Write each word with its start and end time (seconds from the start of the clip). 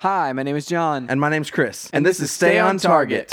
Hi, 0.00 0.30
my 0.34 0.42
name 0.42 0.56
is 0.56 0.66
Jon. 0.66 1.06
And 1.08 1.18
my 1.18 1.30
name's 1.30 1.50
Chris. 1.50 1.88
And 1.90 2.04
this 2.04 2.20
is 2.20 2.30
Stay 2.30 2.58
on 2.58 2.76
Target. 2.76 3.30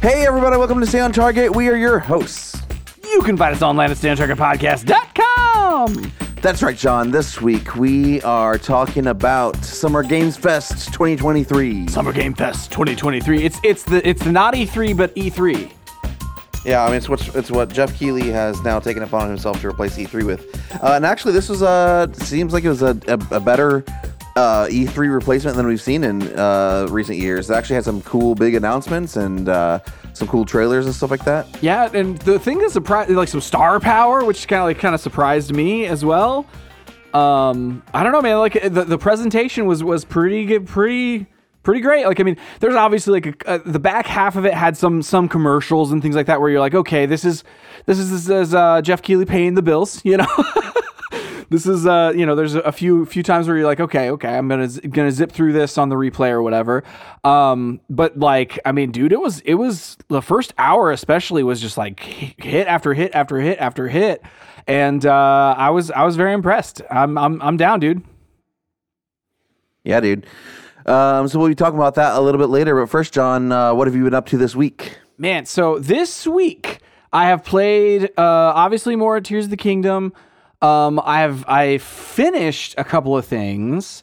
Hey, 0.00 0.26
everybody, 0.26 0.56
welcome 0.56 0.80
to 0.80 0.86
Stay 0.86 1.00
on 1.00 1.12
Target. 1.12 1.54
We 1.54 1.68
are 1.68 1.76
your 1.76 1.98
hosts. 1.98 2.56
You 3.04 3.20
can 3.20 3.36
find 3.36 3.54
us 3.54 3.60
online 3.60 3.90
at 3.90 3.98
StayOnTargetPodcast.com. 3.98 6.12
That's 6.40 6.62
right, 6.62 6.74
Jon. 6.74 7.10
This 7.10 7.38
week 7.38 7.76
we 7.76 8.22
are 8.22 8.56
talking 8.56 9.08
about 9.08 9.62
Summer 9.62 10.02
Games 10.02 10.38
Fest 10.38 10.86
2023. 10.94 11.88
Summer 11.88 12.14
Game 12.14 12.32
Fest 12.32 12.72
2023. 12.72 13.44
It's 13.44 13.60
it's 13.62 13.82
the 13.82 14.08
it's 14.08 14.24
not 14.24 14.54
E3 14.54 14.96
but 14.96 15.12
E 15.18 15.30
E3. 15.30 15.70
Yeah, 16.64 16.84
I 16.84 16.88
mean, 16.88 16.96
it's 16.96 17.08
what, 17.08 17.34
it's 17.34 17.50
what 17.50 17.70
Geoff 17.70 17.94
Keighley 17.98 18.30
has 18.30 18.60
now 18.62 18.78
taken 18.78 19.02
upon 19.02 19.28
himself 19.28 19.60
to 19.62 19.68
replace 19.68 19.96
E3 19.96 20.24
with. 20.24 20.74
Uh, 20.82 20.92
and 20.92 21.06
actually, 21.06 21.32
this 21.32 21.48
was 21.48 21.62
a, 21.62 22.10
seems 22.14 22.52
like 22.52 22.64
it 22.64 22.68
was 22.68 22.82
a, 22.82 22.98
a, 23.08 23.36
a 23.36 23.40
better 23.40 23.82
uh, 24.36 24.66
E3 24.66 25.12
replacement 25.12 25.56
than 25.56 25.66
we've 25.66 25.80
seen 25.80 26.04
in 26.04 26.22
uh, 26.38 26.86
recent 26.90 27.18
years. 27.18 27.50
It 27.50 27.54
actually 27.54 27.76
had 27.76 27.84
some 27.84 28.02
cool 28.02 28.34
big 28.34 28.54
announcements 28.54 29.16
and 29.16 29.48
uh, 29.48 29.80
some 30.12 30.28
cool 30.28 30.44
trailers 30.44 30.86
and 30.86 30.94
stuff 30.94 31.10
like 31.10 31.24
that. 31.24 31.46
Yeah, 31.62 31.90
and 31.92 32.18
the 32.18 32.38
thing 32.38 32.58
that 32.58 32.70
surprised 32.70 33.10
like 33.10 33.28
some 33.28 33.40
star 33.40 33.80
power, 33.80 34.24
which 34.24 34.46
kind 34.46 34.60
of 34.60 34.66
like 34.66 34.78
kind 34.78 34.94
of 34.94 35.00
surprised 35.00 35.54
me 35.54 35.86
as 35.86 36.04
well. 36.04 36.46
Um, 37.14 37.82
I 37.92 38.02
don't 38.02 38.12
know, 38.12 38.22
man. 38.22 38.38
Like 38.38 38.52
the, 38.52 38.84
the 38.84 38.98
presentation 38.98 39.66
was 39.66 39.82
was 39.82 40.04
pretty 40.04 40.44
good, 40.44 40.66
pretty 40.66 41.26
pretty 41.62 41.80
great. 41.80 42.06
Like 42.06 42.20
I 42.20 42.22
mean, 42.22 42.36
there's 42.60 42.74
obviously 42.74 43.20
like 43.20 43.42
a, 43.46 43.58
the 43.58 43.78
back 43.78 44.06
half 44.06 44.36
of 44.36 44.44
it 44.44 44.54
had 44.54 44.76
some 44.76 45.02
some 45.02 45.28
commercials 45.28 45.92
and 45.92 46.02
things 46.02 46.14
like 46.16 46.26
that 46.26 46.40
where 46.40 46.50
you're 46.50 46.60
like, 46.60 46.74
okay, 46.74 47.06
this 47.06 47.24
is 47.24 47.44
this 47.86 47.98
is 47.98 48.10
this 48.10 48.48
is 48.48 48.54
uh, 48.54 48.80
Geoff 48.82 49.02
Keighley 49.02 49.26
paying 49.26 49.54
the 49.54 49.62
bills, 49.62 50.00
you 50.04 50.16
know. 50.16 50.26
this 51.50 51.66
is 51.66 51.84
uh 51.84 52.12
you 52.14 52.24
know 52.24 52.36
there's 52.36 52.54
a 52.54 52.70
few 52.70 53.04
few 53.04 53.24
times 53.24 53.48
where 53.48 53.56
you're 53.56 53.66
like 53.66 53.80
okay 53.80 54.08
okay 54.10 54.38
i'm 54.38 54.46
gonna 54.46 54.68
gonna 54.68 55.10
zip 55.10 55.32
through 55.32 55.52
this 55.52 55.78
on 55.78 55.88
the 55.88 55.96
replay 55.96 56.30
or 56.30 56.42
whatever 56.42 56.84
um 57.24 57.80
but 57.90 58.16
like 58.16 58.56
i 58.64 58.70
mean 58.70 58.92
dude 58.92 59.10
it 59.12 59.20
was 59.20 59.40
it 59.40 59.54
was 59.54 59.96
the 60.06 60.22
first 60.22 60.54
hour 60.58 60.92
especially 60.92 61.42
was 61.42 61.60
just 61.60 61.76
like 61.76 61.98
hit 61.98 62.68
after 62.68 62.94
hit 62.94 63.12
after 63.16 63.40
hit 63.40 63.58
after 63.58 63.88
hit 63.88 64.22
and 64.68 65.04
uh 65.04 65.54
i 65.58 65.70
was 65.70 65.90
i 65.90 66.04
was 66.04 66.14
very 66.14 66.32
impressed 66.32 66.82
i'm 66.88 67.18
i'm, 67.18 67.42
I'm 67.42 67.56
down 67.56 67.80
dude 67.80 68.04
Yeah, 69.82 69.98
dude. 70.00 70.26
Um, 70.86 71.28
so 71.28 71.38
we'll 71.38 71.48
be 71.48 71.54
talking 71.54 71.78
about 71.78 71.94
that 71.96 72.16
a 72.16 72.20
little 72.20 72.38
bit 72.40 72.48
later. 72.50 72.74
But 72.80 72.90
first, 72.90 73.12
Jon, 73.12 73.52
uh, 73.52 73.74
what 73.74 73.86
have 73.86 73.94
you 73.94 74.04
been 74.04 74.14
up 74.14 74.26
to 74.26 74.38
this 74.38 74.54
week? 74.56 74.98
Man, 75.18 75.44
so 75.46 75.78
this 75.78 76.26
week 76.26 76.80
I 77.12 77.26
have 77.26 77.44
played 77.44 78.04
uh, 78.16 78.22
obviously 78.54 78.96
more 78.96 79.20
Tears 79.20 79.44
of 79.44 79.50
the 79.50 79.56
Kingdom. 79.56 80.12
Um, 80.62 81.00
I 81.04 81.20
have 81.20 81.44
I 81.48 81.78
finished 81.78 82.74
a 82.78 82.84
couple 82.84 83.16
of 83.16 83.24
things. 83.26 84.02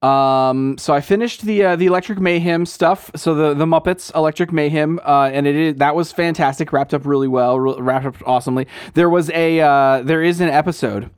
Um, 0.00 0.78
so 0.78 0.94
I 0.94 1.00
finished 1.00 1.42
the 1.42 1.64
uh, 1.64 1.76
the 1.76 1.86
Electric 1.86 2.20
Mayhem 2.20 2.66
stuff. 2.66 3.10
So 3.16 3.34
the 3.34 3.54
the 3.54 3.66
Muppets 3.66 4.14
Electric 4.14 4.52
Mayhem, 4.52 5.00
uh, 5.04 5.30
and 5.32 5.46
it 5.46 5.56
is, 5.56 5.74
that 5.76 5.94
was 5.96 6.12
fantastic. 6.12 6.72
Wrapped 6.72 6.94
up 6.94 7.04
really 7.04 7.28
well. 7.28 7.58
re- 7.58 7.74
wrapped 7.80 8.06
up 8.06 8.16
awesomely. 8.26 8.68
There 8.94 9.10
was 9.10 9.28
a 9.30 9.60
uh, 9.60 10.02
there 10.02 10.22
is 10.22 10.40
an 10.40 10.50
episode, 10.50 11.10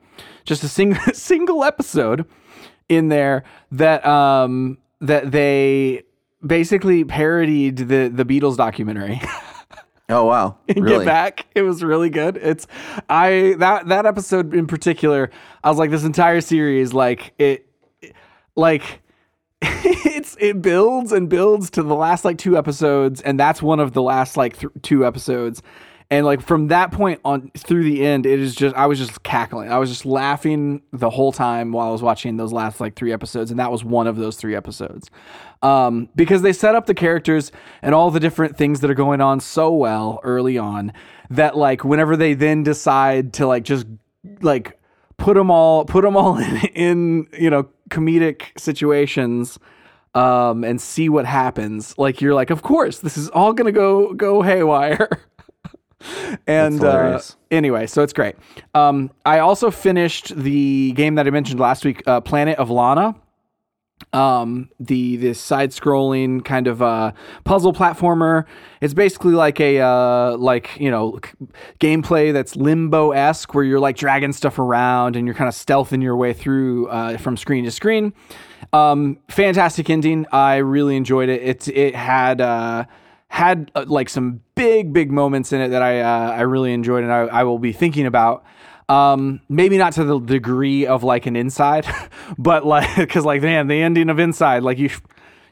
just 0.44 0.64
a 0.64 0.68
single 0.68 1.00
single 1.12 1.62
episode 1.62 2.24
in 2.88 3.08
there 3.08 3.44
that 3.70 4.04
um 4.06 4.78
that 5.00 5.30
they 5.30 6.02
basically 6.44 7.04
parodied 7.04 7.76
the 7.76 8.08
the 8.08 8.24
Beatles 8.24 8.56
documentary. 8.56 9.20
Oh 10.10 10.24
wow, 10.24 10.58
really? 10.76 11.04
Get 11.04 11.06
back. 11.06 11.46
It 11.54 11.62
was 11.62 11.84
really 11.84 12.10
good. 12.10 12.36
It's 12.36 12.66
I 13.08 13.54
that 13.58 13.86
that 13.88 14.06
episode 14.06 14.52
in 14.54 14.66
particular. 14.66 15.30
I 15.62 15.68
was 15.68 15.78
like 15.78 15.90
this 15.90 16.02
entire 16.02 16.40
series 16.40 16.92
like 16.92 17.32
it 17.38 17.68
like 18.56 19.02
it's 19.62 20.36
it 20.40 20.60
builds 20.62 21.12
and 21.12 21.28
builds 21.28 21.70
to 21.70 21.84
the 21.84 21.94
last 21.94 22.24
like 22.24 22.38
two 22.38 22.58
episodes 22.58 23.20
and 23.20 23.38
that's 23.38 23.62
one 23.62 23.78
of 23.78 23.92
the 23.92 24.02
last 24.02 24.36
like 24.36 24.58
th- 24.58 24.72
two 24.82 25.06
episodes. 25.06 25.62
And 26.12 26.26
like 26.26 26.40
from 26.40 26.68
that 26.68 26.90
point 26.90 27.20
on 27.24 27.52
through 27.56 27.84
the 27.84 28.04
end, 28.04 28.26
it 28.26 28.40
is 28.40 28.56
just 28.56 28.74
I 28.74 28.86
was 28.86 28.98
just 28.98 29.22
cackling. 29.22 29.70
I 29.70 29.78
was 29.78 29.88
just 29.88 30.04
laughing 30.04 30.82
the 30.92 31.08
whole 31.08 31.30
time 31.30 31.70
while 31.70 31.88
I 31.88 31.92
was 31.92 32.02
watching 32.02 32.36
those 32.36 32.52
last 32.52 32.80
like 32.80 32.96
three 32.96 33.12
episodes, 33.12 33.52
and 33.52 33.60
that 33.60 33.70
was 33.70 33.84
one 33.84 34.08
of 34.08 34.16
those 34.16 34.36
three 34.36 34.56
episodes. 34.56 35.08
Um, 35.62 36.08
because 36.16 36.42
they 36.42 36.52
set 36.52 36.74
up 36.74 36.86
the 36.86 36.94
characters 36.94 37.52
and 37.80 37.94
all 37.94 38.10
the 38.10 38.18
different 38.18 38.56
things 38.56 38.80
that 38.80 38.90
are 38.90 38.94
going 38.94 39.20
on 39.20 39.38
so 39.38 39.72
well 39.72 40.18
early 40.24 40.58
on 40.58 40.92
that 41.30 41.56
like 41.56 41.84
whenever 41.84 42.16
they 42.16 42.34
then 42.34 42.64
decide 42.64 43.32
to 43.34 43.46
like 43.46 43.62
just 43.62 43.86
like 44.42 44.80
put 45.16 45.34
them 45.34 45.50
all 45.50 45.84
put 45.84 46.02
them 46.02 46.16
all 46.16 46.38
in, 46.38 46.56
in 46.74 47.28
you 47.38 47.50
know 47.50 47.68
comedic 47.88 48.58
situations 48.58 49.58
um 50.14 50.64
and 50.64 50.80
see 50.80 51.08
what 51.08 51.24
happens 51.24 51.96
like 51.96 52.20
you're 52.20 52.34
like 52.34 52.50
of 52.50 52.62
course 52.62 52.98
this 52.98 53.16
is 53.16 53.28
all 53.28 53.52
gonna 53.52 53.70
go 53.70 54.12
go 54.14 54.42
haywire 54.42 55.08
and 56.46 56.82
uh, 56.84 57.20
anyway 57.50 57.86
so 57.86 58.02
it's 58.02 58.12
great. 58.12 58.36
Um 58.74 59.10
i 59.26 59.38
also 59.38 59.70
finished 59.70 60.34
the 60.36 60.92
game 60.92 61.14
that 61.16 61.26
i 61.26 61.30
mentioned 61.30 61.60
last 61.60 61.84
week 61.84 62.02
uh, 62.06 62.20
planet 62.20 62.58
of 62.58 62.70
lana. 62.70 63.14
Um 64.14 64.70
the 64.80 65.16
this 65.16 65.38
side 65.38 65.70
scrolling 65.70 66.42
kind 66.44 66.66
of 66.66 66.80
uh 66.80 67.12
puzzle 67.44 67.72
platformer. 67.74 68.44
It's 68.80 68.94
basically 68.94 69.34
like 69.34 69.60
a 69.60 69.78
uh 69.80 70.36
like 70.38 70.70
you 70.80 70.90
know 70.90 71.20
c- 71.22 71.46
gameplay 71.78 72.32
that's 72.32 72.56
limbo-esque 72.56 73.54
where 73.54 73.62
you're 73.62 73.78
like 73.78 73.96
dragging 73.96 74.32
stuff 74.32 74.58
around 74.58 75.16
and 75.16 75.26
you're 75.26 75.34
kind 75.34 75.48
of 75.48 75.54
stealthing 75.54 76.02
your 76.02 76.16
way 76.16 76.32
through 76.32 76.88
uh 76.88 77.18
from 77.18 77.36
screen 77.36 77.64
to 77.64 77.70
screen. 77.70 78.14
Um 78.72 79.18
fantastic 79.28 79.90
ending. 79.90 80.26
I 80.32 80.56
really 80.56 80.96
enjoyed 80.96 81.28
it. 81.28 81.42
It's 81.42 81.68
it 81.68 81.94
had 81.94 82.40
uh 82.40 82.86
had 83.30 83.70
uh, 83.76 83.84
like 83.86 84.08
some 84.08 84.42
big 84.56 84.92
big 84.92 85.10
moments 85.10 85.52
in 85.52 85.60
it 85.60 85.68
that 85.68 85.82
i 85.82 86.00
uh, 86.00 86.32
i 86.32 86.40
really 86.40 86.72
enjoyed 86.72 87.04
and 87.04 87.12
i, 87.12 87.20
I 87.20 87.44
will 87.44 87.58
be 87.58 87.72
thinking 87.72 88.06
about. 88.06 88.44
Um 88.88 89.40
maybe 89.48 89.78
not 89.78 89.92
to 89.94 90.04
the 90.04 90.18
degree 90.18 90.84
of 90.84 91.04
like 91.04 91.26
an 91.26 91.36
inside 91.36 91.86
but 92.38 92.66
like 92.66 92.96
because 92.96 93.24
like 93.24 93.40
man 93.40 93.68
the 93.68 93.80
ending 93.80 94.10
of 94.10 94.18
inside 94.18 94.64
like 94.64 94.78
you 94.78 94.90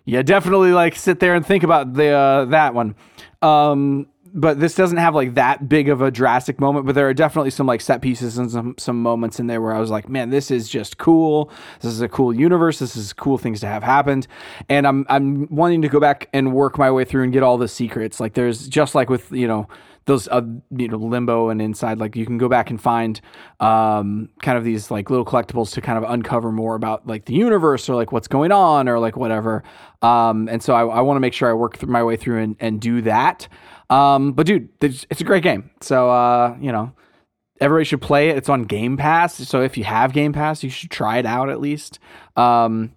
you 0.04 0.20
definitely 0.24 0.72
like 0.72 0.96
sit 0.96 1.20
there 1.20 1.36
and 1.36 1.46
think 1.46 1.62
about 1.62 1.92
the 1.92 2.08
uh, 2.08 2.44
that 2.46 2.74
one. 2.74 2.96
Um 3.40 4.08
but 4.41 4.60
this 4.60 4.75
doesn't 4.75 4.99
have 4.99 5.15
like 5.15 5.34
that 5.34 5.69
big 5.69 5.88
of 5.88 6.00
a 6.00 6.10
drastic 6.10 6.60
moment 6.60 6.87
but 6.87 6.94
there 6.94 7.09
are 7.09 7.15
definitely 7.15 7.50
some 7.50 7.66
like 7.66 7.81
set 7.81 8.00
pieces 8.00 8.38
and 8.38 8.50
some 8.50 8.75
some 8.78 9.03
moments 9.03 9.38
in 9.41 9.47
there 9.47 9.60
where 9.60 9.75
i 9.75 9.81
was 9.81 9.91
like 9.91 10.09
man 10.09 10.31
this 10.31 10.50
is 10.50 10.69
just 10.69 10.99
cool. 10.99 11.50
This 11.81 11.93
is 11.93 12.00
a 12.00 12.09
cool 12.09 12.34
universe. 12.34 12.78
This 12.78 12.97
is 12.97 13.12
cool 13.12 13.38
things 13.38 13.60
to 13.60 13.66
have 13.66 13.82
happened. 13.82 14.26
And 14.69 14.87
i'm 14.87 15.06
i'm 15.09 15.49
wanting 15.50 15.82
to 15.82 15.88
go 15.88 16.00
back 16.00 16.28
and 16.32 16.53
work 16.53 16.78
my 16.78 16.91
way 16.91 17.04
through 17.04 17.25
and 17.25 17.32
get 17.32 17.43
all 17.43 17.59
the 17.59 17.69
secrets. 17.69 18.21
Like 18.21 18.34
there's 18.34 18.69
just 18.69 18.94
like 18.94 19.10
with 19.10 19.31
you 19.32 19.47
know 19.47 19.69
those 20.08 20.26
uh, 20.28 20.41
you 20.70 20.88
know 20.88 20.96
limbo 20.96 21.50
and 21.50 21.60
inside 21.60 21.98
like 21.98 22.16
you 22.16 22.24
can 22.24 22.38
go 22.38 22.48
back 22.48 22.70
and 22.70 22.80
find 22.80 23.20
um 23.60 24.30
kind 24.41 24.56
of 24.56 24.64
these 24.64 24.91
like 24.91 25.10
little 25.10 25.24
collectibles 25.24 25.70
to 25.74 25.82
kind 25.82 26.02
of 26.02 26.10
uncover 26.10 26.50
more 26.50 26.74
about 26.74 27.06
like 27.06 27.26
the 27.26 27.34
universe 27.34 27.91
or 27.91 27.94
like 27.94 28.10
what's 28.10 28.26
going 28.26 28.50
on 28.50 28.88
or 28.88 28.98
like 28.98 29.16
whatever. 29.16 29.62
Um 30.00 30.48
and 30.48 30.62
so 30.62 30.72
i, 30.74 30.80
I 30.80 31.00
want 31.02 31.16
to 31.16 31.20
make 31.20 31.34
sure 31.34 31.50
i 31.50 31.52
work 31.52 31.86
my 31.86 32.02
way 32.02 32.16
through 32.16 32.42
and, 32.42 32.56
and 32.58 32.80
do 32.80 33.02
that. 33.02 33.48
Um 33.91 34.32
but 34.32 34.46
dude 34.46 34.70
it's, 34.80 35.06
it's 35.10 35.20
a 35.20 35.24
great 35.24 35.42
game. 35.42 35.70
So 35.82 36.10
uh 36.10 36.56
you 36.58 36.72
know 36.72 36.92
everybody 37.60 37.84
should 37.84 38.00
play 38.00 38.30
it. 38.30 38.38
It's 38.38 38.48
on 38.48 38.62
game 38.64 38.96
pass. 38.96 39.34
So 39.34 39.60
if 39.60 39.76
you 39.76 39.84
have 39.84 40.14
game 40.14 40.32
pass 40.32 40.64
you 40.64 40.70
should 40.70 40.90
try 40.90 41.19
it 41.19 41.26
out 41.26 41.50
at 41.50 41.60
least. 41.60 41.98
Um 42.34 42.94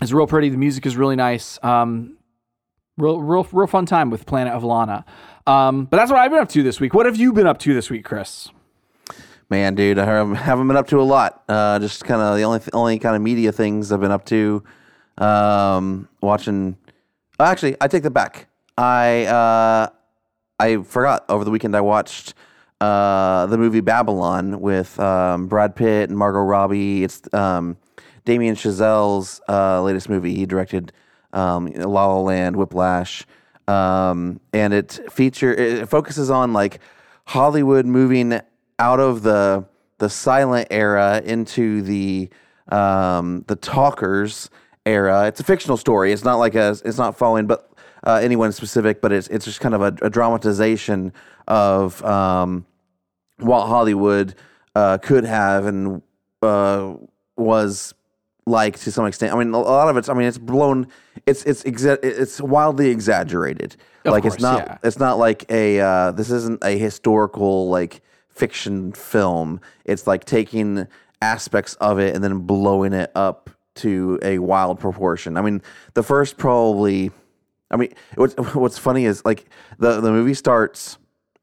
it's 0.00 0.12
real 0.12 0.26
pretty. 0.26 0.48
The 0.48 0.56
music 0.56 0.86
is 0.86 0.96
really 0.96 1.16
nice. 1.16 1.62
Um 1.62 2.16
real 2.96 3.20
real 3.20 3.46
real 3.52 3.66
fun 3.66 3.84
time 3.84 4.08
with 4.08 4.24
planet 4.24 4.54
of 4.54 4.64
lana 4.64 5.04
um, 5.48 5.86
but 5.86 5.96
that's 5.96 6.10
what 6.10 6.20
I've 6.20 6.30
been 6.30 6.40
up 6.40 6.48
to 6.50 6.62
this 6.62 6.80
week. 6.80 6.94
What 6.94 7.06
have 7.06 7.16
you 7.16 7.32
been 7.32 7.46
up 7.46 7.58
to 7.60 7.74
this 7.74 7.90
week, 7.90 8.04
Chris? 8.04 8.50
Man, 9.50 9.74
dude, 9.74 9.98
I 9.98 10.04
haven't 10.04 10.68
been 10.68 10.76
up 10.76 10.88
to 10.88 11.00
a 11.00 11.02
lot. 11.02 11.42
Uh, 11.48 11.78
just 11.78 12.04
kind 12.04 12.20
of 12.20 12.36
the 12.36 12.42
only 12.42 12.60
only 12.74 12.98
kind 12.98 13.16
of 13.16 13.22
media 13.22 13.50
things 13.50 13.90
I've 13.90 14.00
been 14.00 14.10
up 14.10 14.26
to. 14.26 14.62
Um, 15.16 16.08
watching. 16.20 16.76
oh, 17.40 17.44
Actually, 17.44 17.76
I 17.80 17.88
take 17.88 18.02
that 18.02 18.10
back. 18.10 18.48
I 18.76 19.24
uh, 19.24 19.88
I 20.60 20.82
forgot 20.82 21.24
over 21.28 21.44
the 21.44 21.50
weekend. 21.50 21.74
I 21.74 21.80
watched 21.80 22.34
uh, 22.80 23.46
the 23.46 23.56
movie 23.56 23.80
Babylon 23.80 24.60
with 24.60 25.00
um, 25.00 25.46
Brad 25.48 25.74
Pitt 25.74 26.10
and 26.10 26.18
Margot 26.18 26.40
Robbie. 26.40 27.04
It's 27.04 27.22
um, 27.32 27.78
Damien 28.24 28.54
Chazelle's 28.54 29.40
uh, 29.48 29.82
latest 29.82 30.08
movie. 30.10 30.34
He 30.34 30.44
directed 30.44 30.92
um, 31.32 31.66
La 31.72 32.06
La 32.06 32.20
Land, 32.20 32.56
Whiplash, 32.56 33.24
um, 33.68 34.40
and 34.52 34.72
it 34.72 34.98
feature 35.10 35.52
it 35.52 35.88
focuses 35.88 36.30
on 36.30 36.52
like 36.52 36.80
Hollywood 37.26 37.86
moving 37.86 38.40
out 38.78 39.00
of 39.00 39.22
the 39.22 39.66
the 39.98 40.08
silent 40.08 40.68
era 40.70 41.20
into 41.24 41.82
the 41.82 42.30
um, 42.68 43.44
the 43.46 43.56
talkers 43.56 44.50
era. 44.86 45.26
It's 45.26 45.40
a 45.40 45.44
fictional 45.44 45.76
story. 45.76 46.12
It's 46.12 46.24
not 46.24 46.36
like 46.36 46.54
a 46.54 46.76
it's 46.84 46.98
not 46.98 47.16
following 47.16 47.46
but 47.46 47.70
uh, 48.04 48.20
anyone 48.22 48.52
specific, 48.52 49.00
but 49.00 49.12
it's 49.12 49.28
it's 49.28 49.44
just 49.44 49.60
kind 49.60 49.74
of 49.74 49.82
a, 49.82 49.94
a 50.02 50.10
dramatization 50.10 51.12
of 51.46 52.02
um, 52.04 52.66
what 53.38 53.66
Hollywood 53.66 54.34
uh, 54.74 54.98
could 54.98 55.24
have 55.24 55.66
and 55.66 56.02
uh, 56.42 56.94
was 57.36 57.94
like 58.48 58.78
to 58.80 58.92
some 58.92 59.06
extent. 59.06 59.32
I 59.32 59.38
mean, 59.38 59.52
a 59.52 59.58
lot 59.58 59.88
of 59.88 59.96
it's. 59.96 60.08
I 60.08 60.14
mean, 60.14 60.26
it's 60.26 60.38
blown. 60.38 60.88
It's 61.26 61.44
it's 61.44 61.62
exa- 61.64 61.98
it's 62.02 62.40
wildly 62.40 62.88
exaggerated. 62.88 63.76
Of 64.04 64.12
like 64.12 64.22
course, 64.22 64.34
it's 64.34 64.42
not. 64.42 64.58
yeah. 64.66 64.78
It's 64.82 64.98
not 64.98 65.18
like 65.18 65.50
a. 65.50 65.80
Uh, 65.80 66.10
this 66.12 66.30
isn't 66.30 66.62
a 66.64 66.78
historical 66.78 67.68
like 67.68 68.02
fiction 68.28 68.92
film. 68.92 69.60
It's 69.84 70.06
like 70.06 70.24
taking 70.24 70.86
aspects 71.20 71.74
of 71.74 71.98
it 71.98 72.14
and 72.14 72.22
then 72.22 72.40
blowing 72.40 72.92
it 72.92 73.10
up 73.14 73.50
to 73.76 74.18
a 74.22 74.38
wild 74.38 74.80
proportion. 74.80 75.36
I 75.36 75.42
mean, 75.42 75.62
the 75.94 76.02
first 76.02 76.36
probably. 76.36 77.10
I 77.70 77.76
mean, 77.76 77.92
what's 78.14 78.34
what's 78.54 78.78
funny 78.78 79.04
is 79.04 79.24
like 79.24 79.46
the 79.78 80.00
the 80.00 80.10
movie 80.10 80.34
starts. 80.34 80.98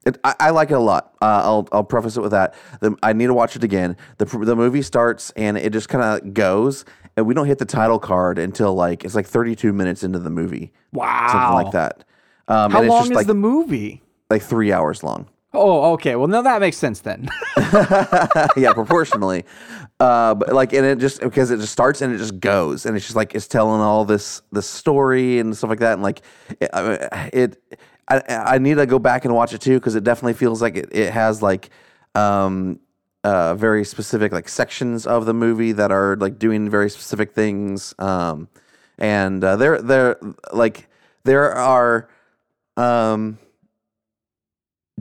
It, 0.06 0.18
I, 0.24 0.34
I 0.40 0.50
like 0.50 0.70
it 0.70 0.74
a 0.74 0.80
lot. 0.80 1.14
Uh, 1.20 1.42
I'll 1.44 1.68
I'll 1.72 1.84
preface 1.84 2.16
it 2.16 2.20
with 2.20 2.30
that. 2.30 2.54
The, 2.80 2.96
I 3.02 3.12
need 3.12 3.26
to 3.26 3.34
watch 3.34 3.56
it 3.56 3.64
again. 3.64 3.96
the 4.18 4.24
The 4.24 4.56
movie 4.56 4.82
starts 4.82 5.30
and 5.36 5.58
it 5.58 5.72
just 5.72 5.88
kind 5.88 6.02
of 6.04 6.32
goes, 6.32 6.84
and 7.16 7.26
we 7.26 7.34
don't 7.34 7.46
hit 7.46 7.58
the 7.58 7.64
title 7.64 7.98
card 7.98 8.38
until 8.38 8.74
like 8.74 9.04
it's 9.04 9.14
like 9.16 9.26
32 9.26 9.72
minutes 9.72 10.02
into 10.04 10.18
the 10.20 10.30
movie, 10.30 10.72
Wow. 10.92 11.28
something 11.32 11.54
like 11.64 11.72
that. 11.72 12.04
Um, 12.48 12.70
How 12.70 12.82
long 12.82 13.02
is 13.02 13.10
like 13.10 13.26
the 13.26 13.34
movie? 13.34 14.02
like 14.30 14.42
three 14.42 14.72
hours 14.72 15.02
long. 15.02 15.28
Oh, 15.52 15.92
okay. 15.94 16.16
Well, 16.16 16.28
now 16.28 16.42
that 16.42 16.60
makes 16.60 16.76
sense 16.76 17.00
then. 17.00 17.28
yeah, 18.56 18.72
proportionally. 18.74 19.44
Uh, 19.98 20.34
but 20.34 20.52
like, 20.52 20.72
and 20.74 20.84
it 20.84 20.98
just 20.98 21.20
because 21.20 21.50
it 21.50 21.56
just 21.58 21.72
starts 21.72 22.02
and 22.02 22.14
it 22.14 22.18
just 22.18 22.38
goes, 22.40 22.84
and 22.86 22.96
it's 22.96 23.06
just 23.06 23.16
like 23.16 23.34
it's 23.34 23.48
telling 23.48 23.80
all 23.80 24.04
this 24.04 24.42
this 24.52 24.66
story 24.68 25.38
and 25.38 25.56
stuff 25.56 25.70
like 25.70 25.78
that, 25.80 25.94
and 25.94 26.02
like 26.02 26.20
it. 26.60 26.70
It 27.32 27.80
I, 28.08 28.22
I 28.28 28.58
need 28.58 28.76
to 28.76 28.86
go 28.86 28.98
back 28.98 29.24
and 29.24 29.34
watch 29.34 29.52
it 29.52 29.60
too 29.60 29.78
because 29.78 29.94
it 29.94 30.04
definitely 30.04 30.34
feels 30.34 30.62
like 30.62 30.76
it, 30.76 30.88
it 30.92 31.12
has 31.12 31.42
like 31.42 31.70
um 32.14 32.80
uh 33.24 33.54
very 33.54 33.84
specific 33.84 34.32
like 34.32 34.48
sections 34.48 35.06
of 35.06 35.26
the 35.26 35.34
movie 35.34 35.72
that 35.72 35.90
are 35.90 36.16
like 36.16 36.38
doing 36.38 36.70
very 36.70 36.88
specific 36.88 37.32
things 37.32 37.94
um 37.98 38.48
and 38.98 39.42
uh, 39.42 39.56
there 39.56 39.80
there 39.82 40.16
like 40.52 40.88
there 41.24 41.52
are 41.52 42.08
um 42.76 43.38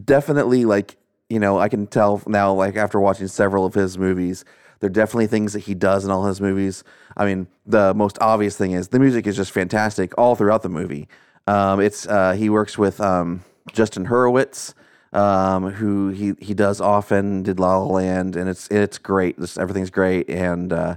definitely 0.04 0.66
like 0.66 0.98
you 1.30 1.40
know 1.40 1.60
i 1.60 1.70
can 1.70 1.88
tell 1.88 2.22
now 2.28 2.52
like 2.52 2.76
after 2.76 3.00
watching 3.00 3.28
several 3.28 3.66
of 3.66 3.74
his 3.74 3.98
movies 3.98 4.44
there 4.80 4.88
are 4.88 4.94
definitely 4.94 5.28
things 5.28 5.54
that 5.54 5.60
he 5.60 5.74
does 5.74 6.06
in 6.06 6.12
all 6.12 6.26
his 6.26 6.42
movies. 6.42 6.84
I 7.18 7.26
mean 7.26 7.48
the 7.66 7.94
most 7.94 8.18
obvious 8.22 8.58
thing 8.58 8.72
is 8.72 8.90
the 8.90 9.00
music 9.00 9.26
is 9.26 9.36
just 9.36 9.52
fantastic 9.52 10.14
all 10.18 10.36
throughout 10.36 10.62
the 10.62 10.70
movie 10.70 11.08
um, 11.48 11.80
it's 11.80 12.08
uh, 12.08 12.34
he 12.34 12.50
works 12.50 12.78
with 12.78 13.00
um, 13.02 13.44
justin 13.72 14.06
hurwitz 14.06 14.74
um, 15.14 15.72
who 15.72 16.10
he, 16.10 16.34
he 16.40 16.54
does 16.54 16.82
often 16.82 17.44
did 17.44 17.60
la 17.60 17.78
la 17.78 17.86
land 17.86 18.36
and 18.36 18.50
it's 18.50 18.68
it's 18.70 18.98
great 18.98 19.40
this, 19.40 19.58
everything's 19.58 19.90
great 19.90 20.30
and 20.30 20.74
uh, 20.74 20.96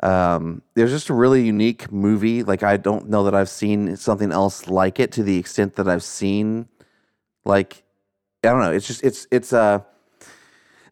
um, 0.00 0.62
there's 0.74 0.90
just 0.90 1.08
a 1.08 1.14
really 1.14 1.44
unique 1.44 1.90
movie 1.90 2.42
like 2.42 2.62
i 2.62 2.76
don't 2.76 3.08
know 3.08 3.24
that 3.24 3.34
i've 3.34 3.48
seen 3.48 3.96
something 3.96 4.32
else 4.32 4.68
like 4.68 5.00
it 5.00 5.12
to 5.12 5.22
the 5.22 5.38
extent 5.38 5.76
that 5.76 5.88
i've 5.88 6.02
seen 6.02 6.68
like 7.44 7.84
I 8.44 8.48
don't 8.48 8.60
know. 8.60 8.72
It's 8.72 8.86
just 8.86 9.02
it's 9.02 9.26
it's 9.30 9.52
a 9.52 9.84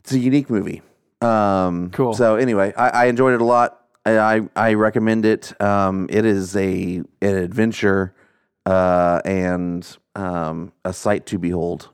it's 0.01 0.13
a 0.13 0.19
unique 0.19 0.51
movie. 0.51 0.83
Um, 1.21 1.91
Cool. 1.91 2.15
So 2.15 2.37
anyway, 2.37 2.73
I, 2.77 2.89
I 2.89 3.05
enjoyed 3.07 3.35
it 3.35 3.41
a 3.41 3.45
lot. 3.45 3.85
I 4.05 4.19
I, 4.19 4.41
I 4.57 4.75
recommend 4.75 5.25
it. 5.25 5.61
Um, 5.61 6.09
it 6.11 6.25
is 6.25 6.57
a 6.57 7.03
an 7.21 7.37
adventure 7.37 8.15
uh, 8.67 9.21
and 9.25 9.97
um, 10.15 10.73
a 10.85 10.93
sight 10.93 11.27
to 11.27 11.39
behold. 11.39 11.91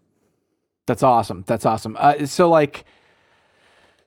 That's 0.86 1.02
awesome. 1.02 1.44
That's 1.46 1.66
awesome. 1.66 1.96
Uh, 1.98 2.26
so 2.26 2.48
like, 2.48 2.84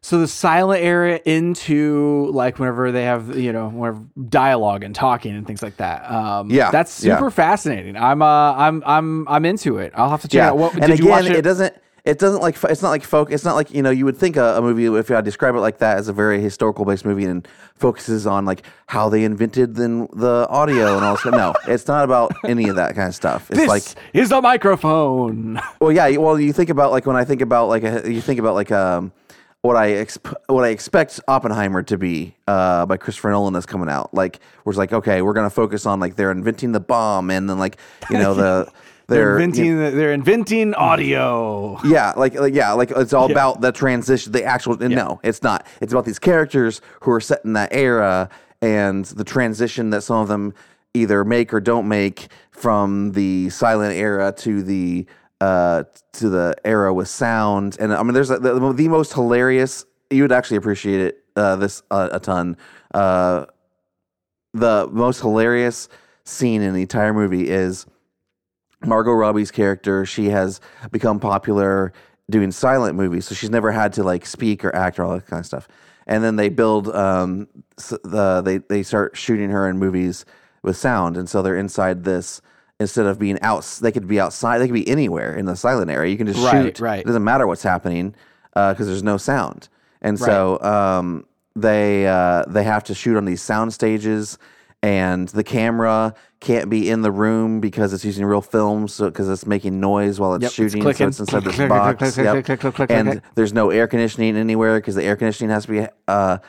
so 0.02 0.18
the 0.20 0.28
silent 0.28 0.84
era 0.84 1.20
into 1.26 2.30
like 2.34 2.58
whenever 2.58 2.92
they 2.92 3.04
have 3.04 3.38
you 3.38 3.54
know 3.54 3.70
whenever 3.70 4.04
dialogue 4.30 4.84
and 4.84 4.96
talking 4.96 5.36
and 5.36 5.46
things 5.46 5.62
like 5.62 5.78
that. 5.78 6.10
Um, 6.10 6.50
Yeah, 6.50 6.72
that's 6.72 7.04
yeah. 7.04 7.18
super 7.18 7.30
fascinating. 7.30 7.96
I'm 7.96 8.22
uh 8.24 8.54
I'm 8.54 8.82
I'm 8.86 9.28
I'm 9.28 9.46
into 9.46 9.78
it. 9.78 9.94
I'll 9.96 10.10
have 10.10 10.22
to 10.22 10.28
check 10.28 10.42
out. 10.42 10.58
What 10.58 10.74
and 10.74 10.82
did 10.82 10.92
again, 10.92 11.06
you 11.06 11.10
watch 11.12 11.26
it? 11.26 11.42
doesn't. 11.44 11.76
It 12.04 12.18
doesn't 12.18 12.42
like. 12.42 12.58
It's 12.64 12.82
not 12.82 12.90
like 12.90 13.04
folk. 13.04 13.32
It's 13.32 13.46
not 13.46 13.56
like 13.56 13.72
you 13.72 13.82
know. 13.84 13.92
You 13.92 14.06
would 14.06 14.18
think 14.18 14.36
a, 14.36 14.58
a 14.58 14.62
movie 14.62 14.86
if 14.86 15.12
I 15.12 15.22
describe 15.22 15.54
it 15.56 15.60
like 15.60 15.78
that 15.80 15.98
as 15.98 16.08
a 16.08 16.14
very 16.14 16.42
historical 16.42 16.84
based 16.84 17.06
movie 17.06 17.26
and 17.26 17.48
focuses 17.76 18.26
on 18.26 18.44
like 18.46 18.64
how 18.88 19.10
they 19.10 19.24
invented 19.24 19.76
then 19.76 20.08
the 20.14 20.48
audio 20.50 20.96
and 20.96 21.06
all 21.06 21.16
this. 21.16 21.26
No, 21.26 21.54
it's 21.68 21.88
not 21.88 22.04
about 22.04 22.32
any 22.44 22.70
of 22.70 22.76
that 22.78 22.96
kind 22.96 23.08
of 23.08 23.14
stuff. 23.16 23.52
It's 23.52 23.60
this 23.60 23.68
like 23.68 23.84
is 24.14 24.30
the 24.30 24.42
microphone. 24.42 25.60
Well, 25.80 25.92
yeah. 25.92 26.18
Well, 26.18 26.40
you 26.40 26.54
think 26.54 26.70
about 26.70 26.92
like 26.92 27.06
when 27.06 27.16
I 27.16 27.24
think 27.24 27.42
about 27.42 27.68
like 27.68 27.84
a, 27.84 28.12
you 28.12 28.22
think 28.22 28.40
about 28.40 28.56
like 28.56 28.72
um 28.72 29.12
what 29.62 29.78
I 29.78 29.90
exp- 29.92 30.34
what 30.48 30.64
I 30.64 30.70
expect 30.70 31.20
Oppenheimer 31.28 31.84
to 31.84 31.98
be 32.00 32.36
uh 32.48 32.88
by 32.88 32.98
Christopher 32.98 33.30
Nolan 33.30 33.56
is 33.56 33.68
coming 33.68 33.90
out. 33.90 34.12
Like 34.12 34.40
where 34.64 34.72
it's 34.72 34.78
like 34.80 34.92
okay, 34.92 35.22
we're 35.22 35.34
gonna 35.34 35.52
focus 35.52 35.86
on 35.86 36.00
like 36.00 36.16
they're 36.16 36.32
inventing 36.32 36.72
the 36.72 36.80
bomb 36.80 37.30
and 37.30 37.48
then 37.48 37.60
like 37.60 37.78
you 38.10 38.18
know 38.18 38.34
the 38.34 38.72
They're 39.12 39.26
they're, 39.26 39.40
inventing. 39.40 39.78
the- 39.78 39.92
they're 39.92 40.14
inventing 40.14 40.74
audio. 40.74 41.80
yeah, 41.86 42.14
like, 42.16 42.34
like 42.36 42.54
yeah, 42.54 42.72
like 42.74 42.92
it's 42.92 43.14
all 43.14 43.30
about 43.30 43.62
the 43.62 43.72
transition, 43.72 44.32
the 44.32 44.44
actual. 44.44 44.78
No, 44.78 45.20
it's 45.24 45.44
not. 45.44 45.68
It's 45.82 45.94
about 45.94 46.06
these 46.06 46.20
characters 46.20 46.82
who 47.02 47.12
are 47.12 47.22
set 47.22 47.44
in 47.46 47.54
that 47.54 47.70
era 47.74 48.30
and 48.62 49.06
the 49.06 49.24
transition 49.24 49.90
that 49.92 50.02
some 50.02 50.18
of 50.18 50.28
them 50.28 50.54
either 50.94 51.24
make 51.24 51.54
or 51.54 51.60
don't 51.62 51.88
make 51.88 52.28
from 52.52 53.12
the 53.14 53.50
silent 53.50 53.96
era 53.96 54.32
to 54.38 54.62
the 54.62 55.06
uh 55.40 55.84
to 56.14 56.30
the 56.30 56.56
era 56.64 56.94
with 56.94 57.08
sound. 57.08 57.78
And 57.80 57.94
I 57.94 58.04
mean, 58.04 58.14
there's 58.14 58.30
a, 58.30 58.40
the, 58.40 58.74
the 58.74 58.88
most 58.88 59.14
hilarious. 59.14 59.86
You 60.10 60.24
would 60.24 60.32
actually 60.32 60.58
appreciate 60.58 61.02
it 61.02 61.24
uh, 61.36 61.56
this 61.56 61.82
uh, 61.92 62.10
a 62.12 62.20
ton. 62.20 62.58
Uh, 62.94 63.46
the 64.54 64.88
most 64.92 65.22
hilarious 65.22 65.88
scene 66.26 66.62
in 66.62 66.74
the 66.74 66.82
entire 66.82 67.14
movie 67.14 67.50
is 67.50 67.86
Margot 68.86 69.12
Robbie's 69.14 69.52
character, 69.52 70.06
she 70.06 70.26
has 70.30 70.60
become 70.92 71.20
popular 71.20 71.94
doing 72.30 72.52
silent 72.52 72.96
movies, 72.96 73.26
so 73.28 73.36
she's 73.36 73.50
never 73.50 73.72
had 73.72 73.94
to 73.94 74.04
like 74.04 74.26
speak 74.26 74.64
or 74.66 74.74
act 74.76 75.00
or 75.00 75.04
all 75.04 75.14
that 75.14 75.28
kind 75.28 75.40
of 75.40 75.46
stuff. 75.46 75.68
And 76.08 76.24
then 76.24 76.36
they 76.36 76.50
build 76.50 76.88
um, 76.96 77.48
the 78.04 78.42
they 78.44 78.58
they 78.58 78.84
start 78.84 79.16
shooting 79.16 79.50
her 79.50 79.70
in 79.70 79.78
movies 79.78 80.26
with 80.64 80.78
sound, 80.78 81.18
and 81.18 81.30
so 81.30 81.42
they're 81.42 81.58
inside 81.58 82.04
this 82.04 82.42
instead 82.80 83.06
of 83.06 83.20
being 83.20 83.40
out. 83.42 83.64
They 83.82 83.92
could 83.92 84.08
be 84.08 84.20
outside. 84.20 84.58
They 84.60 84.68
could 84.68 84.74
be 84.74 84.88
anywhere 84.88 85.36
in 85.36 85.46
the 85.46 85.56
silent 85.56 85.92
area. 85.92 86.12
You 86.12 86.18
can 86.18 86.28
just 86.28 86.40
Right, 86.44 86.66
shoot. 86.66 86.80
right. 86.80 87.00
It 87.02 87.06
doesn't 87.06 87.24
matter 87.24 87.46
what's 87.48 87.64
happening 87.64 88.16
because 88.54 88.88
there's 88.88 89.04
no 89.04 89.18
sound. 89.18 89.70
And 90.02 90.20
so 90.20 90.60
um, 90.62 91.26
they 91.56 92.08
uh, 92.08 92.46
they 92.48 92.64
have 92.64 92.84
to 92.86 92.96
shoot 92.96 93.16
on 93.18 93.26
these 93.26 93.42
sound 93.42 93.72
stages, 93.74 94.40
and 94.84 95.28
the 95.30 95.44
camera 95.44 96.14
can't 96.40 96.70
be 96.70 96.90
in 96.90 97.02
the 97.04 97.12
room 97.12 97.60
because 97.60 97.94
it's 97.94 98.04
using 98.04 98.26
real 98.26 98.42
film, 98.42 98.88
so 98.88 99.06
because 99.10 99.30
it's 99.30 99.46
making 99.46 99.80
noise 99.80 100.20
while 100.20 100.34
it's 100.34 100.44
Yep, 100.44 100.52
shooting. 100.52 100.82
clicking. 100.82 101.12
So 101.12 101.24
it's 101.24 101.32
inside 101.34 101.44
this 101.44 101.56
Click, 101.56 101.70
click, 101.70 101.98
box. 101.98 101.98
click, 101.98 102.14
click, 102.46 102.90
Yep. 102.90 102.90
and 102.90 103.22
there's 103.36 103.54
no 103.54 103.70
air 103.70 103.88
conditioning 103.88 104.36
anywhere 104.36 104.80
because 104.80 104.96
the 104.96 105.04
air 105.04 105.16
conditioning 105.16 105.52
has 105.52 105.66
to 105.66 105.72
be 105.72 105.88
uh, 106.08 106.40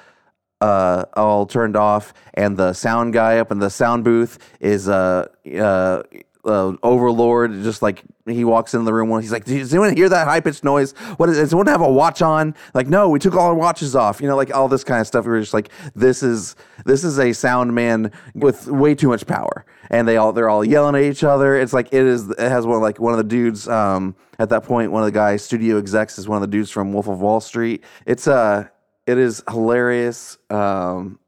uh, 0.63 1.05
all 1.15 1.45
turned 1.45 1.77
off, 1.77 2.15
and 2.35 2.57
the 2.57 2.73
sound 2.73 3.13
guy 3.13 3.39
up 3.39 3.51
in 3.53 3.59
the 3.59 3.69
sound 3.69 4.05
booth 4.05 4.39
is 4.61 4.89
uh, 4.89 5.27
uh, 5.61 6.03
uh, 6.45 6.73
overlord. 6.83 7.63
Just 7.63 7.83
like 7.83 8.03
he 8.27 8.45
walks 8.45 8.75
in 8.75 8.85
the 8.85 8.93
room, 8.93 9.21
he's 9.21 9.33
like, 9.33 9.45
"Does 9.45 9.73
anyone 9.73 9.97
hear 9.97 10.09
that 10.09 10.27
high 10.27 10.41
pitched 10.41 10.65
noise? 10.65 10.93
What 11.17 11.29
is? 11.29 11.37
Does 11.37 11.53
anyone 11.53 11.67
have 11.69 11.81
a 11.81 11.91
watch 11.91 12.23
on? 12.23 12.55
Like, 12.75 12.89
no, 12.89 13.09
we 13.09 13.19
took 13.19 13.35
all 13.35 13.49
our 13.49 13.55
watches 13.55 13.95
off. 13.97 14.21
You 14.21 14.29
know, 14.29 14.37
like 14.37 14.55
all 14.55 14.69
this 14.69 14.85
kind 14.85 15.01
of 15.01 15.07
stuff. 15.07 15.25
We 15.25 15.31
were 15.31 15.41
just 15.41 15.55
like, 15.55 15.71
this 15.95 16.23
is 16.23 16.57
this 16.85 17.05
is 17.05 17.19
a 17.19 17.33
sound 17.33 17.75
man 17.75 18.13
with 18.35 18.67
way 18.67 18.95
too 18.95 19.09
much 19.09 19.27
power, 19.27 19.65
and 19.91 20.07
they 20.07 20.17
all 20.17 20.33
they're 20.33 20.51
all 20.51 20.65
yelling 20.65 20.97
at 20.97 21.03
each 21.03 21.25
other. 21.25 21.57
It's 21.57 21.73
like 21.73 21.89
it 21.93 22.07
is. 22.07 22.29
It 22.31 22.39
has 22.39 22.67
one 22.67 22.81
like 22.81 22.99
one 23.01 23.13
of 23.13 23.19
the 23.19 23.25
dudes. 23.25 23.69
Um, 23.69 24.17
at 24.39 24.49
that 24.49 24.65
point, 24.65 24.91
one 24.91 25.03
of 25.03 25.07
the 25.07 25.13
guys, 25.13 25.45
studio 25.45 25.79
execs, 25.79 26.19
is 26.19 26.27
one 26.27 26.37
of 26.37 26.41
the 26.41 26.49
dudes 26.49 26.71
from 26.71 26.93
Wolf 26.93 27.07
of 27.07 27.21
Wall 27.21 27.41
Street. 27.41 27.85
It's 28.07 28.27
uh 28.27 28.69
it 29.07 29.19
is 29.19 29.43
hilarious. 29.49 30.39
Um, 30.51 31.19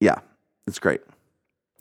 yeah, 0.00 0.18
it's 0.66 0.78
great. 0.78 1.00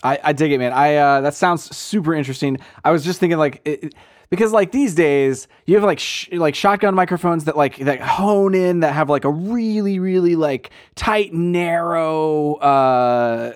I, 0.03 0.19
I 0.23 0.33
dig 0.33 0.51
it, 0.51 0.57
man. 0.59 0.73
I 0.73 0.95
uh, 0.95 1.21
that 1.21 1.33
sounds 1.33 1.75
super 1.75 2.13
interesting. 2.13 2.57
I 2.83 2.91
was 2.91 3.03
just 3.03 3.19
thinking 3.19 3.37
like 3.37 3.61
it, 3.65 3.95
because 4.29 4.51
like 4.51 4.71
these 4.71 4.95
days 4.95 5.47
you 5.65 5.75
have 5.75 5.83
like 5.83 5.99
sh- 5.99 6.29
like 6.33 6.55
shotgun 6.55 6.93
microphones 6.93 7.45
that 7.45 7.55
like 7.55 7.77
that 7.77 8.01
hone 8.01 8.53
in 8.53 8.81
that 8.81 8.93
have 8.93 9.09
like 9.09 9.25
a 9.25 9.29
really 9.29 9.99
really 9.99 10.35
like 10.35 10.71
tight 10.95 11.33
narrow 11.33 12.55
uh 12.55 13.53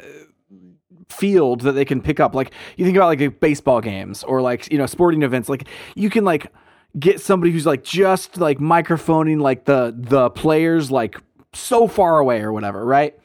field 1.09 1.61
that 1.61 1.73
they 1.73 1.85
can 1.85 2.01
pick 2.01 2.19
up. 2.19 2.35
Like 2.35 2.51
you 2.75 2.85
think 2.85 2.95
about 2.97 3.07
like 3.07 3.39
baseball 3.39 3.81
games 3.81 4.23
or 4.23 4.41
like 4.41 4.71
you 4.71 4.77
know 4.77 4.85
sporting 4.85 5.23
events. 5.23 5.49
Like 5.49 5.67
you 5.95 6.09
can 6.09 6.23
like 6.23 6.51
get 6.97 7.21
somebody 7.21 7.51
who's 7.51 7.65
like 7.65 7.83
just 7.83 8.37
like 8.37 8.59
microphoning 8.59 9.39
like 9.39 9.65
the 9.65 9.93
the 9.97 10.29
players 10.29 10.91
like 10.91 11.17
so 11.53 11.87
far 11.87 12.19
away 12.19 12.41
or 12.41 12.51
whatever, 12.53 12.85
right? 12.85 13.17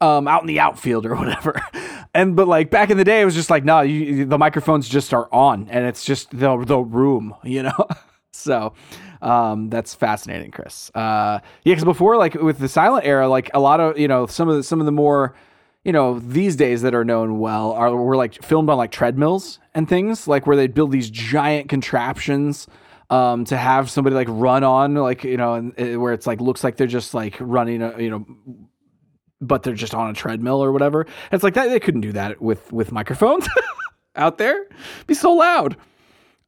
Um, 0.00 0.28
out 0.28 0.42
in 0.42 0.46
the 0.46 0.60
outfield 0.60 1.06
or 1.06 1.14
whatever. 1.22 1.60
And 2.14 2.36
but 2.36 2.46
like 2.46 2.70
back 2.70 2.90
in 2.90 2.96
the 2.96 3.04
day, 3.04 3.20
it 3.20 3.24
was 3.24 3.34
just 3.34 3.50
like 3.50 3.64
no, 3.64 3.80
you, 3.80 4.24
the 4.24 4.38
microphones 4.38 4.88
just 4.88 5.12
are 5.12 5.28
on, 5.32 5.68
and 5.70 5.86
it's 5.86 6.04
just 6.04 6.30
the 6.30 6.56
the 6.64 6.78
room, 6.78 7.34
you 7.42 7.62
know. 7.64 7.86
so 8.32 8.74
Um, 9.20 9.68
that's 9.68 9.94
fascinating, 9.94 10.50
Chris. 10.52 10.90
Uh, 10.94 11.40
yeah, 11.64 11.72
because 11.74 11.84
before, 11.84 12.16
like 12.16 12.34
with 12.34 12.58
the 12.58 12.68
silent 12.68 13.04
era, 13.04 13.28
like 13.28 13.50
a 13.54 13.60
lot 13.60 13.80
of 13.80 13.98
you 13.98 14.06
know 14.08 14.26
some 14.26 14.48
of 14.48 14.56
the 14.56 14.62
some 14.62 14.78
of 14.80 14.86
the 14.86 14.92
more 14.92 15.34
you 15.84 15.92
know 15.92 16.18
these 16.20 16.54
days 16.56 16.82
that 16.82 16.94
are 16.94 17.04
known 17.04 17.38
well 17.40 17.72
are 17.72 17.94
were 17.96 18.16
like 18.16 18.42
filmed 18.42 18.68
on 18.70 18.76
like 18.76 18.92
treadmills 18.92 19.58
and 19.74 19.88
things 19.88 20.28
like 20.28 20.46
where 20.46 20.56
they'd 20.56 20.74
build 20.74 20.92
these 20.92 21.10
giant 21.10 21.68
contraptions 21.68 22.68
um, 23.10 23.44
to 23.46 23.56
have 23.56 23.90
somebody 23.90 24.14
like 24.14 24.28
run 24.30 24.62
on 24.64 24.94
like 24.94 25.24
you 25.24 25.36
know 25.36 25.54
and, 25.54 25.72
uh, 25.80 25.98
where 25.98 26.12
it's 26.12 26.26
like 26.26 26.40
looks 26.40 26.62
like 26.62 26.76
they're 26.76 26.86
just 26.86 27.14
like 27.14 27.36
running 27.40 27.82
a, 27.82 27.98
you 28.00 28.10
know 28.10 28.26
but 29.40 29.62
they're 29.62 29.74
just 29.74 29.94
on 29.94 30.10
a 30.10 30.14
treadmill 30.14 30.62
or 30.62 30.72
whatever. 30.72 31.06
It's 31.32 31.44
like 31.44 31.54
that 31.54 31.68
they 31.68 31.80
couldn't 31.80 32.00
do 32.00 32.12
that 32.12 32.40
with 32.40 32.72
with 32.72 32.92
microphones 32.92 33.48
out 34.16 34.38
there. 34.38 34.66
Be 35.06 35.14
so 35.14 35.32
loud. 35.32 35.76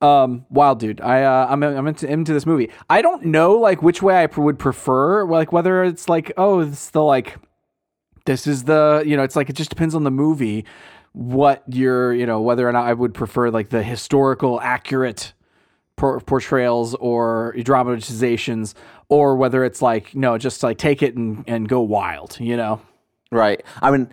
Um, 0.01 0.47
wild 0.49 0.79
dude. 0.79 1.01
I 1.01 1.25
uh, 1.25 1.47
I'm 1.51 1.63
I'm 1.63 1.87
into 1.87 2.11
into 2.11 2.33
this 2.33 2.47
movie. 2.47 2.71
I 2.89 3.03
don't 3.03 3.27
know 3.27 3.53
like 3.53 3.83
which 3.83 4.03
way 4.03 4.17
I 4.17 4.27
would 4.27 4.59
prefer. 4.59 5.25
Like 5.25 5.53
whether 5.53 5.85
it's 5.85 6.09
like 6.09 6.33
oh 6.37 6.61
it's 6.61 6.91
the 6.91 7.03
like 7.03 7.37
this 8.25 8.47
is 8.47 8.65
the 8.65 9.03
you 9.07 9.17
know 9.17 9.23
it's 9.23 9.37
like 9.37 9.51
it 9.51 9.57
just 9.57 9.71
depends 9.71 9.95
on 9.95 10.05
the 10.05 10.11
movie 10.11 10.65
what 11.13 11.65
you're 11.67 12.15
you 12.15 12.25
know 12.25 12.41
whether 12.41 12.69
or 12.69 12.73
not 12.73 12.87
I 12.87 12.93
would 12.93 13.15
prefer 13.15 13.51
like 13.51 13.71
the 13.71 13.83
historical 13.83 14.61
accurate 14.61 15.33
por- 16.01 16.21
portrayals 16.21 16.95
or 16.97 17.55
dramatizations 17.63 18.75
or 19.09 19.37
whether 19.37 19.65
it's 19.65 19.83
like 19.83 20.15
no 20.15 20.39
just 20.39 20.63
like 20.63 20.79
take 20.79 21.03
it 21.03 21.15
and 21.15 21.45
and 21.47 21.69
go 21.69 21.81
wild 21.81 22.37
you 22.41 22.57
know 22.57 22.81
Right. 23.33 23.63
I 23.81 23.93
mean, 23.93 24.09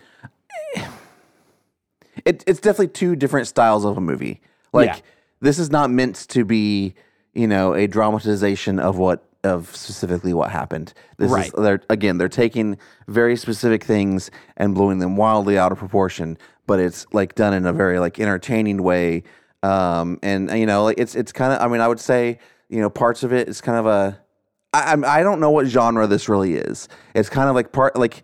it, 2.25 2.43
it's 2.45 2.59
definitely 2.59 2.89
two 2.89 3.15
different 3.15 3.47
styles 3.47 3.83
of 3.85 3.97
a 3.97 4.01
movie. 4.01 4.41
Like 4.73 4.89
Yeah. 4.89 4.97
this 5.41 5.57
is 5.57 5.71
not 5.71 5.89
meant 5.89 6.27
to 6.29 6.45
be, 6.45 6.93
you 7.33 7.47
know, 7.47 7.73
a 7.73 7.87
dramatization 7.87 8.79
of 8.79 8.97
what 8.99 9.23
of 9.43 9.75
specifically 9.75 10.33
what 10.33 10.51
happened. 10.51 10.93
This 11.17 11.31
Right. 11.31 11.47
is 11.47 11.51
they're 11.53 11.81
again 11.89 12.17
they're 12.19 12.29
taking 12.29 12.77
very 13.07 13.35
specific 13.37 13.83
things 13.83 14.29
and 14.55 14.75
blowing 14.75 14.99
them 14.99 15.15
wildly 15.15 15.57
out 15.57 15.71
of 15.71 15.77
proportion, 15.79 16.37
but 16.65 16.79
it's 16.79 17.05
like 17.13 17.33
done 17.35 17.53
in 17.53 17.65
a 17.65 17.73
very 17.73 17.97
like 17.99 18.19
entertaining 18.19 18.83
way. 18.83 19.23
Um, 19.63 20.19
and 20.23 20.49
you 20.51 20.65
know, 20.65 20.83
like 20.83 20.97
it's 20.99 21.15
it's 21.15 21.31
kind 21.31 21.53
of 21.53 21.61
I 21.61 21.67
mean 21.67 21.81
I 21.81 21.87
would 21.87 21.99
say 21.99 22.39
you 22.69 22.79
know 22.79 22.89
parts 22.89 23.23
of 23.23 23.33
it 23.33 23.47
is 23.49 23.61
kind 23.61 23.77
of 23.77 23.85
a 23.85 24.19
I 24.73 24.81
I'm- 24.89 25.05
I 25.05 25.23
don't 25.23 25.39
know 25.39 25.49
what 25.51 25.65
genre 25.67 26.07
this 26.07 26.29
really 26.29 26.55
is. 26.55 26.87
It's 27.15 27.29
kind 27.29 27.49
of 27.49 27.55
like 27.55 27.71
part 27.71 27.95
like 27.95 28.23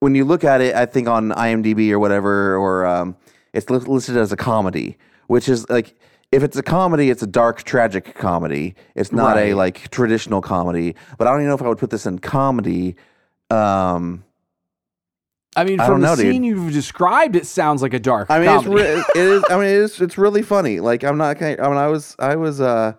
when 0.00 0.14
you 0.14 0.24
look 0.24 0.44
at 0.44 0.60
it, 0.60 0.74
I 0.74 0.86
think 0.86 1.08
on 1.08 1.30
IMDb 1.30 1.90
or 1.90 1.98
whatever, 1.98 2.56
or 2.56 2.84
um, 2.86 3.16
it's 3.52 3.70
listed 3.70 4.16
as 4.16 4.32
a 4.32 4.36
comedy, 4.36 4.98
which 5.28 5.48
is 5.48 5.68
like 5.70 5.94
if 6.32 6.42
it's 6.42 6.56
a 6.56 6.62
comedy, 6.62 7.10
it's 7.10 7.22
a 7.22 7.26
dark, 7.26 7.62
tragic 7.62 8.14
comedy. 8.14 8.74
It's 8.96 9.12
not 9.12 9.36
a 9.38 9.54
like 9.54 9.88
traditional 9.90 10.40
comedy. 10.42 10.96
But 11.16 11.28
I 11.28 11.30
don't 11.30 11.40
even 11.40 11.48
know 11.48 11.54
if 11.54 11.62
I 11.62 11.68
would 11.68 11.78
put 11.78 11.90
this 11.90 12.04
in 12.06 12.18
comedy. 12.18 12.96
Um, 13.50 14.24
I 15.56 15.64
mean 15.64 15.80
I 15.80 15.86
from 15.86 15.94
don't 15.94 16.00
know, 16.02 16.16
the 16.16 16.22
dude. 16.24 16.32
scene 16.32 16.44
you've 16.44 16.72
described 16.72 17.36
it 17.36 17.46
sounds 17.46 17.82
like 17.82 17.94
a 17.94 17.98
dark 18.00 18.30
I 18.30 18.38
mean, 18.40 18.48
comedy. 18.48 18.82
it's 18.82 19.08
re- 19.16 19.22
it 19.22 19.28
is. 19.28 19.44
I 19.50 19.54
mean, 19.56 19.64
it 19.66 19.70
is. 19.76 20.00
It's 20.00 20.18
really 20.18 20.42
funny. 20.42 20.80
Like 20.80 21.04
I'm 21.04 21.16
not. 21.18 21.38
gonna- 21.38 21.56
I 21.62 21.68
mean, 21.68 21.76
I 21.78 21.88
was. 21.88 22.16
I 22.18 22.36
was. 22.36 22.60
Uh, 22.60 22.94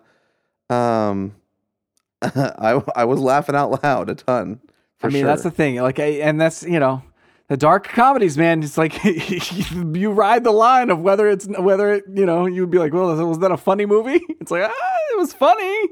um, 0.70 1.34
I 2.22 2.82
I 2.94 3.04
was 3.04 3.20
laughing 3.20 3.54
out 3.54 3.82
loud 3.84 4.08
a 4.10 4.14
ton. 4.14 4.60
I 5.02 5.08
mean, 5.08 5.18
sure. 5.18 5.26
that's 5.26 5.42
the 5.42 5.50
thing. 5.50 5.76
Like, 5.76 5.98
I, 6.00 6.04
and 6.22 6.40
that's 6.40 6.62
you 6.62 6.80
know, 6.80 7.02
the 7.48 7.56
dark 7.58 7.86
comedies, 7.88 8.38
man. 8.38 8.62
It's 8.62 8.78
like 8.78 8.98
you 9.04 10.10
ride 10.10 10.42
the 10.42 10.50
line 10.52 10.88
of 10.90 11.00
whether 11.00 11.28
it's 11.28 11.46
whether 11.58 11.92
it, 11.92 12.04
you 12.12 12.24
know, 12.24 12.46
you'd 12.46 12.70
be 12.70 12.78
like, 12.78 12.92
well, 12.94 13.14
was 13.26 13.38
that 13.40 13.50
a 13.52 13.56
funny 13.58 13.84
movie? 13.86 14.20
It's 14.40 14.50
like, 14.50 14.62
ah, 14.64 14.96
it 15.12 15.18
was 15.18 15.32
funny. 15.34 15.88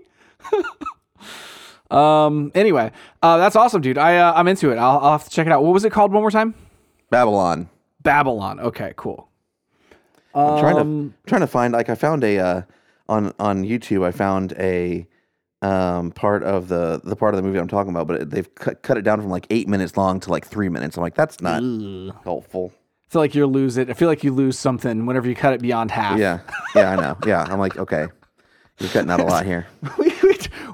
Um. 1.95 2.51
Anyway, 2.55 2.91
uh, 3.23 3.37
that's 3.39 3.57
awesome, 3.57 3.81
dude. 3.83 3.99
I 3.99 4.17
uh, 4.19 4.33
I'm 4.35 4.49
into 4.49 4.71
it. 4.71 4.77
I'll, 4.79 4.99
I'll 4.99 5.13
have 5.13 5.25
to 5.25 5.31
check 5.31 5.47
it 5.47 5.53
out. 5.53 5.63
What 5.63 5.73
was 5.73 5.85
it 5.85 5.91
called? 5.91 6.13
One 6.13 6.23
more 6.23 6.31
time. 6.31 6.55
Babylon. 7.11 7.69
Babylon. 8.03 8.61
Okay, 8.61 8.93
cool. 8.97 9.29
I'm 10.35 10.59
trying 10.61 10.77
Um, 10.79 11.15
to 11.25 11.29
trying 11.29 11.41
to 11.43 11.47
find 11.47 11.73
like 11.73 11.89
I 11.89 11.95
found 11.95 12.25
a 12.25 12.39
uh, 12.39 12.63
on 13.09 13.33
on 13.39 13.65
YouTube. 13.65 14.05
I 14.05 14.11
found 14.11 14.53
a 14.59 15.07
um, 15.63 16.11
part 16.11 16.43
of 16.43 16.69
the 16.69 17.01
the 17.05 17.17
part 17.17 17.35
of 17.35 17.37
the 17.37 17.43
movie 17.47 17.59
I'm 17.59 17.69
talking 17.69 17.91
about, 17.91 18.07
but 18.09 18.21
it, 18.23 18.31
they've 18.31 18.55
cut, 18.57 18.83
cut 18.83 18.99
it 18.99 19.03
down 19.03 19.21
from 19.21 19.31
like 19.31 19.47
eight 19.51 19.69
minutes 19.69 19.97
long 19.97 20.21
to 20.21 20.31
like 20.31 20.45
three 20.47 20.69
minutes. 20.69 20.97
I'm 20.97 21.03
like, 21.03 21.15
that's 21.15 21.41
not 21.41 21.63
helpful. 22.25 22.73
I 22.75 23.11
feel 23.15 23.23
like 23.23 23.35
you 23.37 23.47
lose 23.47 23.77
it. 23.77 23.89
I 23.91 23.93
feel 23.93 24.09
like 24.09 24.25
you 24.25 24.33
lose 24.33 24.59
something 24.59 25.07
whenever 25.07 25.29
you 25.29 25.37
cut 25.37 25.55
it 25.55 25.63
beyond 25.63 25.93
half. 25.93 26.19
Yeah, 26.19 26.41
yeah, 26.75 26.91
I 26.91 26.97
know. 26.97 27.17
Yeah, 27.25 27.43
I'm 27.49 27.61
like, 27.61 27.77
okay, 27.77 28.09
you're 28.81 28.91
cutting 28.91 29.11
out 29.11 29.21
a 29.21 29.25
lot 29.25 29.47
here. 29.47 29.67
we, 29.99 30.13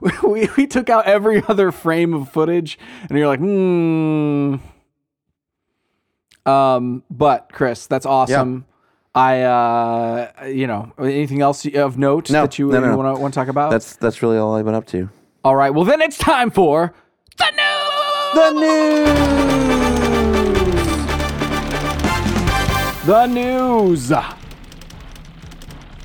we, 0.22 0.48
we, 0.56 0.66
took 0.66 0.88
out 0.88 1.06
every 1.06 1.42
other 1.48 1.70
frame 1.72 2.14
of 2.14 2.28
footage 2.30 2.78
and 3.08 3.18
you're 3.18 3.26
like 3.28 3.40
hmm 3.40 4.56
um 6.46 7.02
but 7.10 7.50
chris 7.52 7.86
that's 7.86 8.06
awesome 8.06 8.64
i 9.14 9.42
uh 9.42 10.30
you 10.46 10.66
know 10.66 10.90
anything 10.98 11.42
else 11.42 11.66
of 11.66 11.98
note 11.98 12.30
No, 12.30 12.42
that 12.42 12.58
you, 12.58 12.68
no, 12.68 12.80
no. 12.80 12.96
want 12.96 13.16
to 13.16 13.20
want 13.20 13.34
to 13.34 13.38
talk 13.40 13.48
about 13.48 13.70
That's 13.70 13.96
that's 13.96 14.22
really 14.22 14.38
all 14.38 14.54
I've 14.54 14.64
been 14.64 14.74
up 14.74 14.86
to. 14.88 15.10
all 15.44 15.54
right 15.54 15.70
well 15.70 15.84
then 15.84 16.00
it's 16.00 16.16
time 16.16 16.50
for 16.50 16.94
the 17.36 17.50
news 17.50 18.34
The 23.06 23.26
news. 23.26 24.10
the 24.10 24.12
news 24.12 24.12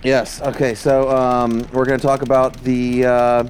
Yes. 0.04 0.40
Okay. 0.40 0.76
So 0.76 1.10
um, 1.10 1.68
we're 1.74 1.86
going 1.86 2.00
to 2.00 2.06
talk 2.06 2.22
about 2.22 2.54
the 2.64 3.06
uh, 3.06 3.44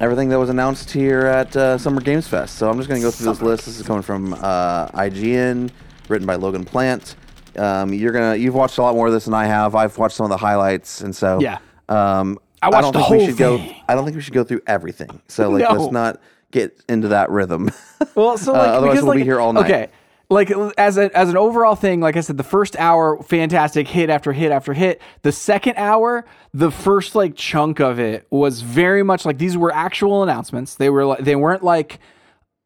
everything 0.00 0.28
that 0.28 0.38
was 0.38 0.50
announced 0.50 0.90
here 0.90 1.26
at 1.26 1.56
uh, 1.56 1.78
Summer 1.78 2.00
Games 2.00 2.26
Fest. 2.28 2.56
So 2.56 2.70
I'm 2.70 2.76
just 2.76 2.88
going 2.88 3.00
to 3.00 3.06
go 3.06 3.10
through 3.10 3.26
this 3.32 3.42
list. 3.42 3.66
This 3.66 3.80
is 3.80 3.86
coming 3.86 4.02
from 4.02 4.34
uh, 4.34 4.88
IGN, 4.88 5.70
written 6.08 6.26
by 6.26 6.36
Logan 6.36 6.64
Plant. 6.64 7.16
Um, 7.56 7.92
you're 7.92 8.12
gonna 8.12 8.36
you've 8.36 8.54
watched 8.54 8.78
a 8.78 8.82
lot 8.82 8.94
more 8.94 9.08
of 9.08 9.12
this 9.12 9.24
than 9.24 9.34
I 9.34 9.46
have. 9.46 9.74
I've 9.74 9.98
watched 9.98 10.14
some 10.14 10.24
of 10.24 10.30
the 10.30 10.36
highlights, 10.36 11.00
and 11.00 11.14
so 11.16 11.40
Yeah. 11.40 11.58
Um, 11.88 12.38
I 12.62 12.68
watched 12.68 12.92
don't 12.92 13.08
think 13.08 13.10
we 13.10 13.26
should 13.26 13.36
go. 13.36 13.56
I 13.88 13.94
don't 13.96 14.04
think 14.04 14.14
we 14.14 14.20
should 14.22 14.34
go 14.34 14.44
through 14.44 14.60
everything. 14.68 15.20
So 15.26 15.50
like, 15.50 15.62
No. 15.68 15.72
let's 15.80 15.92
not 15.92 16.20
get 16.52 16.80
into 16.88 17.08
that 17.08 17.30
rhythm. 17.30 17.70
Well, 18.14 18.36
so 18.38 18.52
Uh, 18.54 18.58
like, 18.58 18.68
otherwise 18.68 18.94
because, 18.96 19.04
we'll 19.04 19.14
be 19.16 19.22
here 19.24 19.40
all 19.40 19.52
night. 19.52 19.64
Okay, 19.64 19.88
like 20.30 20.50
as 20.76 20.98
a, 20.98 21.16
as 21.16 21.30
an 21.30 21.36
overall 21.36 21.74
thing, 21.74 22.00
like 22.00 22.16
I 22.16 22.20
said, 22.20 22.36
the 22.36 22.42
first 22.44 22.76
hour, 22.76 23.22
fantastic 23.22 23.88
hit 23.88 24.10
after 24.10 24.32
hit 24.32 24.52
after 24.52 24.74
hit. 24.74 25.00
The 25.22 25.32
second 25.32 25.76
hour, 25.76 26.26
the 26.52 26.70
first 26.70 27.14
like 27.14 27.34
chunk 27.34 27.80
of 27.80 27.98
it 27.98 28.26
was 28.30 28.60
very 28.60 29.02
much 29.02 29.24
like 29.24 29.38
these 29.38 29.56
were 29.56 29.72
actual 29.72 30.22
announcements. 30.22 30.74
They 30.74 30.90
were 30.90 31.06
like 31.06 31.20
they 31.20 31.36
weren't 31.36 31.64
like 31.64 31.98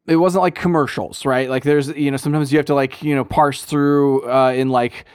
it 0.07 0.17
wasn't 0.17 0.41
like 0.41 0.55
commercials, 0.55 1.25
right? 1.25 1.49
Like 1.49 1.63
there's 1.63 1.87
you 1.89 2.11
know 2.11 2.17
sometimes 2.17 2.51
you 2.51 2.59
have 2.59 2.65
to 2.65 2.75
like 2.75 3.01
you 3.01 3.15
know 3.15 3.23
parse 3.23 3.63
through 3.63 4.29
uh, 4.29 4.51
in 4.51 4.69
like 4.69 5.05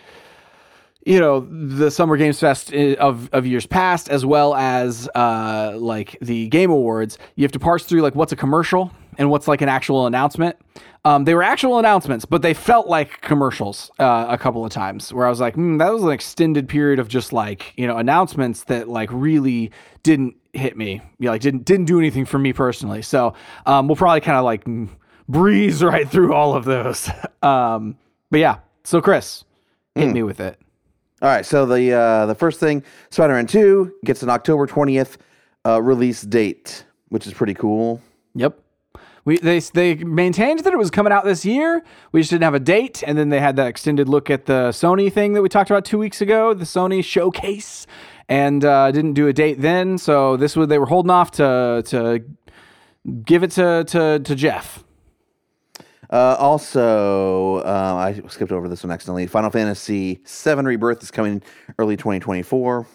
you 1.04 1.20
know 1.20 1.40
the 1.40 1.90
Summer 1.90 2.16
Games 2.16 2.40
Fest 2.40 2.72
of 2.72 3.28
of 3.34 3.46
years 3.46 3.66
past, 3.66 4.08
as 4.08 4.24
well 4.24 4.54
as 4.54 5.06
uh, 5.14 5.74
like 5.76 6.16
the 6.22 6.48
Game 6.48 6.70
Awards. 6.70 7.18
You 7.36 7.44
have 7.44 7.52
to 7.52 7.58
parse 7.58 7.84
through 7.84 8.00
like 8.00 8.14
what's 8.14 8.32
a 8.32 8.36
commercial 8.36 8.90
and 9.18 9.28
what's 9.28 9.48
like 9.48 9.60
an 9.60 9.68
actual 9.68 10.06
announcement. 10.06 10.56
Um, 11.04 11.24
they 11.24 11.34
were 11.34 11.42
actual 11.42 11.78
announcements, 11.78 12.24
but 12.24 12.42
they 12.42 12.54
felt 12.54 12.88
like 12.88 13.20
commercials 13.20 13.90
uh, 13.98 14.26
a 14.28 14.36
couple 14.36 14.64
of 14.64 14.72
times. 14.72 15.12
Where 15.12 15.26
I 15.26 15.30
was 15.30 15.40
like, 15.40 15.54
hmm, 15.54 15.78
that 15.78 15.92
was 15.92 16.02
an 16.02 16.10
extended 16.10 16.68
period 16.68 16.98
of 16.98 17.08
just 17.08 17.32
like 17.32 17.72
you 17.76 17.86
know 17.86 17.96
announcements 17.96 18.64
that 18.64 18.88
like 18.88 19.08
really 19.12 19.70
didn't 20.02 20.36
hit 20.52 20.76
me. 20.76 21.00
Yeah, 21.18 21.30
like 21.30 21.40
didn't 21.40 21.64
didn't 21.64 21.86
do 21.86 21.98
anything 21.98 22.24
for 22.24 22.38
me 22.38 22.52
personally. 22.52 23.02
So 23.02 23.34
um, 23.66 23.88
we'll 23.88 23.96
probably 23.96 24.20
kind 24.20 24.38
of 24.38 24.44
like 24.44 24.64
mm, 24.64 24.88
breeze 25.28 25.82
right 25.84 26.08
through 26.08 26.34
all 26.34 26.54
of 26.54 26.64
those. 26.64 27.08
um, 27.42 27.96
but 28.30 28.40
yeah, 28.40 28.58
so 28.84 29.00
Chris, 29.00 29.44
hit 29.94 30.12
me 30.12 30.22
with 30.22 30.40
it. 30.40 30.58
All 31.20 31.28
right, 31.28 31.44
so 31.44 31.66
the 31.66 31.92
uh, 31.92 32.26
the 32.26 32.34
first 32.34 32.60
thing, 32.60 32.82
Spider-Man 33.10 33.46
Two 33.46 33.94
gets 34.04 34.22
an 34.22 34.30
October 34.30 34.66
twentieth 34.66 35.18
uh, 35.66 35.80
release 35.82 36.22
date, 36.22 36.84
which 37.08 37.26
is 37.26 37.32
pretty 37.32 37.54
cool. 37.54 38.00
Yep. 38.34 38.60
We 39.28 39.36
they 39.36 39.58
they 39.60 39.94
maintained 39.96 40.60
that 40.60 40.72
it 40.72 40.78
was 40.78 40.90
coming 40.90 41.12
out 41.12 41.26
this 41.26 41.44
year. 41.44 41.84
We 42.12 42.22
just 42.22 42.30
didn't 42.30 42.44
have 42.44 42.54
a 42.54 42.60
date, 42.60 43.02
and 43.06 43.18
then 43.18 43.28
they 43.28 43.40
had 43.40 43.56
that 43.56 43.66
extended 43.66 44.08
look 44.08 44.30
at 44.30 44.46
the 44.46 44.70
Sony 44.70 45.12
thing 45.12 45.34
that 45.34 45.42
we 45.42 45.50
talked 45.50 45.68
about 45.68 45.84
two 45.84 45.98
weeks 45.98 46.22
ago, 46.22 46.54
the 46.54 46.64
Sony 46.64 47.04
showcase, 47.04 47.86
and 48.30 48.64
uh, 48.64 48.90
didn't 48.90 49.12
do 49.12 49.28
a 49.28 49.34
date 49.34 49.60
then. 49.60 49.98
So 49.98 50.38
this 50.38 50.56
was 50.56 50.68
they 50.68 50.78
were 50.78 50.86
holding 50.86 51.10
off 51.10 51.30
to 51.32 51.82
to 51.88 52.24
give 53.22 53.42
it 53.42 53.50
to 53.50 53.84
to 53.88 54.18
to 54.20 54.34
Geoff. 54.34 54.82
Uh, 56.08 56.36
also, 56.38 57.56
uh, 57.56 57.96
I 57.98 58.26
skipped 58.28 58.50
over 58.50 58.66
this 58.66 58.82
one 58.82 58.90
accidentally. 58.90 59.26
Final 59.26 59.50
Fantasy 59.50 60.22
VII 60.26 60.54
Rebirth 60.62 61.02
is 61.02 61.10
coming 61.10 61.42
early 61.78 61.98
twenty 61.98 62.18
twenty 62.18 62.42
four. 62.42 62.86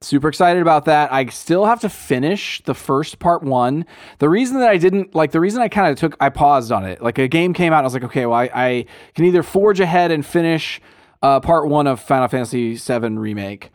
Super 0.00 0.28
excited 0.28 0.62
about 0.62 0.84
that. 0.84 1.12
I 1.12 1.26
still 1.26 1.66
have 1.66 1.80
to 1.80 1.88
finish 1.88 2.62
the 2.62 2.74
first 2.74 3.18
part 3.18 3.42
one. 3.42 3.84
The 4.20 4.28
reason 4.28 4.60
that 4.60 4.68
I 4.68 4.76
didn't 4.76 5.12
like 5.12 5.32
the 5.32 5.40
reason 5.40 5.60
I 5.60 5.66
kind 5.66 5.90
of 5.90 5.98
took 5.98 6.16
I 6.20 6.28
paused 6.28 6.70
on 6.70 6.84
it. 6.84 7.02
Like 7.02 7.18
a 7.18 7.26
game 7.26 7.52
came 7.52 7.72
out, 7.72 7.80
I 7.80 7.82
was 7.82 7.94
like, 7.94 8.04
okay, 8.04 8.24
well, 8.24 8.38
I, 8.38 8.50
I 8.54 8.84
can 9.16 9.24
either 9.24 9.42
forge 9.42 9.80
ahead 9.80 10.12
and 10.12 10.24
finish 10.24 10.80
uh, 11.20 11.40
part 11.40 11.66
one 11.68 11.88
of 11.88 11.98
Final 11.98 12.28
Fantasy 12.28 12.76
VII 12.76 13.16
remake, 13.16 13.70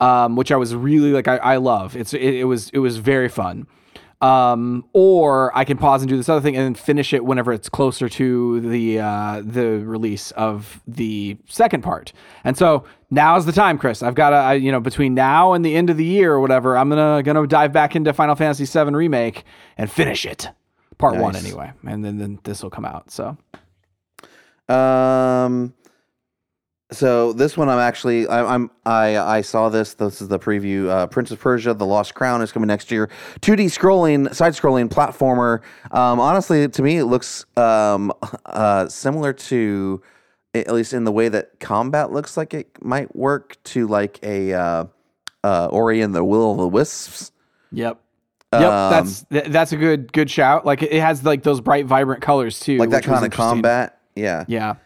um, 0.00 0.34
which 0.34 0.50
I 0.50 0.56
was 0.56 0.74
really 0.74 1.12
like 1.12 1.28
I, 1.28 1.36
I 1.36 1.56
love. 1.58 1.94
It's 1.94 2.14
it, 2.14 2.22
it 2.22 2.44
was 2.44 2.70
it 2.70 2.78
was 2.78 2.96
very 2.96 3.28
fun. 3.28 3.66
Um, 4.22 4.84
or 4.92 5.56
I 5.56 5.64
can 5.64 5.76
pause 5.76 6.00
and 6.02 6.08
do 6.08 6.16
this 6.16 6.28
other 6.28 6.40
thing 6.40 6.56
and 6.56 6.64
then 6.64 6.74
finish 6.74 7.12
it 7.12 7.24
whenever 7.24 7.52
it's 7.52 7.68
closer 7.68 8.08
to 8.08 8.60
the 8.60 8.98
uh, 9.00 9.42
the 9.44 9.78
release 9.84 10.30
of 10.32 10.80
the 10.86 11.36
second 11.46 11.82
part. 11.82 12.12
And 12.42 12.56
so 12.56 12.84
now's 13.10 13.44
the 13.44 13.52
time, 13.52 13.78
Chris. 13.78 14.02
I've 14.02 14.14
got 14.14 14.30
to, 14.30 14.58
you 14.58 14.72
know, 14.72 14.80
between 14.80 15.14
now 15.14 15.52
and 15.52 15.64
the 15.64 15.76
end 15.76 15.90
of 15.90 15.96
the 15.98 16.04
year 16.04 16.32
or 16.32 16.40
whatever, 16.40 16.76
I'm 16.78 16.88
gonna 16.88 17.22
gonna 17.22 17.46
dive 17.46 17.72
back 17.72 17.94
into 17.94 18.12
Final 18.12 18.34
Fantasy 18.34 18.64
VII 18.64 18.94
remake 18.94 19.44
and 19.76 19.90
finish 19.90 20.24
it, 20.24 20.48
part 20.98 21.16
one 21.16 21.36
anyway, 21.36 21.72
and 21.86 22.04
then, 22.04 22.18
then 22.18 22.38
this 22.44 22.62
will 22.62 22.70
come 22.70 22.84
out. 22.86 23.10
So 23.10 23.36
Um. 24.68 25.74
So 26.92 27.32
this 27.32 27.56
one, 27.56 27.68
I'm 27.68 27.80
actually, 27.80 28.28
I, 28.28 28.54
I'm, 28.54 28.70
I, 28.84 29.16
I 29.16 29.40
saw 29.40 29.68
this. 29.68 29.94
This 29.94 30.22
is 30.22 30.28
the 30.28 30.38
preview. 30.38 30.88
Uh, 30.88 31.06
Prince 31.08 31.32
of 31.32 31.40
Persia: 31.40 31.74
The 31.74 31.84
Lost 31.86 32.14
Crown 32.14 32.42
is 32.42 32.52
coming 32.52 32.68
next 32.68 32.92
year. 32.92 33.10
2D 33.40 33.66
scrolling, 33.66 34.32
side-scrolling 34.32 34.88
platformer. 34.88 35.62
Um, 35.90 36.20
honestly, 36.20 36.68
to 36.68 36.82
me, 36.82 36.98
it 36.98 37.06
looks 37.06 37.44
um, 37.56 38.12
uh, 38.46 38.86
similar 38.88 39.32
to, 39.32 40.00
at 40.54 40.72
least 40.72 40.92
in 40.92 41.02
the 41.02 41.10
way 41.10 41.28
that 41.28 41.58
combat 41.58 42.12
looks 42.12 42.36
like 42.36 42.54
it 42.54 42.68
might 42.80 43.14
work 43.16 43.56
to 43.64 43.88
like 43.88 44.20
a 44.22 44.52
uh, 44.52 44.84
uh, 45.42 45.66
Ori 45.66 46.00
and 46.02 46.14
the 46.14 46.22
Will 46.24 46.52
of 46.52 46.58
the 46.58 46.68
Wisps. 46.68 47.32
yep. 47.72 48.00
Yep, 48.52 48.62
Um, 48.62 48.90
that's 48.92 49.22
th- 49.24 49.44
that's 49.46 49.72
a 49.72 49.76
good 49.76 50.12
good 50.12 50.30
shout. 50.30 50.64
Like 50.64 50.80
it 50.80 50.92
has 50.92 51.24
like 51.24 51.42
those 51.42 51.60
bright, 51.60 51.84
vibrant 51.84 52.22
colors 52.22 52.60
too, 52.60 52.78
like 52.78 52.90
that 52.90 53.02
kind 53.02 53.24
of 53.24 53.32
combat. 53.32 53.98
Yeah. 54.14 54.44
Yeah, 54.46 54.76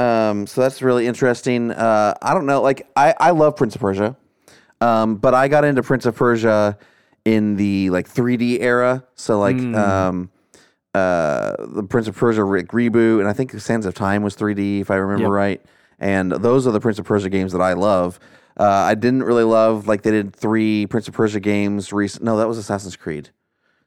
Um, 0.00 0.46
so 0.46 0.60
that's 0.60 0.82
really 0.82 1.06
interesting. 1.06 1.70
Uh, 1.70 2.14
I 2.22 2.34
don't 2.34 2.46
know. 2.46 2.62
Like 2.62 2.88
I, 2.96 3.14
I 3.18 3.30
love 3.30 3.56
Prince 3.56 3.74
of 3.74 3.80
Persia, 3.80 4.16
um, 4.80 5.16
but 5.16 5.34
I 5.34 5.48
got 5.48 5.64
into 5.64 5.82
Prince 5.82 6.06
of 6.06 6.14
Persia 6.16 6.78
in 7.24 7.56
the 7.56 7.90
like 7.90 8.08
3D 8.08 8.60
era. 8.60 9.04
So 9.14 9.38
like 9.38 9.56
um, 9.58 10.30
uh, 10.94 11.54
the 11.58 11.82
Prince 11.88 12.08
of 12.08 12.16
Persia 12.16 12.42
re- 12.44 12.62
reboot, 12.64 13.20
and 13.20 13.28
I 13.28 13.32
think 13.32 13.52
Sands 13.60 13.86
of 13.86 13.94
Time 13.94 14.22
was 14.22 14.36
3D 14.36 14.80
if 14.80 14.90
I 14.90 14.96
remember 14.96 15.24
Yep. 15.24 15.30
right. 15.30 15.62
And 15.98 16.32
those 16.32 16.66
are 16.66 16.70
the 16.72 16.80
Prince 16.80 16.98
of 16.98 17.04
Persia 17.04 17.28
games 17.28 17.52
that 17.52 17.60
I 17.60 17.74
love. 17.74 18.18
Uh, 18.58 18.64
I 18.64 18.94
didn't 18.94 19.22
really 19.22 19.44
love 19.44 19.86
like 19.86 20.02
they 20.02 20.10
did 20.10 20.34
three 20.34 20.86
Prince 20.86 21.08
of 21.08 21.14
Persia 21.14 21.40
games. 21.40 21.92
Recent, 21.92 22.24
no, 22.24 22.36
that 22.38 22.48
was 22.48 22.58
Assassin's 22.58 22.96
Creed. 22.96 23.30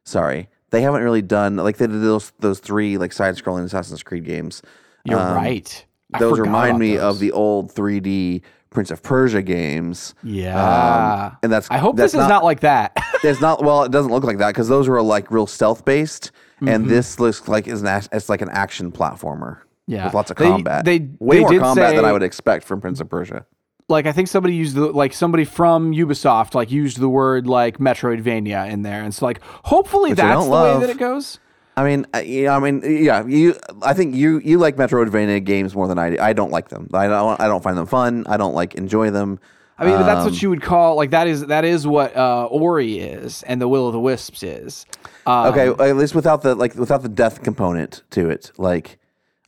Sorry, 0.03 0.48
they 0.70 0.82
haven't 0.82 1.01
really 1.03 1.22
done 1.22 1.55
like 1.58 1.77
they 1.77 1.88
did 1.88 2.01
those 2.01 2.32
those 2.39 2.60
three 2.60 2.98
like 2.98 3.13
side 3.13 3.36
scrolling 3.36 3.63
Assassin's 3.65 4.03
Creed 4.03 4.25
games. 4.25 4.62
you're 5.05 5.20
Um, 5.20 5.36
right. 5.36 5.86
Those 6.20 6.39
remind 6.39 6.79
me 6.79 6.98
those. 6.98 7.15
of 7.15 7.20
the 7.20 7.32
old 7.32 7.74
3D 7.74 8.41
Prince 8.70 8.89
of 8.91 9.03
Persia 9.03 9.41
games. 9.41 10.15
Yeah, 10.24 11.27
Um, 11.32 11.38
and 11.43 11.51
that's 11.51 11.70
I 11.70 11.77
hope 11.77 11.96
that's 11.96 12.13
this 12.13 12.22
is 12.22 12.27
not 12.27 12.43
like 12.43 12.62
that. 12.62 12.91
it's 13.24 13.39
not 13.41 13.63
well. 13.63 13.84
It 13.84 13.91
doesn't 13.91 14.12
look 14.12 14.24
like 14.24 14.39
that 14.39 14.48
because 14.50 14.67
those 14.67 14.88
were 14.89 15.01
like 15.01 15.29
real 15.32 15.48
stealth 15.48 15.86
based, 15.86 16.32
Mm-hmm. 16.58 16.67
and 16.70 16.89
this 16.89 17.20
looks 17.20 17.48
like 17.48 17.67
is 17.67 17.82
an 17.84 18.01
it's 18.13 18.29
like 18.29 18.41
an 18.41 18.50
action 18.50 18.91
platformer. 18.91 19.60
Yeah. 19.86 20.05
with 20.05 20.13
lots 20.13 20.32
of 20.32 20.38
They- 20.38 20.48
combat. 20.48 20.86
they- 20.86 21.10
way 21.20 21.38
they 21.38 21.41
more 21.41 21.60
combat 21.60 21.96
than 21.96 22.05
I 22.05 22.13
would 22.13 22.24
expect 22.24 22.63
from 22.63 22.79
Prince 22.79 23.01
of 23.01 23.10
Persia. 23.10 23.46
like 23.89 24.05
I 24.05 24.13
think 24.13 24.29
somebody 24.29 24.55
used 24.55 24.75
the 24.75 24.86
like 24.88 25.12
somebody 25.13 25.43
from 25.43 25.91
Ubisoft 25.91 26.55
like 26.55 26.72
used 26.72 27.00
the 27.01 27.10
word 27.10 27.48
like 27.48 27.79
Metroidvania 27.79 28.70
in 28.72 28.82
there, 28.84 29.03
and 29.03 29.13
so 29.13 29.25
like 29.25 29.41
hopefully 29.65 30.12
Which 30.12 30.17
that's 30.20 30.46
the 30.46 30.50
way 30.51 30.79
that 30.79 30.89
it 30.89 30.98
goes. 30.98 31.39
I 31.75 31.84
mean, 31.84 32.06
I- 32.13 32.22
yeah, 32.22 32.56
I 32.56 32.60
mean, 32.60 32.82
yeah. 32.86 33.25
You, 33.25 33.56
I 33.82 33.94
think 33.94 34.15
you 34.15 34.39
you 34.39 34.60
like 34.60 34.75
Metroidvania 34.75 35.44
games 35.44 35.75
more 35.75 35.88
than 35.88 35.98
I 35.98 36.12
do. 36.12 36.18
I 36.20 36.34
don't 36.34 36.51
like 36.51 36.70
them. 36.70 36.89
I 36.94 37.08
don't. 37.08 37.39
I 37.39 37.48
don't 37.48 37.63
find 37.63 37.77
them 37.77 37.88
fun. 37.88 38.25
I 38.27 38.38
don't 38.38 38.53
like 38.53 38.75
enjoy 38.75 39.10
them. 39.10 39.39
I 39.80 39.86
mean, 39.86 39.96
but 39.98 40.03
that's 40.03 40.20
Um, 40.20 40.25
what 40.32 40.42
you 40.42 40.50
would 40.51 40.62
call 40.62 40.96
like 40.96 41.10
that 41.12 41.25
is 41.27 41.48
that 41.48 41.65
is 41.65 41.88
what 41.88 42.15
uh, 42.15 42.46
Ori 42.46 43.00
is, 43.00 43.42
and 43.44 43.60
the 43.60 43.68
Will 43.68 43.88
of 43.88 43.94
the 43.94 44.00
Wisps 44.00 44.44
is. 44.44 44.86
Um, 45.25 45.48
Okay, 45.48 45.68
at 45.70 45.96
least 45.98 46.13
without 46.13 46.44
the 46.44 46.53
like 46.53 46.75
without 46.75 47.01
the 47.01 47.10
death 47.10 47.42
component 47.42 48.03
to 48.12 48.30
it. 48.30 48.51
Like, 48.58 49.00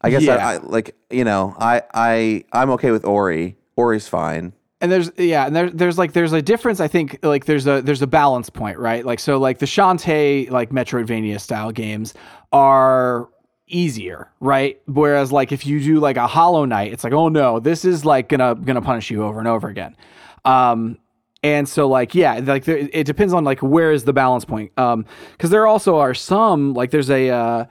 I 0.02 0.10
guess 0.10 0.24
Yeah. 0.24 0.36
I, 0.38 0.54
I 0.54 0.58
like 0.58 0.96
you 1.12 1.26
know 1.26 1.56
I 1.60 1.84
I 1.94 2.44
I'm 2.52 2.72
okay 2.72 2.90
with 2.90 3.06
Ori. 3.06 3.56
Ori's 3.76 4.08
fine. 4.08 4.54
And 4.82 4.92
there's 4.92 5.12
yeah, 5.18 5.48
and 5.48 5.56
there's 5.56 5.72
there's 5.74 5.98
like 5.98 6.14
there's 6.14 6.34
a 6.34 6.42
difference. 6.42 6.80
I 6.80 6.88
think 6.88 7.20
like 7.24 7.46
there's 7.46 7.66
a 7.68 7.82
there's 7.82 8.02
a 8.02 8.08
balance 8.08 8.50
point, 8.50 8.78
right? 8.78 9.06
Like 9.06 9.20
so 9.20 9.38
like 9.38 9.60
the 9.60 9.66
Shantae 9.66 10.50
like 10.50 10.72
Metroidvania 10.72 11.40
style 11.40 11.72
games 11.72 12.14
are 12.52 13.30
easier, 13.68 14.30
right? 14.40 14.80
Whereas 14.86 15.32
like 15.32 15.52
if 15.52 15.66
you 15.66 15.80
do 15.80 16.00
like 16.00 16.18
a 16.18 16.28
Hollow 16.28 16.66
Knight, 16.66 16.92
it's 16.92 17.04
like 17.04 17.14
oh 17.14 17.30
no, 17.30 17.60
this 17.60 17.86
is 17.86 18.06
like 18.06 18.30
gonna 18.30 18.56
gonna 18.56 18.82
punish 18.82 19.10
you 19.10 19.24
over 19.24 19.40
and 19.40 19.48
over 19.48 19.70
again. 19.70 19.96
Um, 20.44 20.98
and 21.42 21.70
so 21.70 21.88
like 21.88 22.14
yeah, 22.14 22.40
like 22.44 22.66
there, 22.66 22.78
it 22.78 23.06
depends 23.06 23.34
on 23.34 23.46
like 23.46 23.60
where 23.60 23.92
is 23.92 24.04
the 24.04 24.14
balance 24.14 24.44
point. 24.44 24.72
Um, 24.78 25.06
because 25.32 25.52
there 25.52 25.68
also 25.68 25.98
are 25.98 26.14
some 26.14 26.74
like 26.74 26.92
there's 26.92 27.10
a 27.10 27.30
uh, 27.30 27.66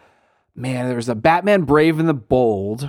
man, 0.54 0.88
there's 0.88 1.10
a 1.10 1.14
Batman 1.14 1.62
Brave 1.62 1.98
and 1.98 2.08
the 2.08 2.14
Bold 2.14 2.88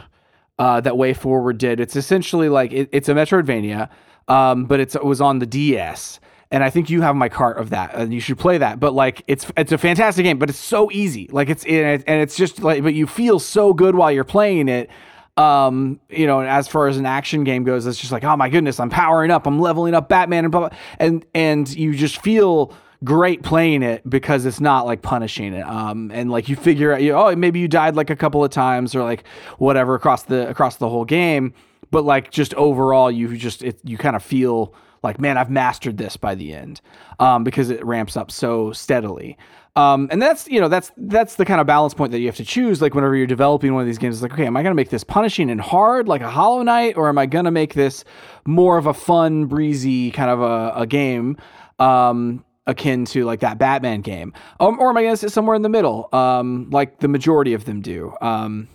uh, 0.60 0.82
that 0.82 0.98
Way 0.98 1.14
Forward 1.14 1.58
did. 1.58 1.80
It's 1.80 1.96
essentially 1.96 2.50
like 2.50 2.72
it, 2.72 2.90
it's 2.92 3.10
a 3.10 3.14
Metroidvania, 3.14 3.90
um, 4.28 4.66
but 4.66 4.80
it 4.80 5.04
was 5.04 5.22
on 5.22 5.40
the 5.40 5.46
DS. 5.46 6.20
And 6.52 6.64
I 6.64 6.70
think 6.70 6.90
you 6.90 7.02
have 7.02 7.16
my 7.16 7.28
cart 7.28 7.58
of 7.58 7.72
that, 7.72 7.96
and 7.96 8.14
you 8.14 8.20
should 8.20 8.38
play 8.38 8.60
that. 8.60 8.80
But 8.80 8.94
like, 8.94 9.24
it's 9.28 9.52
it's 9.58 9.72
a 9.72 9.78
fantastic 9.78 10.24
game, 10.24 10.38
but 10.38 10.50
it's 10.50 10.60
so 10.60 10.92
easy. 10.92 11.28
Like 11.32 11.50
it's 11.50 11.66
and 11.66 12.04
it's 12.08 12.38
just 12.38 12.62
like, 12.62 12.84
but 12.84 12.94
you 12.94 13.08
feel 13.08 13.40
so 13.40 13.74
good 13.74 13.96
while 13.96 14.12
you're 14.12 14.24
playing 14.24 14.70
it. 14.70 14.90
Um, 15.38 16.00
you 16.10 16.28
know, 16.28 16.40
as 16.40 16.70
far 16.70 16.88
as 16.88 16.98
an 16.98 17.06
action 17.06 17.44
game 17.44 17.66
goes, 17.66 17.86
it's 17.86 18.00
just 18.00 18.12
like, 18.12 18.24
oh 18.24 18.38
my 18.38 18.48
goodness, 18.48 18.80
I'm 18.80 18.90
powering 18.90 19.32
up, 19.32 19.48
I'm 19.48 19.60
leveling 19.60 19.94
up 19.94 20.08
Batman, 20.08 20.46
and 20.46 20.52
blah, 20.52 20.70
blah, 20.70 20.78
and 20.98 21.26
and 21.34 21.68
you 21.76 21.94
just 21.94 22.22
feel 22.22 22.74
great 23.04 23.44
playing 23.44 23.84
it 23.84 24.08
because 24.10 24.46
it's 24.46 24.60
not 24.60 24.86
like 24.86 25.02
punishing 25.02 25.54
it. 25.54 25.68
Um, 25.68 26.12
and 26.14 26.32
like 26.32 26.50
you 26.50 26.56
figure 26.56 26.94
out, 26.94 27.02
you 27.02 27.14
oh, 27.14 27.36
maybe 27.36 27.60
you 27.60 27.68
died 27.68 27.96
like 27.96 28.10
a 28.10 28.16
couple 28.16 28.44
of 28.44 28.52
times 28.52 28.96
or 28.96 29.04
like 29.04 29.26
whatever 29.58 29.96
across 29.96 30.24
the 30.24 30.50
across 30.50 30.78
the 30.78 30.90
whole 30.90 31.06
game, 31.06 31.54
but 31.92 32.04
like 32.04 32.32
just 32.32 32.54
overall, 32.56 33.12
you 33.12 33.36
just 33.38 33.64
it, 33.64 33.80
you 33.84 33.98
kind 33.98 34.16
of 34.16 34.24
feel 34.24 34.74
like, 35.04 35.20
man, 35.20 35.38
I've 35.38 35.52
mastered 35.52 35.98
this 35.98 36.18
by 36.18 36.34
the 36.36 36.54
end, 36.54 36.82
um, 37.20 37.44
because 37.44 37.70
it 37.70 37.86
ramps 37.86 38.18
up 38.18 38.32
so 38.32 38.72
steadily. 38.72 39.38
Um, 39.78 40.08
and 40.10 40.22
that's 40.22 40.48
you 40.48 40.62
know 40.62 40.70
that's 40.70 40.92
that's 40.96 41.36
the 41.36 41.44
kind 41.44 41.60
of 41.60 41.68
balance 41.68 41.94
point 41.94 42.14
that 42.14 42.20
you 42.20 42.28
have 42.28 42.38
to 42.38 42.46
choose. 42.46 42.82
Like 42.82 42.96
whenever 42.96 43.14
you're 43.16 43.28
developing 43.28 43.74
one 43.74 43.82
of 43.82 43.88
these 43.88 43.98
games, 43.98 44.16
it's 44.16 44.24
like, 44.24 44.32
okay, 44.32 44.46
am 44.46 44.56
I 44.56 44.64
going 44.64 44.72
to 44.72 44.76
make 44.76 44.90
this 44.90 45.04
punishing 45.04 45.50
and 45.50 45.60
hard 45.60 46.08
like 46.08 46.22
a 46.22 46.30
Hollow 46.30 46.64
Knight, 46.64 46.96
or 46.96 47.10
am 47.10 47.18
I 47.18 47.26
going 47.26 47.44
to 47.44 47.52
make 47.52 47.74
this 47.74 48.06
more 48.46 48.78
of 48.78 48.86
a 48.86 48.94
fun, 48.94 49.46
breezy 49.48 50.12
kind 50.12 50.30
of 50.30 50.42
a, 50.42 50.82
a 50.82 50.88
game? 50.88 51.36
Um, 51.78 52.45
akin 52.68 53.06
to 53.06 53.26
like 53.26 53.42
that 53.42 53.58
Batman 53.58 54.02
game, 54.02 54.34
um, 54.60 54.80
or 54.80 54.90
am 54.90 54.98
I 54.98 55.04
going 55.04 55.14
to 55.14 55.18
sit 55.18 55.32
somewhere 55.32 55.56
in 55.56 55.62
the 55.62 55.70
middle, 55.70 56.10
um, 56.14 56.70
like 56.72 57.00
the 57.00 57.08
majority 57.08 57.54
of 57.54 57.66
them 57.66 57.82
do? 57.82 58.14
Um, 58.22 58.68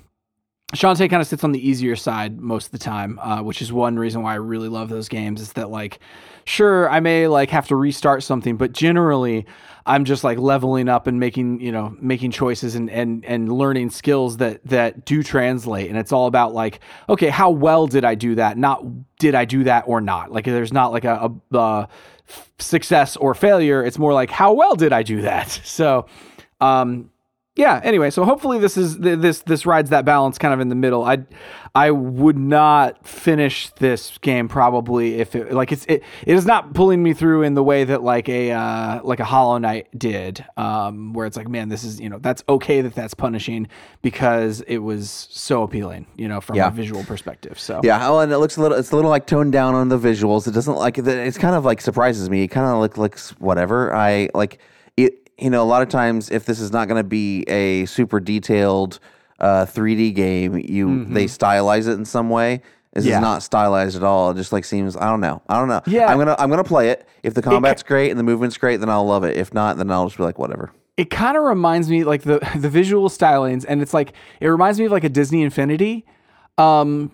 Shantae 0.74 1.10
kind 1.10 1.20
of 1.20 1.26
sits 1.26 1.42
on 1.42 1.50
the 1.50 1.68
easier 1.68 1.96
side 1.96 2.38
most 2.38 2.66
of 2.66 2.72
the 2.72 2.78
time, 2.78 3.18
uh, 3.18 3.42
which 3.42 3.60
is 3.60 3.72
one 3.72 3.98
reason 3.98 4.22
why 4.22 4.32
I 4.32 4.36
really 4.36 4.68
love 4.68 4.88
those 4.88 5.08
games. 5.08 5.40
Is 5.40 5.54
that 5.54 5.68
like, 5.68 5.98
sure, 6.44 6.88
I 6.88 7.00
may 7.00 7.26
like 7.26 7.50
have 7.50 7.66
to 7.68 7.76
restart 7.76 8.22
something, 8.22 8.56
but 8.56 8.70
generally, 8.70 9.46
I'm 9.84 10.04
just 10.04 10.22
like 10.22 10.38
leveling 10.38 10.88
up 10.88 11.08
and 11.08 11.18
making 11.18 11.60
you 11.60 11.72
know 11.72 11.96
making 12.00 12.30
choices 12.30 12.76
and 12.76 12.88
and 12.88 13.24
and 13.24 13.52
learning 13.52 13.90
skills 13.90 14.36
that 14.36 14.64
that 14.66 15.04
do 15.04 15.24
translate. 15.24 15.90
And 15.90 15.98
it's 15.98 16.12
all 16.12 16.28
about 16.28 16.54
like, 16.54 16.78
okay, 17.08 17.30
how 17.30 17.50
well 17.50 17.88
did 17.88 18.04
I 18.04 18.14
do 18.14 18.36
that? 18.36 18.56
Not 18.56 18.84
did 19.18 19.34
I 19.34 19.46
do 19.46 19.64
that 19.64 19.84
or 19.88 20.00
not? 20.00 20.30
Like, 20.30 20.44
there's 20.44 20.72
not 20.72 20.92
like 20.92 21.04
a, 21.04 21.32
a, 21.52 21.58
a 21.58 21.88
success 22.58 23.16
or 23.16 23.34
failure. 23.34 23.84
It's 23.84 23.98
more 23.98 24.12
like 24.12 24.30
how 24.30 24.52
well 24.52 24.74
did 24.76 24.92
I 24.92 25.02
do 25.02 25.22
that? 25.22 25.60
So, 25.70 26.06
um, 26.60 27.10
yeah. 27.56 27.80
Anyway, 27.82 28.10
so 28.10 28.24
hopefully 28.24 28.58
this 28.58 28.76
is 28.76 28.98
this 28.98 29.40
this 29.42 29.66
rides 29.66 29.90
that 29.90 30.04
balance 30.04 30.38
kind 30.38 30.54
of 30.54 30.60
in 30.60 30.68
the 30.68 30.74
middle. 30.74 31.04
I 31.04 31.18
I 31.74 31.90
would 31.90 32.38
not 32.38 33.06
finish 33.06 33.68
this 33.74 34.16
game 34.18 34.48
probably 34.48 35.20
if 35.20 35.34
it 35.34 35.52
like 35.52 35.70
it's 35.72 35.84
it, 35.86 36.02
it 36.26 36.34
is 36.34 36.46
not 36.46 36.74
pulling 36.74 37.02
me 37.02 37.12
through 37.12 37.42
in 37.42 37.54
the 37.54 37.62
way 37.62 37.84
that 37.84 38.02
like 38.02 38.28
a 38.28 38.52
uh, 38.52 39.00
like 39.02 39.20
a 39.20 39.24
Hollow 39.24 39.58
Knight 39.58 39.88
did, 39.98 40.44
um, 40.56 41.12
where 41.12 41.26
it's 41.26 41.36
like 41.36 41.48
man, 41.48 41.68
this 41.68 41.84
is 41.84 42.00
you 42.00 42.08
know 42.08 42.18
that's 42.18 42.42
okay 42.48 42.80
that 42.82 42.94
that's 42.94 43.14
punishing 43.14 43.68
because 44.02 44.60
it 44.62 44.78
was 44.78 45.28
so 45.30 45.62
appealing, 45.62 46.06
you 46.16 46.28
know, 46.28 46.40
from 46.40 46.56
Yeah. 46.56 46.68
a 46.68 46.70
visual 46.70 47.04
perspective. 47.04 47.58
So 47.58 47.80
Yeah, 47.82 48.08
oh, 48.08 48.20
and 48.20 48.32
it 48.32 48.38
looks 48.38 48.56
a 48.56 48.62
little. 48.62 48.78
It's 48.78 48.92
a 48.92 48.96
little 48.96 49.10
like 49.10 49.26
toned 49.26 49.52
down 49.52 49.74
on 49.74 49.88
the 49.88 49.98
visuals. 49.98 50.46
It 50.48 50.52
doesn't 50.52 50.76
like. 50.76 50.98
It's 50.98 51.38
kind 51.38 51.54
of 51.54 51.64
like 51.64 51.80
surprises 51.80 52.30
me. 52.30 52.44
It 52.44 52.48
kind 52.48 52.66
of 52.66 52.78
like 52.78 52.96
looks 52.96 53.30
whatever. 53.40 53.94
I 53.94 54.28
like. 54.34 54.58
You 55.40 55.50
know, 55.50 55.62
a 55.62 55.64
lot 55.64 55.82
of 55.82 55.88
times 55.88 56.30
if 56.30 56.44
this 56.44 56.60
is 56.60 56.72
not 56.72 56.88
going 56.88 56.98
to 57.00 57.08
be 57.08 57.42
a 57.48 57.86
super 57.86 58.20
detailed 58.20 58.98
uh, 59.38 59.64
3D 59.66 60.14
game, 60.14 60.58
you 60.58 61.04
they 61.06 61.24
stylize 61.24 61.88
it 61.88 61.92
in 61.92 62.04
some 62.04 62.28
way. 62.30 62.62
This 62.92 63.04
Mm-hmm. 63.04 63.10
Yeah. 63.10 63.16
is 63.18 63.22
not 63.22 63.42
stylized 63.44 63.96
at 63.96 64.02
all. 64.02 64.30
It 64.32 64.34
just 64.34 64.52
like 64.52 64.64
seems. 64.64 64.96
I 64.96 65.08
don't 65.08 65.20
know. 65.20 65.40
I 65.48 65.58
don't 65.58 65.68
know. 65.68 65.80
Yeah. 65.86 66.06
I'm 66.08 66.18
gonna 66.18 66.34
I'm 66.38 66.50
gonna 66.50 66.64
play 66.64 66.90
it. 66.90 67.06
If 67.22 67.34
the 67.34 67.42
combat's 67.42 67.84
great 67.84 68.10
and 68.10 68.18
the 68.18 68.24
movement's 68.24 68.58
great, 68.58 68.78
then 68.80 68.90
I'll 68.90 69.06
love 69.06 69.22
it. 69.22 69.36
If 69.36 69.54
not, 69.54 69.76
then 69.76 69.90
I'll 69.92 70.06
just 70.06 70.16
be 70.18 70.24
like 70.24 70.38
whatever. 70.40 70.72
it 70.96 71.08
kind 71.08 71.36
of 71.36 71.44
reminds 71.44 71.88
me 71.88 72.02
like 72.04 72.22
the 72.22 72.40
the 72.56 72.68
visual 72.68 73.08
stylings 73.08 73.64
and 73.68 73.80
it's 73.80 73.94
like 73.94 74.12
it 74.40 74.48
reminds 74.48 74.78
me 74.80 74.86
of 74.86 74.92
like 74.92 75.04
a 75.04 75.08
disney 75.08 75.42
infinity 75.42 76.04
um 76.58 77.12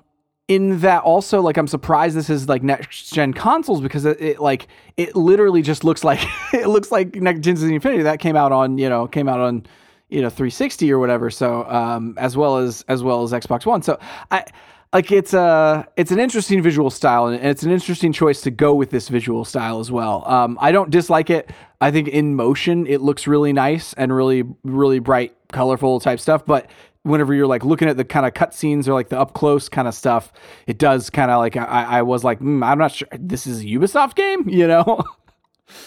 in 0.48 0.78
that 0.80 1.02
also 1.02 1.40
like 1.40 1.56
I'm 1.56 1.66
surprised 1.66 2.16
this 2.16 2.30
is 2.30 2.48
like 2.48 2.62
next 2.62 3.12
gen 3.12 3.32
consoles 3.32 3.80
because 3.80 4.04
it, 4.04 4.20
it 4.20 4.40
like 4.40 4.68
it 4.96 5.16
literally 5.16 5.62
just 5.62 5.82
looks 5.82 6.04
like 6.04 6.20
it 6.54 6.68
looks 6.68 6.92
like 6.92 7.16
next 7.16 7.40
gen 7.40 7.56
Infinity. 7.56 8.02
That 8.02 8.20
came 8.20 8.36
out 8.36 8.52
on 8.52 8.78
you 8.78 8.88
know 8.88 9.08
came 9.08 9.28
out 9.28 9.40
on 9.40 9.66
you 10.08 10.22
know 10.22 10.30
360 10.30 10.92
or 10.92 11.00
whatever 11.00 11.30
so 11.30 11.64
um 11.68 12.14
as 12.16 12.36
well 12.36 12.58
as 12.58 12.84
as 12.88 13.02
well 13.02 13.22
as 13.22 13.32
Xbox 13.32 13.66
One. 13.66 13.82
So 13.82 13.98
I 14.30 14.44
like 14.92 15.10
it's 15.10 15.34
a 15.34 15.86
it's 15.96 16.12
an 16.12 16.20
interesting 16.20 16.62
visual 16.62 16.90
style 16.90 17.26
and 17.26 17.44
it's 17.44 17.64
an 17.64 17.72
interesting 17.72 18.12
choice 18.12 18.40
to 18.42 18.52
go 18.52 18.72
with 18.72 18.90
this 18.90 19.08
visual 19.08 19.44
style 19.44 19.80
as 19.80 19.90
well. 19.90 20.22
Um 20.28 20.58
I 20.60 20.70
don't 20.70 20.90
dislike 20.90 21.28
it. 21.28 21.50
I 21.80 21.90
think 21.90 22.06
in 22.06 22.36
motion 22.36 22.86
it 22.86 23.00
looks 23.00 23.26
really 23.26 23.52
nice 23.52 23.94
and 23.94 24.14
really 24.14 24.44
really 24.62 25.00
bright 25.00 25.36
colorful 25.52 25.98
type 26.00 26.20
stuff 26.20 26.44
but 26.44 26.70
whenever 27.06 27.32
you're 27.32 27.46
like 27.46 27.64
looking 27.64 27.88
at 27.88 27.96
the 27.96 28.04
kind 28.04 28.26
of 28.26 28.34
cutscenes 28.34 28.88
or 28.88 28.92
like 28.92 29.08
the 29.08 29.18
up 29.18 29.32
close 29.32 29.68
kind 29.68 29.88
of 29.88 29.94
stuff, 29.94 30.32
it 30.66 30.78
does 30.78 31.08
kind 31.08 31.30
of 31.30 31.38
like 31.38 31.56
I, 31.56 31.84
I 31.98 32.02
was 32.02 32.24
like, 32.24 32.40
mm, 32.40 32.64
I'm 32.66 32.78
not 32.78 32.92
sure 32.92 33.08
this 33.12 33.46
is 33.46 33.60
a 33.62 33.64
Ubisoft 33.64 34.14
game, 34.14 34.48
you 34.48 34.66
know? 34.66 35.02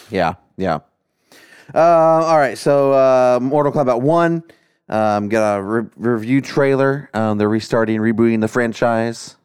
yeah, 0.09 0.35
yeah. 0.57 0.79
Uh, 1.73 1.77
all 2.25 2.37
right, 2.37 2.57
so 2.57 2.93
uh, 2.93 3.39
Mortal 3.41 3.71
Kombat 3.71 4.01
One 4.01 4.43
um, 4.87 5.29
got 5.29 5.57
a 5.57 5.61
re- 5.61 5.89
review 5.97 6.41
trailer. 6.41 7.09
Um, 7.13 7.37
they're 7.37 7.49
restarting, 7.49 7.99
rebooting 7.99 8.41
the 8.41 8.47
franchise. 8.47 9.35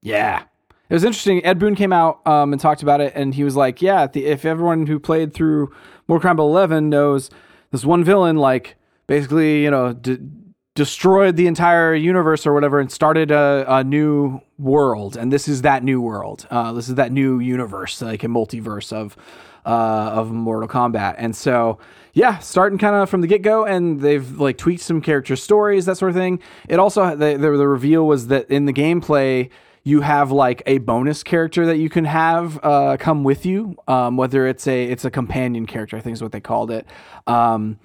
Yeah. 0.00 0.44
It 0.88 0.94
was 0.94 1.04
interesting. 1.04 1.44
Ed 1.44 1.58
Boon 1.58 1.74
came 1.74 1.92
out 1.92 2.24
um, 2.26 2.52
and 2.52 2.60
talked 2.60 2.82
about 2.82 3.00
it, 3.00 3.14
and 3.16 3.34
he 3.34 3.44
was 3.44 3.56
like, 3.56 3.80
"Yeah, 3.80 4.06
the, 4.06 4.26
if 4.26 4.44
everyone 4.44 4.86
who 4.86 4.98
played 5.00 5.32
through 5.32 5.74
Mortal 6.06 6.34
Kombat 6.34 6.40
11 6.40 6.90
knows 6.90 7.30
this 7.70 7.84
one 7.84 8.04
villain, 8.04 8.36
like 8.36 8.76
basically, 9.06 9.62
you 9.64 9.70
know, 9.70 9.94
d- 9.94 10.18
destroyed 10.74 11.36
the 11.36 11.46
entire 11.46 11.94
universe 11.94 12.46
or 12.46 12.54
whatever 12.54 12.80
and 12.80 12.90
started 12.90 13.30
a, 13.30 13.64
a 13.68 13.84
new 13.84 14.40
world. 14.58 15.16
And 15.16 15.32
this 15.32 15.46
is 15.46 15.62
that 15.62 15.84
new 15.84 16.00
world. 16.00 16.46
Uh, 16.50 16.72
this 16.72 16.88
is 16.88 16.94
that 16.94 17.12
new 17.12 17.38
universe 17.40 18.00
like 18.00 18.24
a 18.24 18.28
multiverse 18.28 18.92
of 18.92 19.16
uh, 19.64 20.10
of 20.14 20.32
mortal 20.32 20.68
kombat. 20.68 21.14
And 21.18 21.36
so 21.36 21.78
yeah 22.14 22.38
starting 22.38 22.78
kind 22.78 22.94
of 22.94 23.08
from 23.08 23.20
the 23.20 23.26
get-go 23.26 23.64
and 23.64 24.00
they've 24.00 24.38
like 24.38 24.58
tweaked 24.58 24.82
some 24.82 25.00
character 25.00 25.36
stories 25.36 25.84
that 25.86 25.98
sort 25.98 26.10
of 26.10 26.16
thing. 26.16 26.40
It 26.68 26.78
also 26.78 27.14
the, 27.16 27.36
the, 27.36 27.50
the 27.50 27.68
reveal 27.68 28.06
was 28.06 28.28
that 28.28 28.50
in 28.50 28.64
the 28.64 28.72
gameplay 28.72 29.50
you 29.84 30.00
have 30.00 30.30
like 30.30 30.62
a 30.66 30.78
bonus 30.78 31.22
character 31.22 31.66
that 31.66 31.76
you 31.76 31.90
can 31.90 32.04
have 32.04 32.58
uh, 32.62 32.96
come 32.98 33.24
with 33.24 33.44
you. 33.44 33.76
Um, 33.88 34.16
whether 34.16 34.46
it's 34.46 34.66
a 34.66 34.84
it's 34.84 35.04
a 35.04 35.10
companion 35.10 35.66
character 35.66 35.96
i 35.96 36.00
think 36.00 36.14
is 36.14 36.22
what 36.22 36.32
they 36.32 36.40
called 36.40 36.70
it. 36.70 36.86
Um, 37.26 37.78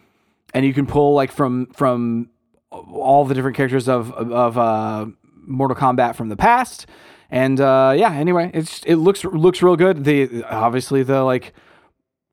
and 0.53 0.65
you 0.65 0.73
can 0.73 0.87
pull 0.87 1.13
like 1.13 1.31
from 1.31 1.67
from 1.67 2.29
all 2.71 3.25
the 3.25 3.33
different 3.33 3.55
characters 3.55 3.87
of 3.87 4.11
of 4.11 4.57
uh, 4.57 5.05
Mortal 5.45 5.75
Kombat 5.75 6.15
from 6.15 6.29
the 6.29 6.37
past. 6.37 6.85
And 7.29 7.59
uh, 7.59 7.93
yeah, 7.97 8.13
anyway, 8.13 8.51
it's 8.53 8.83
it 8.83 8.95
looks 8.95 9.23
looks 9.23 9.61
real 9.61 9.75
good. 9.75 10.03
The 10.03 10.43
obviously 10.43 11.03
the 11.03 11.23
like 11.23 11.53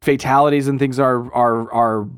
fatalities 0.02 0.68
and 0.68 0.78
things 0.78 0.98
are 0.98 1.32
are 1.32 1.72
are 1.72 2.08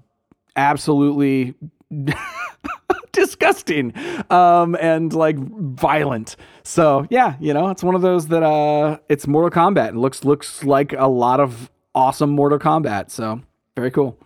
absolutely 0.56 1.54
disgusting 3.12 3.92
um 4.30 4.76
and 4.80 5.12
like 5.12 5.38
violent 5.38 6.36
so 6.64 7.06
yeah 7.10 7.36
you 7.40 7.54
know 7.54 7.70
it's 7.70 7.82
one 7.82 7.94
of 7.94 8.02
those 8.02 8.28
that 8.28 8.42
uh 8.42 8.98
it's 9.08 9.26
mortal 9.26 9.50
kombat 9.50 9.88
and 9.88 10.00
looks 10.00 10.24
looks 10.24 10.64
like 10.64 10.92
a 10.94 11.06
lot 11.06 11.38
of 11.40 11.70
awesome 11.94 12.30
mortal 12.30 12.58
kombat 12.58 13.10
so 13.10 13.40
very 13.76 13.90
cool 13.90 14.18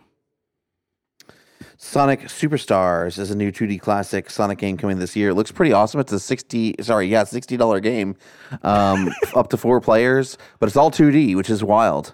Sonic 1.82 2.20
Superstars 2.24 3.18
is 3.18 3.30
a 3.30 3.34
new 3.34 3.50
2D 3.50 3.80
classic 3.80 4.28
Sonic 4.28 4.58
game 4.58 4.76
coming 4.76 4.98
this 4.98 5.16
year. 5.16 5.30
It 5.30 5.34
looks 5.34 5.50
pretty 5.50 5.72
awesome. 5.72 5.98
It's 5.98 6.12
a 6.12 6.20
60, 6.20 6.74
sorry, 6.82 7.06
yeah, 7.06 7.22
$60 7.22 7.82
game, 7.82 8.16
um, 8.62 9.08
up 9.34 9.48
to 9.48 9.56
four 9.56 9.80
players, 9.80 10.36
but 10.58 10.68
it's 10.68 10.76
all 10.76 10.90
2D, 10.90 11.34
which 11.36 11.48
is 11.48 11.64
wild. 11.64 12.12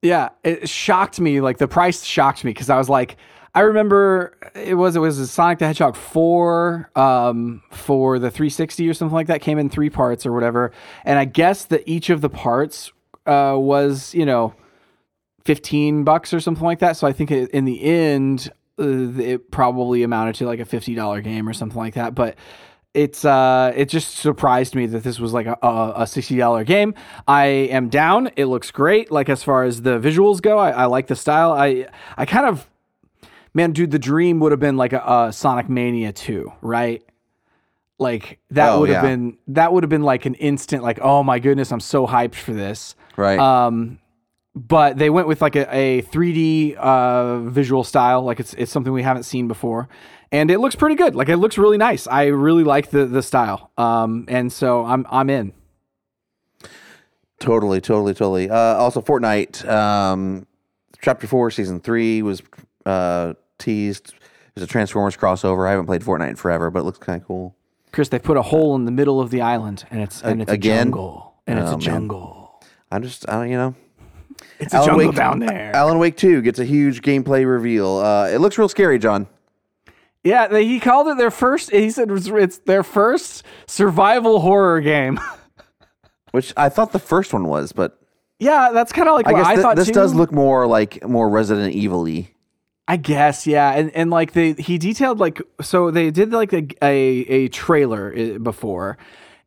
Yeah, 0.00 0.28
it 0.44 0.68
shocked 0.68 1.18
me. 1.18 1.40
Like 1.40 1.58
the 1.58 1.66
price 1.66 2.04
shocked 2.04 2.44
me 2.44 2.52
because 2.52 2.70
I 2.70 2.78
was 2.78 2.88
like, 2.88 3.16
I 3.52 3.62
remember 3.62 4.38
it 4.54 4.74
was 4.74 4.94
it 4.94 5.00
was 5.00 5.28
Sonic 5.28 5.58
the 5.58 5.66
Hedgehog 5.66 5.96
four 5.96 6.88
um, 6.94 7.62
for 7.72 8.20
the 8.20 8.30
360 8.30 8.88
or 8.88 8.94
something 8.94 9.14
like 9.14 9.26
that. 9.26 9.40
Came 9.40 9.58
in 9.58 9.68
three 9.70 9.90
parts 9.90 10.24
or 10.24 10.30
whatever, 10.30 10.70
and 11.04 11.18
I 11.18 11.24
guess 11.24 11.64
that 11.64 11.82
each 11.84 12.10
of 12.10 12.20
the 12.20 12.30
parts 12.30 12.92
uh, 13.26 13.56
was 13.58 14.14
you 14.14 14.24
know 14.24 14.54
15 15.44 16.04
bucks 16.04 16.32
or 16.32 16.38
something 16.38 16.64
like 16.64 16.78
that. 16.78 16.96
So 16.96 17.08
I 17.08 17.12
think 17.12 17.32
in 17.32 17.64
the 17.64 17.82
end, 17.82 18.50
it 18.80 19.50
probably 19.50 20.02
amounted 20.02 20.36
to 20.36 20.46
like 20.46 20.60
a 20.60 20.64
fifty 20.64 20.94
dollar 20.94 21.20
game 21.20 21.48
or 21.48 21.52
something 21.52 21.78
like 21.78 21.94
that. 21.94 22.14
But 22.14 22.36
it's 22.92 23.24
uh 23.24 23.72
it 23.76 23.88
just 23.88 24.16
surprised 24.16 24.74
me 24.74 24.86
that 24.86 25.04
this 25.04 25.20
was 25.20 25.32
like 25.32 25.46
a, 25.46 25.92
a, 25.96 26.06
sixty 26.06 26.36
dollar 26.36 26.64
game. 26.64 26.94
I 27.28 27.44
am 27.44 27.88
down. 27.88 28.30
It 28.36 28.46
looks 28.46 28.70
great. 28.70 29.12
Like 29.12 29.28
as 29.28 29.44
far 29.44 29.62
as 29.64 29.82
the 29.82 30.00
visuals 30.00 30.42
go, 30.42 30.58
I, 30.58 30.70
I 30.70 30.84
like 30.86 31.06
the 31.06 31.16
style. 31.16 31.52
I 31.52 31.86
I 32.16 32.26
kind 32.26 32.46
of 32.46 32.68
man, 33.54 33.72
dude, 33.72 33.92
the 33.92 33.98
dream 33.98 34.40
would 34.40 34.52
have 34.52 34.60
been 34.60 34.76
like 34.76 34.92
a, 34.92 35.02
a 35.06 35.32
Sonic 35.32 35.68
Mania 35.68 36.12
two, 36.12 36.52
right? 36.62 37.02
Like 37.98 38.40
that 38.50 38.70
oh, 38.70 38.80
would 38.80 38.88
have 38.88 39.04
yeah. 39.04 39.10
been 39.10 39.38
that 39.48 39.72
would 39.72 39.84
have 39.84 39.90
been 39.90 40.02
like 40.02 40.26
an 40.26 40.34
instant 40.34 40.82
like 40.82 40.98
oh 41.00 41.22
my 41.22 41.38
goodness, 41.38 41.70
I'm 41.70 41.80
so 41.80 42.08
hyped 42.08 42.34
for 42.34 42.52
this. 42.52 42.96
Right. 43.16 43.38
Um 43.38 44.00
but 44.54 44.98
they 44.98 45.10
went 45.10 45.28
with 45.28 45.40
like 45.40 45.56
a, 45.56 45.66
a 45.74 46.02
3D 46.02 46.74
uh, 46.76 47.40
visual 47.40 47.84
style, 47.84 48.22
like 48.22 48.40
it's 48.40 48.54
it's 48.54 48.72
something 48.72 48.92
we 48.92 49.02
haven't 49.02 49.22
seen 49.22 49.48
before, 49.48 49.88
and 50.32 50.50
it 50.50 50.58
looks 50.58 50.74
pretty 50.74 50.96
good. 50.96 51.14
Like 51.14 51.28
it 51.28 51.36
looks 51.36 51.56
really 51.58 51.78
nice. 51.78 52.06
I 52.06 52.26
really 52.26 52.64
like 52.64 52.90
the 52.90 53.06
the 53.06 53.22
style, 53.22 53.70
um, 53.78 54.24
and 54.28 54.52
so 54.52 54.84
I'm 54.84 55.06
I'm 55.10 55.30
in. 55.30 55.52
Totally, 57.38 57.80
totally, 57.80 58.12
totally. 58.12 58.50
Uh, 58.50 58.54
also, 58.56 59.00
Fortnite 59.00 59.66
um, 59.66 60.46
Chapter 61.00 61.26
Four, 61.26 61.50
Season 61.50 61.80
Three 61.80 62.20
was 62.22 62.42
uh, 62.84 63.34
teased. 63.58 64.14
There's 64.54 64.64
a 64.64 64.68
Transformers 64.68 65.16
crossover. 65.16 65.66
I 65.66 65.70
haven't 65.70 65.86
played 65.86 66.02
Fortnite 66.02 66.30
in 66.30 66.36
forever, 66.36 66.70
but 66.70 66.80
it 66.80 66.82
looks 66.82 66.98
kind 66.98 67.20
of 67.20 67.26
cool. 67.26 67.56
Chris, 67.92 68.08
they 68.08 68.18
put 68.18 68.36
a 68.36 68.42
hole 68.42 68.74
in 68.76 68.84
the 68.84 68.90
middle 68.90 69.20
of 69.20 69.30
the 69.30 69.40
island, 69.40 69.84
and 69.90 70.00
it's 70.00 70.22
and 70.22 70.42
it's 70.42 70.50
Again? 70.50 70.78
a 70.78 70.84
jungle, 70.84 71.34
and 71.46 71.58
it's 71.58 71.70
oh, 71.70 71.76
a 71.76 71.78
jungle. 71.78 72.60
Man. 72.60 72.70
I 72.92 72.98
just, 72.98 73.28
I 73.28 73.32
don't, 73.34 73.50
you 73.50 73.56
know, 73.56 73.74
it's 74.58 74.74
Alan 74.74 74.88
a 74.88 74.90
jungle 74.92 75.08
Wake, 75.08 75.16
down 75.16 75.38
there. 75.38 75.74
Alan 75.74 75.98
Wake 75.98 76.16
2 76.16 76.42
gets 76.42 76.58
a 76.58 76.64
huge 76.64 77.02
gameplay 77.02 77.46
reveal. 77.46 77.98
Uh, 77.98 78.28
it 78.28 78.38
looks 78.38 78.58
real 78.58 78.68
scary, 78.68 78.98
Jon. 78.98 79.26
Yeah, 80.22 80.48
they, 80.48 80.66
he 80.66 80.80
called 80.80 81.08
it 81.08 81.16
their 81.16 81.30
first. 81.30 81.70
He 81.70 81.90
said 81.90 82.10
it's 82.10 82.58
their 82.58 82.82
first 82.82 83.44
survival 83.66 84.40
horror 84.40 84.80
game. 84.80 85.18
Which 86.32 86.52
I 86.56 86.68
thought 86.68 86.92
the 86.92 86.98
first 86.98 87.32
one 87.32 87.48
was, 87.48 87.72
but 87.72 87.98
yeah, 88.38 88.70
that's 88.72 88.92
kind 88.92 89.08
of 89.08 89.16
like 89.16 89.26
I 89.26 89.32
guess 89.32 89.46
I 89.46 89.54
th- 89.54 89.62
thought. 89.62 89.76
This 89.76 89.88
too. 89.88 89.94
does 89.94 90.14
look 90.14 90.30
more 90.30 90.66
like 90.66 91.06
more 91.06 91.28
Resident 91.28 91.74
Evil-y. 91.74 92.30
I 92.86 92.96
guess, 92.96 93.46
yeah, 93.46 93.70
and 93.72 93.90
and 93.94 94.10
like 94.10 94.32
they 94.32 94.52
he 94.52 94.78
detailed 94.78 95.20
like 95.20 95.40
so 95.60 95.90
they 95.90 96.10
did 96.10 96.32
like 96.32 96.52
a 96.52 96.66
a, 96.82 96.88
a 96.88 97.48
trailer 97.48 98.12
eh, 98.14 98.38
before, 98.38 98.96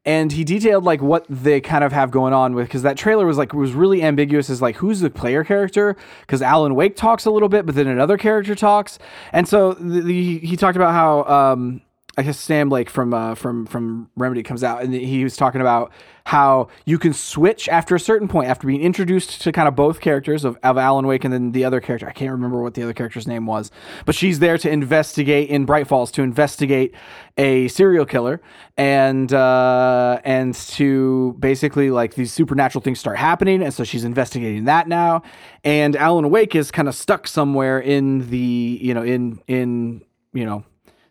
and 0.05 0.31
he 0.31 0.43
detailed 0.43 0.83
like 0.83 1.01
what 1.01 1.25
they 1.29 1.61
kind 1.61 1.83
of 1.83 1.91
have 1.91 2.11
going 2.11 2.33
on 2.33 2.53
with 2.53 2.67
because 2.67 2.81
that 2.81 2.97
trailer 2.97 3.25
was 3.25 3.37
like 3.37 3.53
was 3.53 3.73
really 3.73 4.03
ambiguous 4.03 4.49
as 4.49 4.61
like 4.61 4.75
who's 4.77 4.99
the 4.99 5.09
player 5.09 5.43
character 5.43 5.95
because 6.21 6.41
Alan 6.41 6.75
Wake 6.75 6.95
talks 6.95 7.25
a 7.25 7.31
little 7.31 7.49
bit, 7.49 7.65
but 7.65 7.75
then 7.75 7.87
another 7.87 8.17
character 8.17 8.55
talks, 8.55 8.99
and 9.31 9.47
so 9.47 9.73
the, 9.73 10.01
the, 10.01 10.39
he 10.39 10.57
talked 10.57 10.75
about 10.75 10.93
how 10.93 11.23
um, 11.23 11.81
I 12.15 12.21
guess 12.21 12.39
Sam 12.39 12.69
Lake 12.69 12.91
from 12.91 13.11
uh, 13.11 13.33
from 13.33 13.65
from 13.65 14.09
Remedy 14.15 14.43
comes 14.43 14.63
out 14.63 14.83
and 14.83 14.93
he 14.93 15.23
was 15.23 15.35
talking 15.35 15.61
about 15.61 15.91
how 16.25 16.67
you 16.85 16.99
can 16.99 17.11
switch 17.11 17.67
after 17.67 17.95
a 17.95 17.99
certain 17.99 18.27
point 18.27 18.49
after 18.49 18.67
being 18.67 18.81
introduced 18.81 19.41
to 19.41 19.51
kind 19.51 19.67
of 19.67 19.75
both 19.75 19.99
characters 19.99 20.45
of, 20.45 20.57
of 20.61 20.77
Alan 20.77 21.07
Wake 21.07 21.23
and 21.23 21.33
then 21.33 21.53
the 21.53 21.65
other 21.65 21.81
character. 21.81 22.07
I 22.07 22.11
can't 22.11 22.31
remember 22.31 22.61
what 22.61 22.75
the 22.75 22.83
other 22.83 22.93
character's 22.93 23.27
name 23.27 23.47
was, 23.47 23.71
but 24.05 24.13
she's 24.13 24.37
there 24.37 24.59
to 24.59 24.69
investigate 24.69 25.49
in 25.49 25.65
Bright 25.65 25.87
Falls 25.87 26.11
to 26.11 26.21
investigate 26.21 26.93
a 27.37 27.67
serial 27.69 28.05
killer 28.05 28.41
and 28.77 29.33
uh, 29.33 30.21
and 30.23 30.53
to 30.53 31.35
basically 31.39 31.89
like 31.89 32.13
these 32.13 32.31
supernatural 32.31 32.83
things 32.83 32.99
start 32.99 33.17
happening, 33.17 33.63
and 33.63 33.73
so 33.73 33.83
she's 33.83 34.03
investigating 34.03 34.65
that 34.65 34.87
now. 34.87 35.23
And 35.63 35.95
Alan 35.95 36.29
Wake 36.29 36.53
is 36.53 36.69
kind 36.69 36.87
of 36.87 36.93
stuck 36.93 37.27
somewhere 37.27 37.79
in 37.79 38.29
the 38.29 38.77
you 38.79 38.93
know 38.93 39.01
in 39.01 39.41
in 39.47 40.03
you 40.31 40.45
know 40.45 40.63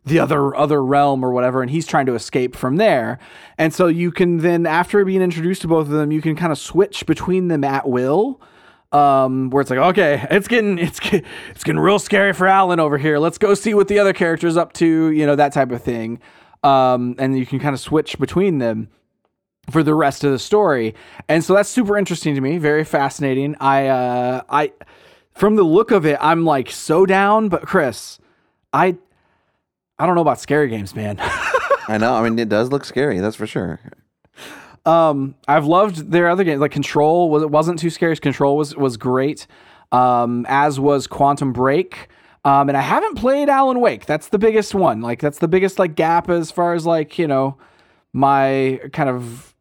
the 0.05 0.19
other 0.19 0.55
other 0.57 0.85
realm 0.85 1.25
or 1.25 1.31
whatever 1.31 1.62
and 1.62 1.71
he's 1.71 1.87
trying 1.87 2.07
to 2.07 2.15
escape 2.15 2.57
from 2.57 2.77
there. 2.77 3.19
And 3.59 3.73
so 3.73 3.87
you 3.87 4.11
can 4.11 4.38
then 4.38 4.67
after 4.67 5.05
being 5.05 5.23
introduced 5.23 5.62
to 5.62 5.69
both 5.69 5.87
of 5.87 5.93
them 5.93 6.11
you 6.11 6.21
can 6.21 6.35
kind 6.35 6.53
of 6.53 6.59
switch 6.59 7.07
between 7.07 7.49
them 7.49 7.62
at 7.65 7.88
will 7.88 8.41
um, 8.91 9.51
where 9.51 9.61
it's 9.61 9.71
like 9.71 9.79
okay 9.79 10.27
it's 10.31 10.49
getting 10.49 10.79
it's 10.79 10.99
it's 11.51 11.65
getting 11.65 11.81
real 11.81 11.99
scary 11.99 12.33
for 12.33 12.47
alan 12.47 12.81
over 12.81 12.99
here. 12.99 13.19
Let's 13.19 13.38
go 13.38 13.55
see 13.55 13.75
what 13.75 13.88
the 13.88 13.99
other 13.99 14.12
character's 14.12 14.57
up 14.57 14.73
to 14.75 15.11
you 15.11 15.27
know 15.27 15.37
that 15.37 15.53
type 15.53 15.71
of 15.71 15.83
thing. 15.83 16.21
Um, 16.65 17.17
and 17.19 17.37
you 17.37 17.47
can 17.47 17.59
kind 17.59 17.75
of 17.75 17.81
switch 17.81 18.19
between 18.19 18.59
them 18.59 18.88
for 19.71 19.83
the 19.83 19.95
rest 19.95 20.23
of 20.23 20.31
the 20.31 20.38
story. 20.38 20.95
And 21.29 21.43
so 21.43 21.55
that's 21.55 21.69
super 21.69 21.97
interesting 21.97 22.35
to 22.35 22.41
me 22.41 22.59
very 22.59 22.85
fascinating. 22.85 23.57
I 23.61 23.87
uh 23.87 24.43
i 24.49 24.73
from 25.33 25.57
the 25.57 25.62
look 25.62 25.91
of 25.91 26.05
it 26.05 26.19
i'm 26.21 26.45
like 26.45 26.71
so 26.71 27.07
down 27.07 27.49
but 27.49 27.62
chris 27.62 28.19
i 28.73 28.97
I 30.03 30.07
don't 30.07 30.17
know 30.17 30.21
about 30.21 30.41
scary 30.41 30.67
games, 30.67 30.97
man. 30.97 31.17
I 31.21 31.97
know. 31.97 32.12
I 32.12 32.29
mean, 32.29 32.37
it 32.37 32.49
does 32.49 32.73
look 32.73 32.85
scary. 32.85 33.21
That's 33.21 33.37
for 33.37 33.47
sure. 33.47 33.79
Um, 34.85 35.37
I've 35.47 35.65
loved 35.65 36.11
their 36.11 36.29
other 36.29 36.43
games. 36.43 36.61
Like 36.61 36.73
Control 36.73 37.31
was 37.31 37.45
it 37.45 37.51
wasn't 37.51 37.79
too 37.79 37.88
scary. 37.88 38.17
Control 38.17 38.57
was 38.57 38.75
was 38.75 38.97
great. 38.97 39.47
Um, 39.93 40.45
as 40.49 40.81
was 40.81 41.07
Quantum 41.07 41.53
Break. 41.53 42.09
Um, 42.45 42.69
and 42.69 42.77
I 42.77 42.81
haven't 42.81 43.15
played 43.17 43.49
Alan 43.49 43.79
Wake. 43.79 44.07
That's 44.07 44.27
the 44.27 44.41
biggest 44.41 44.75
one. 44.75 45.03
Like 45.03 45.21
that's 45.21 45.38
the 45.38 45.47
biggest 45.47 45.79
like 45.79 45.95
gap 45.95 46.29
as 46.29 46.51
far 46.51 46.75
as 46.75 46.85
like 46.85 47.17
you 47.17 47.29
know 47.29 47.57
my 48.12 48.81
kind 48.93 49.09
of. 49.09 49.55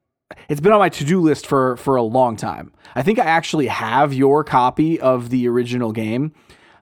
It's 0.49 0.59
been 0.59 0.71
on 0.71 0.79
my 0.79 0.89
to 0.89 1.05
do 1.05 1.21
list 1.21 1.45
for 1.45 1.77
for 1.77 1.97
a 1.97 2.01
long 2.01 2.35
time. 2.35 2.73
I 2.95 3.03
think 3.03 3.19
I 3.19 3.25
actually 3.25 3.67
have 3.67 4.11
your 4.11 4.43
copy 4.43 4.99
of 4.99 5.29
the 5.29 5.47
original 5.47 5.91
game. 5.91 6.33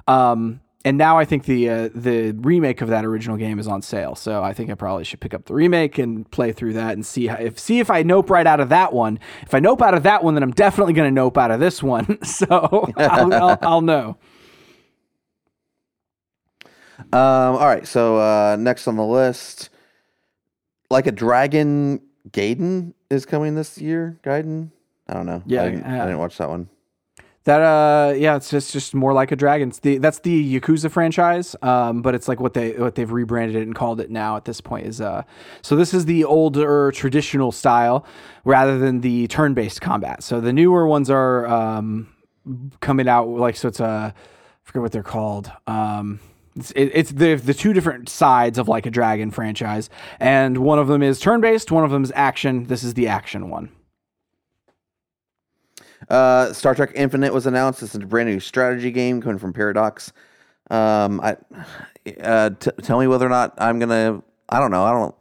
Um, 0.07 0.61
and 0.89 0.97
now 0.97 1.19
I 1.19 1.25
think 1.25 1.45
the 1.45 1.69
uh, 1.69 1.89
the 1.93 2.31
remake 2.31 2.81
of 2.81 2.87
that 2.87 3.05
original 3.05 3.37
game 3.37 3.59
is 3.59 3.67
on 3.67 3.83
sale. 3.83 4.15
So 4.15 4.41
I 4.41 4.53
think 4.53 4.71
I 4.71 4.73
probably 4.73 5.03
should 5.03 5.19
pick 5.19 5.35
up 5.35 5.45
the 5.45 5.53
remake 5.53 5.99
and 5.99 6.29
play 6.31 6.51
through 6.51 6.73
that 6.73 6.93
and 6.93 7.05
see 7.05 7.27
how, 7.27 7.35
if 7.35 7.59
see 7.59 7.79
if 7.79 7.91
I 7.91 8.01
nope 8.01 8.31
right 8.31 8.47
out 8.47 8.59
of 8.59 8.69
that 8.69 8.91
one. 8.91 9.19
If 9.43 9.53
I 9.53 9.59
nope 9.59 9.83
out 9.83 9.93
of 9.93 10.01
that 10.01 10.23
one, 10.23 10.33
then 10.33 10.41
I'm 10.41 10.51
definitely 10.51 10.93
going 10.93 11.07
to 11.07 11.13
nope 11.13 11.37
out 11.37 11.51
of 11.51 11.59
this 11.59 11.83
one. 11.83 12.17
So 12.29 12.91
I'll, 12.97 13.33
I'll, 13.33 13.59
I'll 13.61 13.81
know. 13.81 14.17
Um, 17.11 17.55
all 17.55 17.67
right, 17.67 17.85
so 17.87 18.17
uh, 18.17 18.55
next 18.57 18.87
on 18.87 18.95
the 18.95 19.05
list, 19.05 19.69
like 20.89 21.05
a 21.05 21.11
dragon, 21.11 22.01
Gaiden 22.29 22.93
is 23.09 23.25
coming 23.25 23.55
this 23.55 23.77
year. 23.77 24.19
Gaiden, 24.23 24.71
I 25.07 25.13
don't 25.13 25.25
know. 25.25 25.43
Yeah, 25.45 25.63
I 25.63 25.69
didn't, 25.69 25.85
I 25.85 26.05
didn't 26.05 26.19
watch 26.19 26.37
that 26.37 26.49
one. 26.49 26.69
That 27.45 27.61
uh 27.61 28.13
yeah, 28.15 28.35
it's 28.35 28.49
just 28.49 28.73
just 28.73 28.93
more 28.93 29.13
like 29.13 29.31
a 29.31 29.35
dragon. 29.35 29.71
The 29.81 29.97
that's 29.97 30.19
the 30.19 30.59
Yakuza 30.59 30.91
franchise, 30.91 31.55
um, 31.61 32.01
but 32.01 32.13
it's 32.13 32.27
like 32.27 32.39
what 32.39 32.53
they 32.53 32.73
what 32.73 32.95
they've 32.95 33.11
rebranded 33.11 33.55
it 33.55 33.63
and 33.63 33.73
called 33.73 34.01
it 34.01 34.11
now 34.11 34.35
at 34.35 34.45
this 34.45 34.59
point 34.59 34.85
is 34.85 34.99
uh 34.99 35.23
so 35.61 35.75
this 35.75 35.93
is 35.93 36.05
the 36.05 36.25
older 36.25 36.91
traditional 36.91 37.51
style 37.51 38.05
rather 38.43 38.77
than 38.77 39.01
the 39.01 39.27
turn 39.27 39.53
based 39.53 39.79
combat. 39.79 40.21
So 40.21 40.41
the 40.41 40.51
newer 40.51 40.85
ones 40.85 41.09
are 41.09 41.47
um 41.47 42.13
coming 42.81 43.07
out 43.07 43.29
like 43.29 43.55
so 43.55 43.69
it's 43.69 43.79
a 43.79 44.13
I 44.15 44.21
forget 44.63 44.81
what 44.81 44.91
they're 44.91 45.01
called. 45.01 45.51
Um 45.65 46.19
it's, 46.55 46.71
it, 46.71 46.91
it's 46.93 47.11
the 47.11 47.35
the 47.35 47.53
two 47.53 47.71
different 47.71 48.09
sides 48.09 48.57
of 48.57 48.67
like 48.67 48.85
a 48.85 48.91
dragon 48.91 49.31
franchise, 49.31 49.89
and 50.19 50.57
one 50.57 50.77
of 50.77 50.87
them 50.87 51.01
is 51.01 51.19
turn 51.19 51.39
based, 51.39 51.71
one 51.71 51.85
of 51.85 51.91
them 51.91 52.03
is 52.03 52.11
action. 52.15 52.65
This 52.65 52.83
is 52.83 52.95
the 52.95 53.07
action 53.07 53.49
one. 53.49 53.69
Uh, 56.09 56.53
Star 56.53 56.73
Trek 56.73 56.91
Infinite 56.95 57.33
was 57.33 57.45
announced. 57.45 57.83
It's 57.83 57.95
a 57.95 57.99
brand 57.99 58.29
new 58.29 58.39
strategy 58.39 58.91
game 58.91 59.21
coming 59.21 59.37
from 59.37 59.53
Paradox. 59.53 60.11
Um, 60.71 61.19
I 61.21 61.37
uh, 62.21 62.51
t- 62.51 62.71
tell 62.81 62.99
me 62.99 63.07
whether 63.07 63.25
or 63.25 63.29
not 63.29 63.53
I'm 63.57 63.79
gonna. 63.79 64.21
I 64.49 64.59
don't 64.59 64.71
know. 64.71 64.83
I 64.83 64.91
don't. 64.91 65.15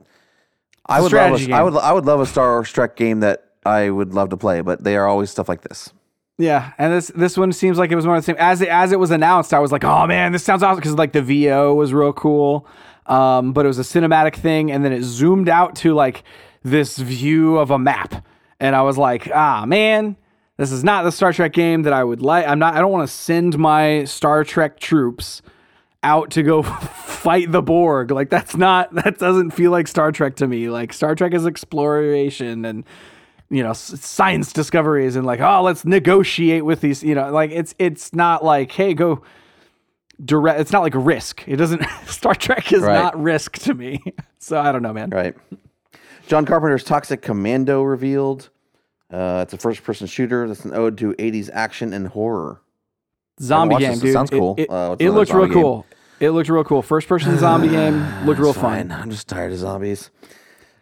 I 0.87 1.01
would 1.01 1.13
love. 1.13 1.49
A, 1.49 1.53
I 1.53 1.63
would. 1.63 1.77
I 1.77 1.93
would 1.93 2.07
love 2.07 2.21
a 2.21 2.27
Star 2.27 2.63
Trek 2.65 2.97
game 2.97 3.21
that 3.21 3.51
I 3.65 3.91
would 3.91 4.15
love 4.15 4.31
to 4.31 4.37
play, 4.37 4.63
but 4.63 4.85
they 4.85 4.97
are 4.97 5.07
always 5.07 5.31
stuff 5.31 5.49
like 5.49 5.63
this. 5.63 5.93
Yeah, 6.39 6.73
and 6.79 6.93
this 6.93 7.09
this 7.09 7.37
one 7.37 7.53
seems 7.53 7.79
like 7.79 7.91
it 7.91 7.97
was 7.97 8.07
one 8.07 8.17
of 8.17 8.23
the 8.23 8.27
same. 8.27 8.37
As 8.39 8.63
it, 8.63 8.69
as 8.69 8.93
it 8.93 8.99
was 8.99 9.11
announced, 9.11 9.53
I 9.53 9.59
was 9.59 9.73
like, 9.73 9.85
"Oh 9.85 10.07
man, 10.07 10.33
this 10.33 10.45
sounds 10.45 10.63
awesome!" 10.63 10.77
Because 10.79 10.95
like 10.95 11.13
the 11.13 11.21
VO 11.21 11.75
was 11.75 11.93
real 11.93 12.13
cool, 12.13 12.67
um, 13.07 13.53
but 13.53 13.65
it 13.65 13.69
was 13.69 13.79
a 13.79 13.83
cinematic 13.83 14.37
thing, 14.37 14.71
and 14.71 14.85
then 14.85 14.93
it 14.93 15.03
zoomed 15.03 15.49
out 15.49 15.75
to 15.77 15.95
like 15.95 16.23
this 16.63 16.97
view 16.97 17.59
of 17.59 17.71
a 17.71 17.79
map, 17.79 18.25
and 18.61 18.77
I 18.77 18.83
was 18.83 18.97
like, 18.97 19.29
"Ah 19.35 19.67
man, 19.67 20.17
this 20.59 20.71
is 20.71 20.85
not 20.85 21.05
the 21.05 21.11
Star 21.13 21.33
Trek 21.33 21.53
game 21.55 21.83
that 21.85 21.93
I 21.95 22.05
would 22.05 22.21
like. 22.21 22.47
I'm 22.47 22.59
not. 22.59 22.75
I 22.75 22.81
don't 22.81 22.93
want 22.93 23.09
to 23.09 23.13
send 23.15 23.59
my 23.59 24.05
Star 24.05 24.45
Trek 24.45 24.79
troops 24.79 25.41
out 26.03 26.31
to 26.33 26.43
go 26.43 26.63
fight 26.63 27.51
the 27.51 27.63
Borg. 27.63 28.11
Like 28.11 28.29
that's 28.29 28.57
not. 28.57 28.93
That 29.05 29.19
doesn't 29.19 29.53
feel 29.53 29.71
like 29.71 29.89
Star 29.89 30.13
Trek 30.13 30.37
to 30.37 30.47
me. 30.47 30.69
Like 30.69 30.93
Star 30.93 31.15
Trek 31.15 31.33
is 31.33 31.47
exploration 31.47 32.65
and." 32.67 32.85
you 33.51 33.63
know 33.63 33.73
science 33.73 34.53
discoveries 34.53 35.17
and 35.17 35.25
like 35.25 35.41
oh 35.41 35.63
let's 35.63 35.83
negotiate 35.87 36.67
with 36.67 36.83
these 36.83 37.03
you 37.03 37.15
know 37.15 37.31
like 37.33 37.51
it's 37.51 37.75
it's 37.79 38.13
not 38.13 38.45
like 38.45 38.71
hey 38.73 38.93
go 38.93 39.23
direct 40.23 40.61
it's 40.61 40.71
not 40.71 40.83
like 40.83 40.93
risk 40.95 41.45
it 41.49 41.57
doesn't 41.57 41.83
star 42.07 42.35
trek 42.35 42.71
is 42.75 42.83
Right. 42.83 42.93
not 42.93 43.19
risk 43.19 43.53
to 43.61 43.73
me 43.73 44.03
so 44.39 44.61
i 44.61 44.71
don't 44.71 44.83
know 44.83 44.93
man 44.93 45.09
Right. 45.09 45.35
John 46.27 46.45
Carpenter's 46.45 46.85
Toxic 46.85 47.23
Commando 47.23 47.81
revealed. 47.83 48.51
Uh, 49.11 49.41
it's 49.43 49.53
a 49.55 49.59
first-person 49.59 50.07
shooter 50.07 50.47
that's 50.49 50.65
an 50.65 50.75
ode 50.75 50.99
to 50.99 51.13
'80s 51.15 51.49
action 51.53 51.93
and 51.93 52.09
horror. 52.09 52.61
zombie 53.41 53.77
game 53.79 53.93
this. 53.99 54.05
It 54.05 54.13
sounds 54.13 54.31
cool. 54.31 54.55
it, 54.59 54.63
it, 54.63 54.71
Uh, 54.71 54.97
it 54.99 55.05
another 55.05 55.19
looked 55.19 55.33
real 55.33 55.45
game? 55.47 55.53
cool 55.55 55.87
it 56.21 56.31
looked 56.31 56.49
real 56.49 56.65
cool 56.65 56.83
first 56.83 57.07
person 57.09 57.39
zombie 57.45 57.69
game 57.69 58.05
looked 58.27 58.41
real 58.41 58.53
Fine. 58.53 58.89
fun 58.91 59.01
I'm 59.01 59.11
just 59.11 59.29
tired 59.29 59.53
of 59.53 59.59
zombies. 59.59 60.11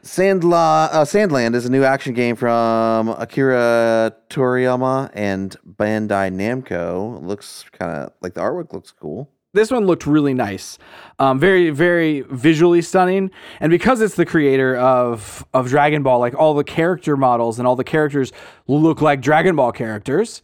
Sandla, 0.03 0.89
uh, 0.93 1.05
Sandland 1.05 1.55
is 1.57 1.67
a 1.67 1.71
new 1.71 1.83
action 1.83 2.15
game 2.15 2.37
from 2.37 3.09
Akira 3.09 4.13
Toriyama 4.31 5.11
and 5.15 5.57
Bandai 5.69 6.33
Namco. 6.33 7.21
Looks 7.25 7.65
kind 7.73 7.91
of 7.91 8.13
like 8.23 8.35
the 8.35 8.41
artwork 8.41 8.73
looks 8.73 8.93
cool. 8.93 9.29
This 9.57 9.71
one 9.71 9.87
looked 9.87 10.07
really 10.07 10.35
nice. 10.35 10.79
Um, 11.19 11.39
very 11.41 11.71
very 11.71 12.21
visually 12.31 12.83
stunning. 12.83 13.31
And 13.61 13.71
because 13.71 14.01
it's 14.01 14.15
the 14.15 14.27
creator 14.27 14.77
of 14.77 15.45
of 15.55 15.69
dragon 15.69 16.03
ball 16.03 16.21
like 16.21 16.35
all 16.35 16.55
the 16.55 16.65
character 16.65 17.17
models 17.17 17.59
and 17.59 17.67
all 17.67 17.77
the 17.77 17.85
characters 17.85 18.33
look 18.67 19.01
like 19.01 19.21
dragon 19.21 19.57
ball 19.57 19.73
characters. 19.73 20.43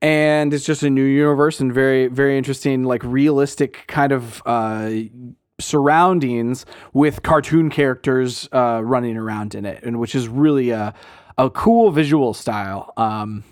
And 0.00 0.52
it's 0.52 0.64
just 0.64 0.82
a 0.82 0.90
new 0.90 1.04
universe 1.04 1.60
and 1.60 1.72
very 1.72 2.06
very 2.06 2.38
interesting 2.38 2.84
like 2.84 3.02
realistic 3.04 3.84
kind 3.88 4.12
of 4.12 4.42
uh, 4.46 4.90
surroundings 5.60 6.66
with 6.92 7.22
cartoon 7.22 7.70
characters 7.70 8.48
uh, 8.52 8.80
running 8.84 9.16
around 9.16 9.54
in 9.54 9.64
it 9.64 9.82
and 9.84 10.00
which 10.00 10.14
is 10.14 10.28
really 10.28 10.70
a, 10.70 10.94
a 11.38 11.50
cool 11.50 11.90
visual 11.90 12.34
style. 12.34 12.92
Um, 12.96 13.44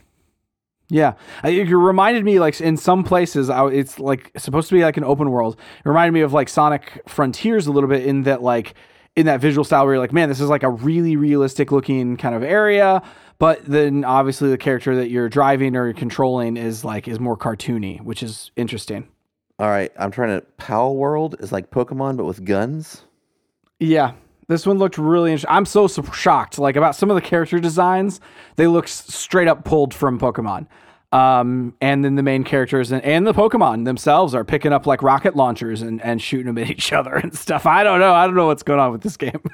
yeah, 0.90 1.14
I- 1.42 1.50
it 1.50 1.70
reminded 1.72 2.24
me 2.24 2.38
like 2.40 2.61
in 2.61 2.76
some 2.76 3.05
places, 3.05 3.48
I, 3.48 3.66
it's 3.68 3.98
like 3.98 4.33
supposed 4.37 4.68
to 4.68 4.74
be 4.74 4.83
like 4.83 4.96
an 4.96 5.05
open 5.05 5.31
world. 5.31 5.57
It 5.85 5.88
reminded 5.88 6.12
me 6.12 6.20
of 6.20 6.33
like 6.33 6.48
Sonic 6.48 7.03
Frontiers 7.09 7.66
a 7.66 7.72
little 7.72 7.88
bit 7.88 8.05
in 8.05 8.24
that 8.24 8.42
like 8.42 8.74
in 9.16 9.26
that 9.26 9.40
visual 9.40 9.64
style 9.64 9.85
where 9.85 9.94
you're 9.94 10.00
like, 10.03 10.12
man, 10.12 10.29
this 10.29 10.40
is 10.40 10.48
like 10.48 10.62
a 10.62 10.70
really 10.70 11.16
realistic 11.16 11.72
looking 11.72 12.16
kind 12.16 12.35
of 12.35 12.42
area. 12.42 13.03
But 13.38 13.64
then 13.64 14.05
obviously 14.05 14.50
the 14.50 14.59
character 14.59 14.94
that 14.96 15.09
you're 15.11 15.29
driving 15.29 15.74
or 15.74 15.92
controlling 15.94 16.57
is 16.57 16.85
like 16.85 17.09
is 17.09 17.18
more 17.18 17.37
cartoony, 17.37 18.00
which 18.03 18.22
is 18.22 18.50
interesting. 18.57 19.09
All 19.59 19.68
right, 19.68 19.92
I'm 19.98 20.11
trying 20.11 20.40
to. 20.40 20.46
Pal 20.59 20.94
World 20.96 21.37
is 21.40 21.53
like 21.53 21.70
Pokemon 21.70 22.16
but 22.16 22.24
with 22.24 22.44
guns. 22.44 23.05
Yeah. 23.79 24.12
This 24.50 24.66
one 24.66 24.78
looked 24.78 24.98
really 24.98 25.30
interesting. 25.30 25.54
I'm 25.54 25.64
so 25.64 25.86
shocked 25.86 26.58
like 26.58 26.74
about 26.74 26.96
some 26.96 27.08
of 27.08 27.14
the 27.14 27.20
character 27.22 27.60
designs. 27.60 28.20
They 28.56 28.66
look 28.66 28.88
straight 28.88 29.46
up 29.46 29.64
pulled 29.64 29.94
from 29.94 30.18
Pokemon. 30.18 30.66
Um, 31.12 31.74
and 31.80 32.04
then 32.04 32.16
the 32.16 32.22
main 32.22 32.42
characters 32.42 32.90
and, 32.92 33.00
and 33.04 33.24
the 33.26 33.32
Pokemon 33.32 33.84
themselves 33.84 34.34
are 34.34 34.44
picking 34.44 34.72
up 34.72 34.86
like 34.86 35.02
rocket 35.04 35.36
launchers 35.36 35.82
and, 35.82 36.02
and 36.02 36.20
shooting 36.20 36.46
them 36.46 36.58
at 36.58 36.68
each 36.76 36.92
other 36.92 37.14
and 37.14 37.32
stuff. 37.32 37.64
I 37.64 37.84
don't 37.84 38.00
know. 38.00 38.12
I 38.12 38.26
don't 38.26 38.34
know 38.34 38.46
what's 38.48 38.64
going 38.64 38.80
on 38.80 38.90
with 38.92 39.02
this 39.02 39.16
game. 39.16 39.40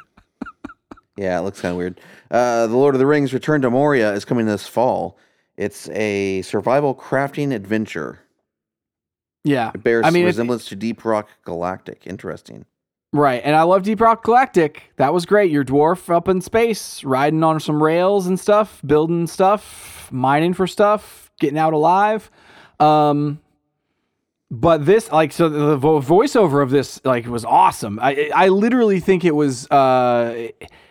Yeah, 1.18 1.38
it 1.38 1.42
looks 1.44 1.62
kind 1.62 1.72
of 1.72 1.78
weird. 1.78 1.98
Uh, 2.30 2.66
the 2.66 2.76
Lord 2.76 2.94
of 2.94 2.98
the 2.98 3.06
Rings: 3.06 3.32
Return 3.32 3.62
to 3.62 3.70
Moria 3.70 4.12
is 4.12 4.26
coming 4.26 4.44
this 4.44 4.66
fall. 4.66 5.16
It's 5.56 5.88
a 5.88 6.42
survival 6.42 6.94
crafting 6.94 7.54
adventure. 7.54 8.18
yeah. 9.42 9.70
It 9.74 9.82
bears 9.82 10.04
I 10.04 10.10
mean, 10.10 10.24
it- 10.24 10.26
resemblance 10.26 10.66
to 10.66 10.76
Deep 10.76 11.06
Rock 11.06 11.30
Galactic. 11.44 12.02
Interesting. 12.06 12.66
Right. 13.12 13.40
And 13.44 13.56
I 13.56 13.62
love 13.62 13.82
Deep 13.82 14.00
Rock 14.00 14.24
Galactic. 14.24 14.92
That 14.96 15.14
was 15.14 15.26
great. 15.26 15.50
Your 15.50 15.64
dwarf 15.64 16.14
up 16.14 16.28
in 16.28 16.40
space, 16.40 17.02
riding 17.04 17.42
on 17.42 17.60
some 17.60 17.82
rails 17.82 18.26
and 18.26 18.38
stuff, 18.38 18.82
building 18.84 19.26
stuff, 19.26 20.08
mining 20.12 20.52
for 20.52 20.66
stuff, 20.66 21.30
getting 21.40 21.58
out 21.58 21.72
alive. 21.72 22.30
Um, 22.78 23.40
but 24.50 24.84
this, 24.84 25.10
like, 25.10 25.32
so 25.32 25.48
the 25.48 25.76
vo- 25.76 26.00
voiceover 26.00 26.62
of 26.62 26.70
this, 26.70 27.00
like, 27.04 27.26
was 27.26 27.44
awesome. 27.44 27.98
I, 28.00 28.30
I 28.34 28.48
literally 28.48 29.00
think 29.00 29.24
it 29.24 29.34
was, 29.34 29.68
uh, 29.70 30.48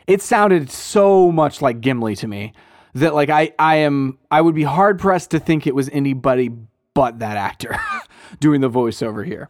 it 0.07 0.21
sounded 0.21 0.69
so 0.69 1.31
much 1.31 1.61
like 1.61 1.79
Gimli 1.79 2.15
to 2.17 2.27
me 2.27 2.53
that, 2.95 3.13
like, 3.13 3.29
I, 3.29 3.53
I 3.59 3.77
am, 3.77 4.17
I 4.29 4.41
would 4.41 4.55
be 4.55 4.63
hard 4.63 4.99
pressed 4.99 5.31
to 5.31 5.39
think 5.39 5.67
it 5.67 5.75
was 5.75 5.89
anybody 5.93 6.49
but 6.93 7.19
that 7.19 7.37
actor 7.37 7.77
doing 8.39 8.61
the 8.61 8.69
voiceover 8.69 9.25
here. 9.25 9.49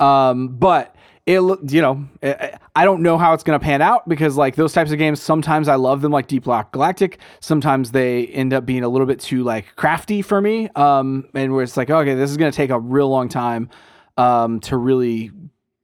Um, 0.00 0.48
but 0.48 0.96
it 1.26 1.40
you 1.72 1.80
know, 1.80 2.06
I- 2.22 2.58
I 2.76 2.84
don't 2.84 3.02
know 3.02 3.16
how 3.18 3.34
it's 3.34 3.44
going 3.44 3.58
to 3.58 3.64
pan 3.64 3.80
out 3.80 4.08
because 4.08 4.36
like 4.36 4.56
those 4.56 4.72
types 4.72 4.90
of 4.90 4.98
games, 4.98 5.22
sometimes 5.22 5.68
I 5.68 5.76
love 5.76 6.02
them 6.02 6.10
like 6.12 6.26
Deep 6.26 6.46
Rock 6.46 6.72
Galactic. 6.72 7.18
Sometimes 7.40 7.92
they 7.92 8.26
end 8.26 8.52
up 8.52 8.66
being 8.66 8.82
a 8.82 8.88
little 8.88 9.06
bit 9.06 9.20
too 9.20 9.44
like 9.44 9.74
crafty 9.76 10.22
for 10.22 10.40
me. 10.40 10.68
Um, 10.74 11.28
and 11.34 11.52
where 11.52 11.62
it's 11.62 11.76
like, 11.76 11.88
okay, 11.88 12.14
this 12.14 12.30
is 12.30 12.36
going 12.36 12.50
to 12.50 12.56
take 12.56 12.70
a 12.70 12.78
real 12.80 13.08
long 13.08 13.28
time, 13.28 13.70
um, 14.16 14.58
to 14.60 14.76
really 14.76 15.30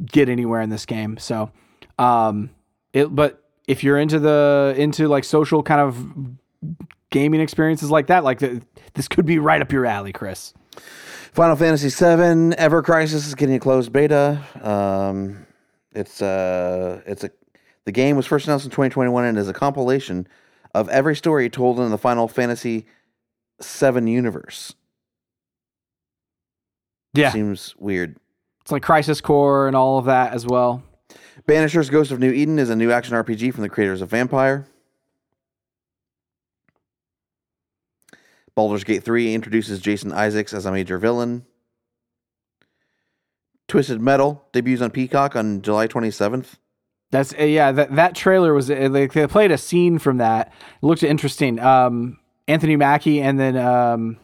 get 0.05 0.29
anywhere 0.29 0.61
in 0.61 0.69
this 0.71 0.85
game. 0.85 1.17
So, 1.19 1.51
um, 1.99 2.51
it, 2.93 3.07
but 3.15 3.43
if 3.69 3.85
you're 3.85 3.99
into 3.99 4.19
the, 4.19 4.75
into 4.77 5.07
like 5.09 5.23
social 5.25 5.63
kind 5.63 5.81
of 5.81 6.07
gaming 7.11 7.41
experiences 7.41 7.91
like 7.91 8.09
that, 8.09 8.25
like 8.25 8.41
the, 8.41 8.63
this 8.95 9.07
could 9.09 9.27
be 9.27 9.39
right 9.39 9.63
up 9.63 9.71
your 9.73 9.87
alley, 9.87 10.13
Chris. 10.13 10.53
Final 11.33 11.57
Fantasy 11.57 11.89
VII 11.89 12.57
Ever 12.57 12.83
Crisis 12.83 13.27
is 13.27 13.35
getting 13.35 13.55
a 13.55 13.61
closed 13.61 13.93
beta. 13.93 14.41
Um, 14.63 15.47
it's 15.93 16.21
uh, 16.23 17.01
it's 17.07 17.25
a 17.25 17.31
the 17.85 17.93
game 17.93 18.17
was 18.17 18.27
first 18.27 18.47
announced 18.47 18.65
in 18.65 18.71
2021 18.71 19.25
and 19.25 19.39
is 19.39 19.49
a 19.49 19.53
compilation 19.53 20.27
of 20.75 20.89
every 20.89 21.17
story 21.17 21.49
told 21.49 21.81
in 21.81 21.91
the 21.91 21.99
Final 21.99 22.29
Fantasy 22.29 22.87
VII 23.63 24.11
universe. 24.11 24.75
Yeah, 27.15 27.31
Seems 27.31 27.75
weird. 27.79 28.17
it's 28.61 28.71
like 28.71 28.83
Crisis 28.83 29.21
Core 29.21 29.67
and 29.67 29.75
all 29.75 29.99
of 29.99 30.05
that 30.05 30.33
as 30.33 30.47
well. 30.47 30.83
Banishers 31.49 31.91
Ghost 31.91 32.13
of 32.13 32.21
New 32.21 32.31
Eden 32.31 32.59
is 32.59 32.71
a 32.71 32.77
new 32.77 32.93
action 32.93 33.15
RPG 33.15 33.53
from 33.55 33.63
the 33.63 33.69
creators 33.69 34.01
of 34.01 34.11
Vampire. 34.11 34.67
Baldur's 38.55 38.85
Gate 38.85 39.03
3 39.03 39.35
introduces 39.35 39.81
Jason 39.81 40.13
Isaacs 40.13 40.53
as 40.53 40.67
a 40.67 40.73
major 40.73 40.99
villain. 40.99 41.47
Twisted 43.69 44.01
Metal 44.01 44.45
debuts 44.53 44.83
on 44.83 44.91
Peacock 44.91 45.37
on 45.37 45.63
July 45.63 45.87
27th. 45.87 46.57
That's 47.13 47.35
uh, 47.35 47.43
yeah. 47.43 47.73
That 47.73 47.95
that 47.97 48.15
trailer 48.15 48.55
was 48.55 48.71
uh, 48.71 48.89
like 48.91 49.13
they 49.13 49.27
played 49.27 49.51
a 49.51 49.59
scene 49.59 49.99
from 49.99 50.19
that. 50.19 50.53
It 50.83 50.87
looked 50.87 51.03
interesting. 51.03 51.59
Um, 51.59 52.19
Anthony 52.47 52.77
Mackie 52.77 53.21
and 53.21 53.39
then 53.39 53.57
um, 53.57 54.17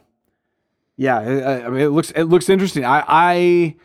yeah, 0.97 1.19
uh, 1.19 1.63
I 1.67 1.69
mean, 1.69 1.81
it 1.81 1.89
looks 1.89 2.11
it 2.13 2.25
looks 2.25 2.49
interesting. 2.49 2.85
I 2.85 3.05
I 3.07 3.77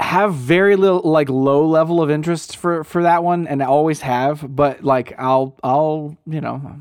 have 0.00 0.34
very 0.34 0.76
little 0.76 1.00
like 1.00 1.28
low 1.28 1.66
level 1.66 2.00
of 2.00 2.10
interest 2.10 2.56
for 2.56 2.84
for 2.84 3.02
that 3.02 3.24
one, 3.24 3.46
and 3.46 3.62
I 3.62 3.66
always 3.66 4.00
have. 4.02 4.44
But 4.54 4.84
like 4.84 5.14
I'll 5.18 5.56
I'll 5.64 6.16
you 6.26 6.40
know 6.40 6.80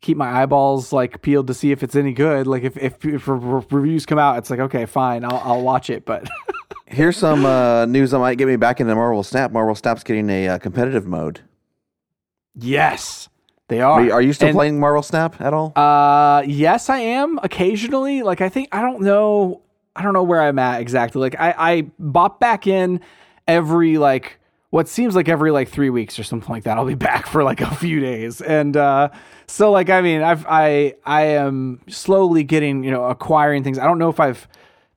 keep 0.00 0.16
my 0.16 0.42
eyeballs 0.42 0.92
like 0.92 1.20
peeled 1.22 1.46
to 1.48 1.54
see 1.54 1.72
if 1.72 1.82
it's 1.82 1.94
any 1.96 2.12
good. 2.12 2.46
Like 2.46 2.62
if 2.62 2.76
if, 2.76 3.04
if 3.04 3.28
re- 3.28 3.62
reviews 3.70 4.06
come 4.06 4.18
out, 4.18 4.38
it's 4.38 4.50
like 4.50 4.60
okay, 4.60 4.86
fine, 4.86 5.24
I'll 5.24 5.40
I'll 5.44 5.62
watch 5.62 5.90
it. 5.90 6.04
But 6.04 6.28
Here's 6.86 7.16
some 7.16 7.44
uh, 7.46 7.86
news 7.86 8.10
that 8.10 8.18
might 8.18 8.36
get 8.36 8.48
me 8.48 8.56
back 8.56 8.80
into 8.80 8.94
Marvel 8.96 9.22
Snap. 9.22 9.52
Marvel 9.52 9.76
Snap's 9.76 10.02
getting 10.02 10.28
a 10.28 10.48
uh, 10.48 10.58
competitive 10.58 11.06
mode. 11.06 11.40
yes, 12.56 13.28
they 13.68 13.80
are. 13.80 14.00
Are 14.00 14.04
you, 14.04 14.12
are 14.12 14.22
you 14.22 14.32
still 14.32 14.48
And- 14.48 14.56
playing 14.56 14.80
Marvel 14.80 15.02
Snap 15.02 15.40
at 15.40 15.54
all? 15.54 15.72
Uh, 15.76 16.42
yes, 16.46 16.88
I 16.90 16.98
am 16.98 17.38
occasionally. 17.44 18.22
Like, 18.24 18.40
I 18.40 18.48
think 18.48 18.68
I 18.72 18.82
don't 18.82 19.02
know. 19.02 19.62
I 19.94 20.02
don't 20.02 20.14
know 20.14 20.24
where 20.24 20.42
I'm 20.42 20.58
at 20.58 20.80
exactly. 20.80 21.20
Like, 21.20 21.36
I 21.38 21.54
I 21.56 21.82
bop 22.00 22.40
back 22.40 22.66
in 22.66 23.00
every 23.46 23.96
like 23.98 24.39
what 24.70 24.88
seems 24.88 25.14
like 25.16 25.28
every 25.28 25.50
like 25.50 25.68
three 25.68 25.90
weeks 25.90 26.18
or 26.18 26.22
something 26.22 26.48
like 26.48 26.64
that. 26.64 26.78
I'll 26.78 26.86
be 26.86 26.94
back 27.10 27.26
for 27.26 27.42
like 27.44 27.60
a 27.60 27.74
few 27.74 28.00
days, 28.00 28.40
and 28.40 28.76
uh, 28.76 29.08
so 29.46 29.70
like 29.70 29.90
I 29.90 30.00
mean, 30.00 30.22
I've 30.22 30.46
I 30.48 30.94
I 31.04 31.22
am 31.22 31.80
slowly 31.88 32.44
getting 32.44 32.82
you 32.84 32.90
know 32.90 33.04
acquiring 33.04 33.64
things. 33.64 33.78
I 33.78 33.84
don't 33.84 33.98
know 33.98 34.08
if 34.10 34.20
I've 34.20 34.46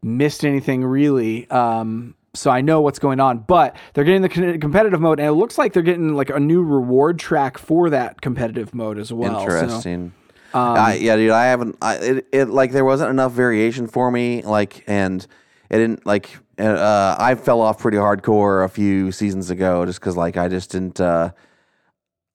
missed 0.01 0.45
anything 0.45 0.83
really. 0.83 1.49
Um, 1.49 2.15
so 2.35 2.49
I 2.49 2.61
know 2.61 2.81
what's 2.81 2.97
going 2.97 3.19
on, 3.19 3.39
but 3.39 3.75
they're 3.93 4.03
getting 4.03 4.23
the 4.23 4.57
competitive 4.57 4.99
mode, 4.99 5.19
and 5.19 5.27
it 5.27 5.33
looks 5.33 5.57
like 5.57 5.73
they're 5.73 5.83
getting 5.83 6.15
like 6.15 6.29
a 6.31 6.39
new 6.39 6.63
reward 6.63 7.19
track 7.19 7.57
for 7.59 7.89
that 7.91 8.21
competitive 8.21 8.73
mode 8.73 8.97
as 8.97 9.13
well. 9.13 9.39
So- 9.39 9.43
Interesting. 9.59 10.13
um, 10.53 10.77
I, 10.77 10.95
yeah, 10.95 11.15
dude, 11.15 11.29
I 11.29 11.45
haven't. 11.45 11.77
I, 11.81 11.95
it, 11.97 12.27
it 12.31 12.45
like 12.49 12.71
there 12.71 12.85
wasn't 12.85 13.11
enough 13.11 13.33
variation 13.33 13.87
for 13.87 14.09
me. 14.11 14.41
Like, 14.41 14.83
and 14.87 15.25
it 15.69 15.77
didn't 15.77 16.05
like. 16.07 16.37
Uh, 16.59 17.15
I 17.19 17.35
fell 17.35 17.61
off 17.61 17.79
pretty 17.79 17.97
hardcore 17.97 18.63
a 18.63 18.69
few 18.69 19.11
seasons 19.11 19.49
ago 19.49 19.85
just 19.85 19.99
because 19.99 20.15
like 20.15 20.37
I 20.37 20.47
just 20.47 20.71
didn't 20.71 20.99
uh, 21.01 21.31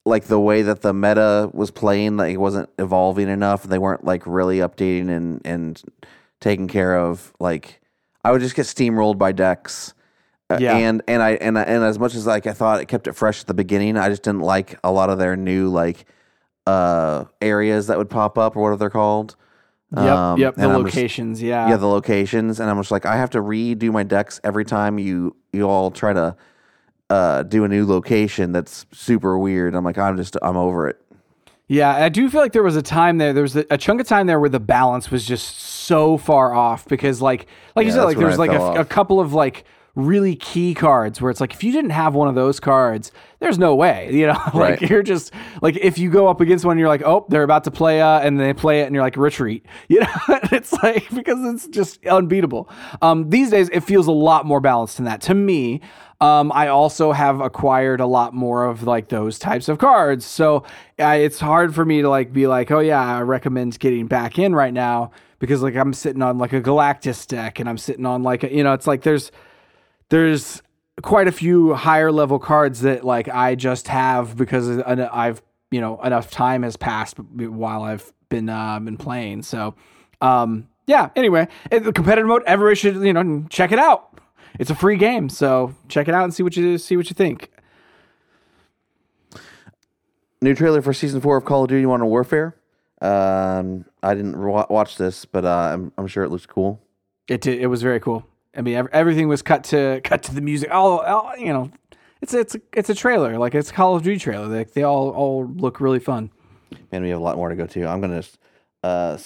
like 0.05 0.25
the 0.25 0.39
way 0.39 0.61
that 0.63 0.81
the 0.81 0.93
meta 0.93 1.49
was 1.53 1.71
playing. 1.71 2.17
Like, 2.17 2.33
it 2.33 2.37
wasn't 2.37 2.69
evolving 2.77 3.29
enough. 3.29 3.63
They 3.63 3.77
weren't 3.77 4.03
like 4.03 4.23
really 4.25 4.57
updating 4.57 5.09
and 5.09 5.41
and 5.45 5.81
taking 6.41 6.67
care 6.67 6.97
of. 6.97 7.33
Like, 7.39 7.79
I 8.23 8.31
would 8.31 8.41
just 8.41 8.55
get 8.55 8.65
steamrolled 8.65 9.17
by 9.17 9.31
decks. 9.31 9.93
Uh, 10.49 10.57
Yeah. 10.59 10.75
and 10.77 11.01
and 11.07 11.21
I 11.21 11.31
and 11.31 11.57
I, 11.57 11.61
and 11.63 11.83
as 11.83 11.99
much 11.99 12.15
as 12.15 12.25
like 12.25 12.47
I 12.47 12.53
thought 12.53 12.81
it 12.81 12.87
kept 12.87 13.07
it 13.07 13.13
fresh 13.13 13.41
at 13.41 13.47
the 13.47 13.53
beginning, 13.53 13.97
I 13.97 14.09
just 14.09 14.23
didn't 14.23 14.41
like 14.41 14.77
a 14.83 14.91
lot 14.91 15.09
of 15.09 15.17
their 15.17 15.35
new 15.37 15.69
like 15.69 16.05
uh 16.67 17.25
areas 17.41 17.87
that 17.87 17.97
would 17.97 18.09
pop 18.09 18.37
up 18.37 18.55
or 18.55 18.63
whatever 18.63 18.77
they're 18.77 18.89
called. 18.89 19.35
Yep, 19.95 20.05
Um, 20.05 20.39
yep. 20.39 20.55
The 20.55 20.63
and 20.63 20.71
I'm 20.73 20.83
just- 20.85 20.95
locations, 20.95 21.41
yeah. 21.41 21.69
yeah, 21.69 21.77
the 21.77 21.87
locations, 21.87 22.59
and 22.59 22.69
I'm 22.69 22.77
just 22.77 22.91
like 22.91 23.05
I 23.05 23.17
have 23.17 23.31
to 23.31 23.39
redo 23.41 23.91
my 23.91 24.03
decks 24.03 24.39
every 24.43 24.65
time 24.65 24.99
you 24.99 25.35
you 25.51 25.63
all 25.67 25.89
try 25.91 26.13
to 26.13 26.35
uh 27.09 27.41
do 27.43 27.63
a 27.63 27.67
new 27.67 27.85
location 27.87 28.51
that's 28.51 28.85
super 28.91 29.37
weird. 29.39 29.73
I'm 29.73 29.83
like 29.83 29.97
I'm 29.97 30.15
just 30.15 30.37
I'm 30.43 30.57
over 30.57 30.87
it. 30.87 31.01
Yeah, 31.67 31.91
I 31.91 32.09
do 32.09 32.29
feel 32.31 32.41
like 32.41 32.53
there 32.53 32.63
was 32.63 32.75
a 32.75 32.81
time 32.81 33.19
there. 33.19 33.31
There 33.31 33.43
was 33.43 33.55
a, 33.55 33.77
chunk 33.77 34.01
of 34.01 34.07
time 34.07 34.25
there 34.25 34.39
where 34.39 34.49
the 34.49 34.59
balance 34.59 35.11
was 35.11 35.23
just 35.23 35.59
so 35.59 36.17
far 36.17 36.51
off 36.51 36.87
because, 36.87 37.21
like, 37.21 37.45
like 37.75 37.85
you 37.85 37.91
said, 37.91 38.05
like 38.05 38.17
there's 38.17 38.39
I 38.39 38.45
like 38.45 38.51
a, 38.51 38.81
a 38.81 38.85
couple 38.85 39.19
of 39.19 39.33
like 39.33 39.65
really 39.93 40.35
key 40.35 40.73
cards 40.73 41.21
where 41.21 41.29
it's 41.29 41.39
like 41.39 41.53
if 41.53 41.63
you 41.63 41.71
didn't 41.71 41.91
have 41.91 42.15
one 42.15 42.27
of 42.27 42.33
those 42.33 42.59
cards, 42.59 43.11
there's 43.39 43.57
no 43.57 43.75
way, 43.75 44.09
you 44.13 44.27
know, 44.27 44.33
like 44.53 44.53
Right. 44.53 44.81
you're 44.89 45.03
just 45.03 45.33
like 45.61 45.77
if 45.77 45.97
you 45.97 46.09
go 46.09 46.27
up 46.27 46.41
against 46.41 46.65
one, 46.65 46.77
you're 46.77 46.87
like, 46.87 47.03
oh, 47.03 47.25
they're 47.29 47.43
about 47.43 47.63
to 47.65 47.71
play, 47.71 48.01
uh, 48.01 48.19
and 48.19 48.39
they 48.39 48.53
play 48.53 48.81
it, 48.81 48.85
and 48.85 48.93
you're 48.95 49.03
like 49.03 49.17
retreat, 49.17 49.65
you 49.87 49.99
know, 50.01 50.07
it's 50.51 50.73
like 50.73 51.09
because 51.15 51.39
it's 51.53 51.67
just 51.67 52.05
unbeatable. 52.05 52.69
Um, 53.01 53.29
these 53.29 53.49
days 53.51 53.69
it 53.69 53.81
feels 53.81 54.07
a 54.07 54.11
lot 54.11 54.45
more 54.45 54.59
balanced 54.59 54.97
than 54.97 55.05
that 55.05 55.21
to 55.21 55.33
me. 55.33 55.81
Um, 56.21 56.51
I 56.53 56.67
also 56.67 57.13
have 57.13 57.39
acquired 57.39 58.01
a 58.01 58.05
lot 58.05 58.33
more 58.33 58.65
of 58.65 58.83
like 58.83 59.07
those 59.07 59.39
types 59.39 59.69
of 59.69 59.77
cards, 59.77 60.25
so 60.25 60.63
it's 60.97 61.39
hard 61.39 61.73
for 61.73 61.85
me 61.85 62.01
to 62.01 62.09
like 62.09 62.33
be 62.33 62.45
like, 62.45 62.71
oh 62.71 62.79
yeah, 62.79 63.01
I 63.01 63.21
recommend 63.21 63.79
getting 63.79 64.07
back 64.07 64.37
in 64.37 64.53
right 64.53 64.73
now 64.73 65.11
because 65.39 65.63
like 65.63 65.75
I'm 65.75 65.93
sitting 65.93 66.21
on 66.21 66.37
like 66.37 66.51
a 66.51 66.59
Galactus 66.61 67.25
deck 67.25 67.61
and 67.61 67.69
I'm 67.69 67.77
sitting 67.77 68.05
on 68.05 68.21
like 68.23 68.43
a, 68.43 68.53
you 68.53 68.65
know, 68.65 68.73
it's 68.73 68.85
like 68.85 69.03
there's 69.03 69.31
there's 70.09 70.61
quite 71.01 71.27
a 71.27 71.31
few 71.31 71.73
higher 71.73 72.11
level 72.11 72.39
cards 72.39 72.81
that 72.81 73.03
like 73.03 73.27
I 73.29 73.55
just 73.55 73.87
have 73.87 74.35
because 74.35 74.67
I've 74.79 75.41
you 75.71 75.81
know 75.81 76.01
enough 76.01 76.31
time 76.31 76.63
has 76.63 76.77
passed 76.77 77.19
while 77.19 77.83
I've 77.83 78.11
been 78.29 78.49
uh, 78.49 78.79
been 78.79 78.97
playing. 78.97 79.43
So 79.43 79.75
um, 80.21 80.67
yeah. 80.87 81.09
Anyway, 81.15 81.47
the 81.69 81.91
competitive 81.93 82.27
mode, 82.27 82.43
everybody 82.45 82.75
should 82.75 82.95
you 82.95 83.13
know 83.13 83.45
check 83.49 83.71
it 83.71 83.79
out. 83.79 84.19
It's 84.57 84.69
a 84.69 84.75
free 84.75 84.97
game, 84.97 85.29
so 85.29 85.75
check 85.87 86.07
it 86.07 86.13
out 86.13 86.23
and 86.23 86.33
see 86.33 86.43
what 86.43 86.57
you 86.57 86.77
see 86.77 86.97
what 86.97 87.09
you 87.09 87.13
think. 87.13 87.51
New 90.41 90.55
trailer 90.55 90.81
for 90.81 90.93
season 90.93 91.19
four 91.21 91.37
of 91.37 91.45
Call 91.45 91.63
of 91.63 91.69
Duty 91.69 91.85
Modern 91.85 92.07
Warfare. 92.07 92.55
Um, 93.01 93.85
I 94.01 94.13
didn't 94.15 94.37
wa- 94.41 94.67
watch 94.69 94.97
this, 94.97 95.25
but 95.25 95.45
uh, 95.45 95.49
I'm 95.73 95.91
I'm 95.97 96.07
sure 96.07 96.23
it 96.23 96.29
looks 96.29 96.45
cool. 96.45 96.81
It 97.27 97.41
did, 97.41 97.59
it 97.59 97.67
was 97.67 97.81
very 97.83 97.99
cool. 97.99 98.25
I 98.59 98.61
mean, 98.61 98.87
everything 98.91 99.29
was 99.29 99.41
cut 99.41 99.63
to 99.65 100.01
cut 100.03 100.21
to 100.23 100.35
the 100.35 100.41
music. 100.41 100.69
All, 100.71 100.99
all 100.99 101.35
you 101.37 101.53
know, 101.53 101.71
it's 102.21 102.33
it's 102.33 102.55
a, 102.55 102.61
it's 102.73 102.89
a 102.89 102.95
trailer, 102.95 103.39
like 103.39 103.55
it's 103.55 103.71
a 103.71 103.73
Call 103.73 103.95
of 103.95 104.03
Duty 104.03 104.19
trailer. 104.19 104.49
They 104.49 104.65
they 104.65 104.83
all 104.83 105.09
all 105.11 105.45
look 105.47 105.79
really 105.79 105.99
fun. 105.99 106.29
Man, 106.91 107.01
we 107.01 107.09
have 107.09 107.19
a 107.19 107.23
lot 107.23 107.37
more 107.37 107.49
to 107.49 107.55
go 107.55 107.65
to. 107.65 107.87
I'm 107.87 108.01
gonna 108.01 108.21
uh, 108.83 109.17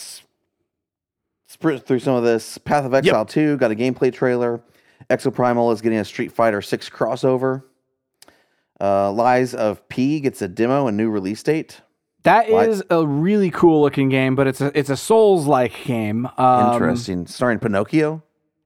sprint 1.47 1.85
through 1.85 1.99
some 1.99 2.15
of 2.15 2.23
this. 2.23 2.57
Path 2.59 2.85
of 2.85 2.93
Exile 2.93 3.25
2 3.25 3.57
got 3.57 3.71
a 3.71 3.75
gameplay 3.75 4.13
trailer. 4.13 4.61
Exoprimal 5.09 5.73
is 5.73 5.81
getting 5.81 5.97
a 5.97 6.05
Street 6.05 6.31
Fighter 6.31 6.61
6 6.61 6.89
crossover. 6.89 7.63
Uh, 8.79 9.11
Lies 9.11 9.53
of 9.53 9.87
P 9.89 10.19
gets 10.19 10.41
a 10.41 10.47
demo 10.47 10.87
and 10.87 10.95
new 10.95 11.09
release 11.09 11.43
date. 11.43 11.81
That 12.23 12.49
What? 12.49 12.69
is 12.69 12.83
a 12.89 13.05
really 13.05 13.51
cool 13.51 13.81
looking 13.81 14.07
game, 14.09 14.35
but 14.35 14.47
it's 14.47 14.61
a 14.61 14.77
it's 14.77 14.89
a 14.89 14.95
Souls 14.95 15.45
like 15.47 15.83
game. 15.83 16.27
Um, 16.37 16.73
Interesting. 16.73 17.27
Starring 17.27 17.59
Pinocchio. 17.59 18.23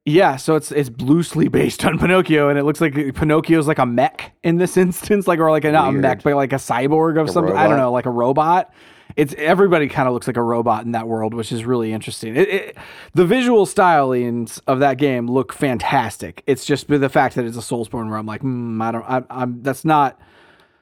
Yeah, 0.07 0.37
so 0.37 0.55
it's 0.55 0.71
it's 0.71 0.89
loosely 1.01 1.47
based 1.49 1.83
on 1.83 1.99
Pinocchio, 1.99 2.47
and 2.47 2.57
it 2.57 2.63
looks 2.63 2.79
like 2.79 2.93
Pinocchio's 2.93 3.67
like 3.67 3.77
a 3.77 3.85
mech 3.85 4.31
in 4.41 4.55
this 4.55 4.77
instance, 4.85 5.27
like 5.27 5.39
or 5.39 5.51
like 5.51 5.65
a 5.65 5.71
not 5.71 5.89
a 5.89 5.91
mech, 5.91 6.23
but 6.23 6.33
like 6.35 6.53
a 6.53 6.57
cyborg 6.57 7.19
of 7.19 7.29
something. 7.29 7.55
I 7.55 7.67
don't 7.67 7.77
know, 7.77 7.91
like 7.91 8.05
a 8.05 8.09
robot. 8.11 8.73
It's 9.17 9.33
everybody 9.37 9.89
kind 9.89 10.07
of 10.07 10.13
looks 10.13 10.25
like 10.25 10.37
a 10.37 10.43
robot 10.43 10.85
in 10.85 10.93
that 10.93 11.09
world, 11.09 11.33
which 11.33 11.51
is 11.51 11.65
really 11.65 11.91
interesting. 11.91 12.37
It, 12.37 12.49
it, 12.49 12.77
the 13.15 13.25
visual 13.25 13.65
stylings 13.65 14.61
of 14.65 14.79
that 14.79 14.97
game 14.97 15.27
look 15.27 15.51
fantastic. 15.51 16.41
It's 16.47 16.63
just 16.63 16.87
the 16.87 17.09
fact 17.09 17.35
that 17.35 17.43
it's 17.43 17.57
a 17.57 17.61
Soulsborne 17.61 18.09
where 18.09 18.17
I'm 18.17 18.25
like, 18.25 18.41
hmm, 18.41 18.81
I 18.81 18.91
don't, 18.91 19.03
I, 19.03 19.23
I'm 19.29 19.61
that's 19.61 19.83
not. 19.83 20.19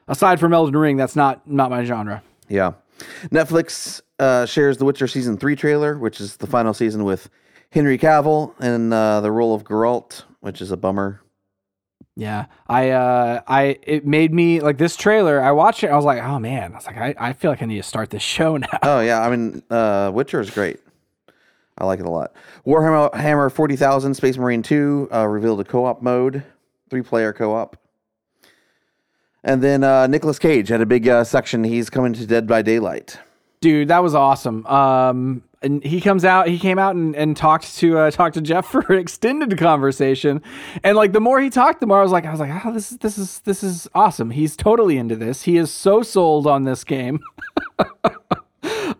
Aside 0.06 0.38
from 0.38 0.52
Elden 0.54 0.76
Ring, 0.76 0.96
that's 0.96 1.16
not 1.16 1.48
not 1.50 1.70
my 1.70 1.82
genre. 1.82 2.22
Yeah. 2.48 2.74
Netflix 3.24 4.02
uh, 4.20 4.46
shares 4.46 4.76
The 4.76 4.84
Witcher 4.84 5.08
season 5.08 5.36
three 5.36 5.56
trailer, 5.56 5.98
which 5.98 6.20
is 6.20 6.36
the 6.36 6.46
final 6.46 6.72
season 6.72 7.02
with 7.02 7.28
Henry 7.70 7.98
Cavill 7.98 8.58
in 8.62 8.92
uh, 8.92 9.20
the 9.20 9.30
role 9.30 9.54
of 9.54 9.64
Geralt, 9.64 10.24
which 10.40 10.60
is 10.60 10.70
a 10.70 10.76
bummer. 10.76 11.20
Yeah, 12.18 12.46
I, 12.66 12.90
uh, 12.90 13.42
I, 13.46 13.78
it 13.82 14.06
made 14.06 14.32
me 14.32 14.60
like 14.60 14.78
this 14.78 14.96
trailer. 14.96 15.40
I 15.42 15.52
watched 15.52 15.84
it. 15.84 15.88
I 15.90 15.96
was 15.96 16.04
like, 16.06 16.22
oh 16.22 16.38
man, 16.38 16.72
I 16.72 16.76
was 16.76 16.86
like, 16.86 16.96
I, 16.96 17.14
I 17.18 17.32
feel 17.34 17.50
like 17.50 17.60
I 17.60 17.66
need 17.66 17.76
to 17.76 17.82
start 17.82 18.08
this 18.08 18.22
show 18.22 18.56
now. 18.56 18.78
Oh 18.82 19.00
yeah, 19.00 19.20
I 19.20 19.34
mean, 19.34 19.62
uh, 19.70 20.10
Witcher 20.14 20.40
is 20.40 20.50
great. 20.50 20.80
I 21.76 21.84
like 21.84 22.00
it 22.00 22.06
a 22.06 22.10
lot. 22.10 22.32
Warhammer 22.66 23.14
Hammer 23.14 23.50
forty 23.50 23.76
thousand 23.76 24.14
Space 24.14 24.38
Marine 24.38 24.62
two 24.62 25.08
uh, 25.12 25.26
revealed 25.26 25.60
a 25.60 25.64
co-op 25.64 26.00
mode, 26.00 26.42
three 26.88 27.02
player 27.02 27.34
co-op. 27.34 27.76
And 29.44 29.62
then 29.62 29.84
uh, 29.84 30.06
Nicolas 30.06 30.38
Cage 30.38 30.68
had 30.70 30.80
a 30.80 30.86
big 30.86 31.06
uh, 31.06 31.22
section. 31.22 31.64
He's 31.64 31.90
coming 31.90 32.14
to 32.14 32.26
Dead 32.26 32.46
by 32.46 32.62
Daylight. 32.62 33.18
dude 33.60 33.88
that 33.88 34.02
was 34.02 34.14
awesome 34.14 34.64
um 34.66 35.42
and 35.62 35.82
he 35.82 36.00
comes 36.00 36.24
out 36.24 36.48
he 36.48 36.58
came 36.58 36.78
out 36.78 36.94
and, 36.94 37.14
and 37.16 37.36
talked 37.36 37.76
to 37.76 37.98
uh 37.98 38.10
talked 38.10 38.34
to 38.34 38.40
Geoff 38.40 38.66
for 38.70 38.80
an 38.92 38.98
extended 38.98 39.56
conversation. 39.58 40.42
And 40.84 40.96
like 40.96 41.12
the 41.12 41.20
more 41.20 41.40
he 41.40 41.50
talked 41.50 41.80
the 41.80 41.86
more 41.86 41.98
i 41.98 42.02
was 42.02 42.12
like 42.12 42.26
i 42.26 42.30
was 42.30 42.40
like 42.40 42.64
oh 42.64 42.72
this 42.72 42.92
is 42.92 42.98
this 42.98 43.18
is 43.18 43.40
this 43.40 43.62
is 43.62 43.88
awesome. 43.94 44.30
He's 44.30 44.56
totally 44.56 44.98
into 44.98 45.16
this. 45.16 45.42
He 45.42 45.56
is 45.56 45.70
so 45.70 46.02
sold 46.02 46.46
on 46.46 46.64
this 46.64 46.84
game. 46.84 47.20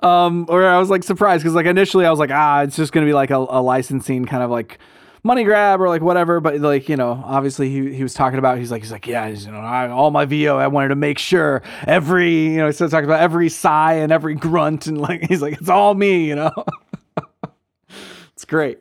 Um, 0.02 0.46
or 0.48 0.64
I 0.66 0.78
was 0.78 0.90
like 0.90 1.02
surprised 1.02 1.42
because 1.42 1.54
like 1.54 1.66
initially 1.66 2.04
I 2.04 2.11
was 2.11 2.18
like, 2.18 2.30
ah, 2.30 2.62
it's 2.62 2.76
just 2.76 2.92
gonna 2.92 3.07
be 3.07 3.14
like 3.14 3.30
a, 3.30 3.36
a 3.36 3.62
licensing 3.62 4.24
kind 4.26 4.42
of 4.42 4.50
like 4.50 4.78
money 5.27 5.45
grab 5.45 5.81
or 5.81 5.89
like 5.89 6.03
whatever. 6.03 6.41
But 6.41 6.61
like 6.61 6.89
you 6.89 6.97
know, 6.97 7.22
obviously 7.24 7.68
he 7.68 7.95
he 7.95 8.03
was 8.03 8.14
talking 8.14 8.39
about 8.39 8.59
he's 8.59 8.70
like 8.70 8.83
he's 8.83 8.93
like 8.93 9.07
yeah, 9.07 9.29
he's, 9.29 9.45
you 9.47 9.53
know, 9.53 9.59
I, 9.59 9.89
all 9.89 10.11
my 10.11 10.24
VO, 10.24 10.57
I 10.57 10.68
wanted 10.68 10.89
to 10.89 10.97
make 10.97 11.18
sure 11.18 11.62
every 11.87 12.31
you 12.31 12.57
know, 12.59 12.66
he 12.66 12.72
started 12.72 12.93
talking 12.93 13.05
about 13.09 13.20
every 13.20 13.49
sigh 13.49 13.95
and 13.95 14.12
every 14.12 14.35
grunt 14.35 14.87
and 14.87 14.99
like 14.99 15.22
he's 15.29 15.43
like 15.43 15.55
it's 15.55 15.68
all 15.68 15.95
me, 15.95 16.27
you 16.27 16.37
know. 16.37 16.53
it's 18.33 18.45
great. 18.45 18.79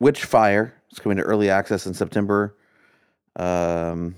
Witchfire 0.00 0.72
is 0.90 0.98
coming 0.98 1.18
to 1.18 1.22
early 1.24 1.50
access 1.50 1.86
in 1.86 1.94
September. 1.94 2.56
Um, 3.36 4.16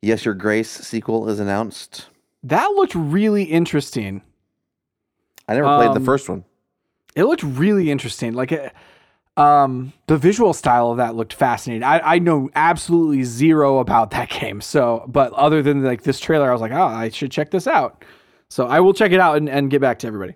yes, 0.00 0.24
Your 0.24 0.34
Grace 0.34 0.70
sequel 0.70 1.28
is 1.28 1.38
announced. 1.38 2.06
That 2.42 2.66
looked 2.72 2.94
really 2.94 3.44
interesting. 3.44 4.22
I 5.48 5.54
never 5.54 5.68
played 5.76 5.88
Um, 5.90 5.94
the 5.94 6.04
first 6.04 6.28
one. 6.28 6.44
It 7.14 7.24
looked 7.24 7.42
really 7.42 7.90
interesting. 7.90 8.32
Like, 8.34 8.52
it, 8.52 8.72
um, 9.36 9.92
the 10.06 10.18
visual 10.18 10.52
style 10.52 10.90
of 10.90 10.98
that 10.98 11.14
looked 11.14 11.32
fascinating. 11.32 11.82
I, 11.82 12.14
I 12.14 12.18
know 12.18 12.50
absolutely 12.54 13.24
zero 13.24 13.78
about 13.78 14.10
that 14.10 14.30
game. 14.40 14.60
So, 14.60 15.04
but 15.08 15.32
other 15.32 15.62
than 15.62 15.82
like 15.82 16.02
this 16.02 16.20
trailer, 16.20 16.48
I 16.48 16.52
was 16.52 16.60
like, 16.60 16.72
oh, 16.72 16.82
I 16.82 17.08
should 17.08 17.30
check 17.30 17.50
this 17.50 17.66
out. 17.66 18.04
So 18.48 18.66
I 18.66 18.80
will 18.80 18.92
check 18.92 19.12
it 19.12 19.20
out 19.20 19.38
and, 19.38 19.48
and 19.48 19.70
get 19.70 19.80
back 19.80 19.98
to 20.00 20.06
everybody. 20.06 20.34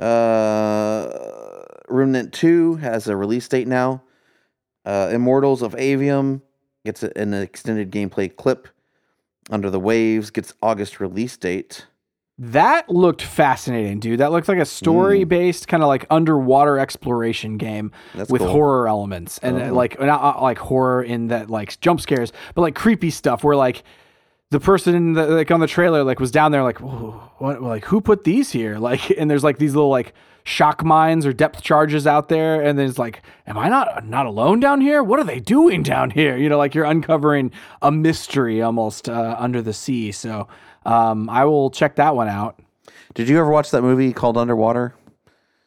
Uh, 0.00 1.64
Remnant 1.88 2.32
2 2.32 2.76
has 2.76 3.06
a 3.06 3.16
release 3.16 3.46
date 3.46 3.68
now. 3.68 4.02
Uh, 4.84 5.10
Immortals 5.12 5.62
of 5.62 5.74
Aveum 5.74 6.40
gets 6.84 7.02
an 7.02 7.34
extended 7.34 7.90
gameplay 7.90 8.34
clip. 8.34 8.68
Under 9.50 9.68
the 9.68 9.80
Waves 9.80 10.30
gets 10.30 10.54
August 10.62 11.00
release 11.00 11.36
date. 11.36 11.86
That 12.36 12.90
looked 12.90 13.22
fascinating, 13.22 14.00
dude. 14.00 14.18
That 14.18 14.32
looked 14.32 14.48
like 14.48 14.58
a 14.58 14.64
story 14.64 15.22
based 15.22 15.68
kind 15.68 15.84
of 15.84 15.88
like 15.88 16.04
underwater 16.10 16.80
exploration 16.80 17.58
game 17.58 17.92
That's 18.12 18.28
with 18.28 18.40
cool. 18.40 18.50
horror 18.50 18.88
elements. 18.88 19.38
And 19.38 19.62
uh, 19.62 19.72
like 19.72 20.00
not 20.00 20.20
uh, 20.20 20.42
like 20.42 20.58
horror 20.58 21.02
in 21.02 21.28
that 21.28 21.48
like 21.48 21.78
jump 21.80 22.00
scares, 22.00 22.32
but 22.56 22.62
like 22.62 22.74
creepy 22.74 23.10
stuff 23.10 23.44
where 23.44 23.54
like 23.54 23.84
the 24.50 24.58
person 24.58 24.96
in 24.96 25.12
the, 25.12 25.26
like 25.26 25.50
on 25.52 25.60
the 25.60 25.68
trailer 25.68 26.02
like 26.02 26.18
was 26.18 26.32
down 26.32 26.50
there 26.50 26.64
like 26.64 26.78
what 26.78 27.62
like 27.62 27.84
who 27.84 28.00
put 28.00 28.24
these 28.24 28.50
here? 28.50 28.78
Like 28.84 29.10
and 29.10 29.30
there's 29.30 29.44
like 29.44 29.58
these 29.58 29.76
little 29.76 29.90
like 29.90 30.12
shock 30.42 30.84
mines 30.84 31.24
or 31.24 31.32
depth 31.32 31.62
charges 31.62 32.06
out 32.06 32.28
there 32.28 32.60
and 32.60 32.78
then 32.78 32.86
it's 32.86 32.98
like 32.98 33.22
am 33.46 33.56
i 33.56 33.66
not 33.68 34.06
not 34.06 34.26
alone 34.26 34.58
down 34.60 34.80
here? 34.80 35.02
What 35.04 35.20
are 35.20 35.24
they 35.24 35.38
doing 35.40 35.84
down 35.84 36.10
here? 36.10 36.36
You 36.36 36.48
know 36.48 36.58
like 36.58 36.74
you're 36.74 36.84
uncovering 36.84 37.52
a 37.80 37.92
mystery 37.92 38.60
almost 38.60 39.08
uh, 39.08 39.36
under 39.38 39.62
the 39.62 39.72
sea. 39.72 40.10
So 40.10 40.48
um 40.86 41.28
i 41.30 41.44
will 41.44 41.70
check 41.70 41.96
that 41.96 42.14
one 42.16 42.28
out 42.28 42.60
Did 43.14 43.28
you 43.28 43.38
ever 43.38 43.48
watch 43.50 43.70
that 43.70 43.82
movie 43.82 44.12
called 44.12 44.36
Underwater? 44.36 44.94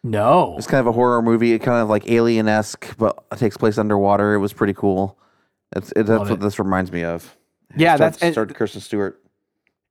no 0.03 0.55
It's 0.57 0.67
kind 0.67 0.79
of 0.79 0.87
a 0.87 0.91
horror 0.91 1.21
movie. 1.21 1.53
It 1.53 1.59
kind 1.59 1.81
of 1.81 1.89
like 1.89 2.09
alien 2.09 2.47
esque, 2.47 2.95
but 2.97 3.23
it 3.31 3.39
takes 3.39 3.57
place 3.57 3.77
underwater. 3.77 4.33
It 4.35 4.39
was 4.39 4.53
pretty 4.53 4.73
cool. 4.73 5.17
It's, 5.75 5.91
it, 5.93 6.03
that's 6.03 6.29
what 6.29 6.39
this 6.39 6.59
reminds 6.59 6.91
me 6.91 7.03
of. 7.03 7.35
yeah 7.75 7.95
Starred- 7.95 8.13
that's 8.13 8.23
and- 8.23 8.33
starred 8.33 8.55
Kristen 8.55 8.81
Stewart. 8.81 9.21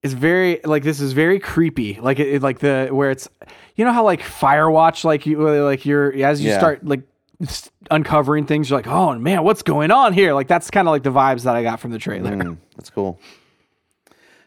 it's 0.03 0.15
very 0.15 0.61
like 0.65 0.83
this 0.85 1.01
is 1.01 1.13
very 1.13 1.39
creepy 1.39 1.99
like 2.01 2.19
it, 2.19 2.29
it- 2.29 2.43
like 2.43 2.61
the 2.61 2.89
where 2.93 3.11
it's 3.11 3.29
you 3.75 3.85
know 3.85 3.93
how 3.93 4.05
like 4.05 4.21
firewatch 4.23 5.05
like 5.05 5.27
you 5.27 5.39
like 5.63 5.85
you're 5.85 6.13
as 6.25 6.41
you 6.41 6.51
Yeah. 6.51 6.59
start 6.59 6.85
like 6.87 7.03
s- 7.43 7.71
uncovering 7.91 8.47
things 8.47 8.71
you're 8.71 8.79
like 8.79 8.87
oh 8.87 9.19
man 9.19 9.43
what's 9.45 9.63
going 9.63 9.91
on 9.91 10.13
here 10.15 10.33
like 10.33 10.49
that's 10.49 10.71
kind 10.71 10.89
of 10.89 10.93
like 10.93 11.03
the 11.03 11.13
vibes 11.13 11.43
that 11.43 11.55
i 11.57 11.63
got 11.63 11.81
from 11.81 11.91
the 11.91 11.99
trailer 11.99 12.31
Mm, 12.35 12.57
that's 12.77 12.89
cool. 12.91 13.19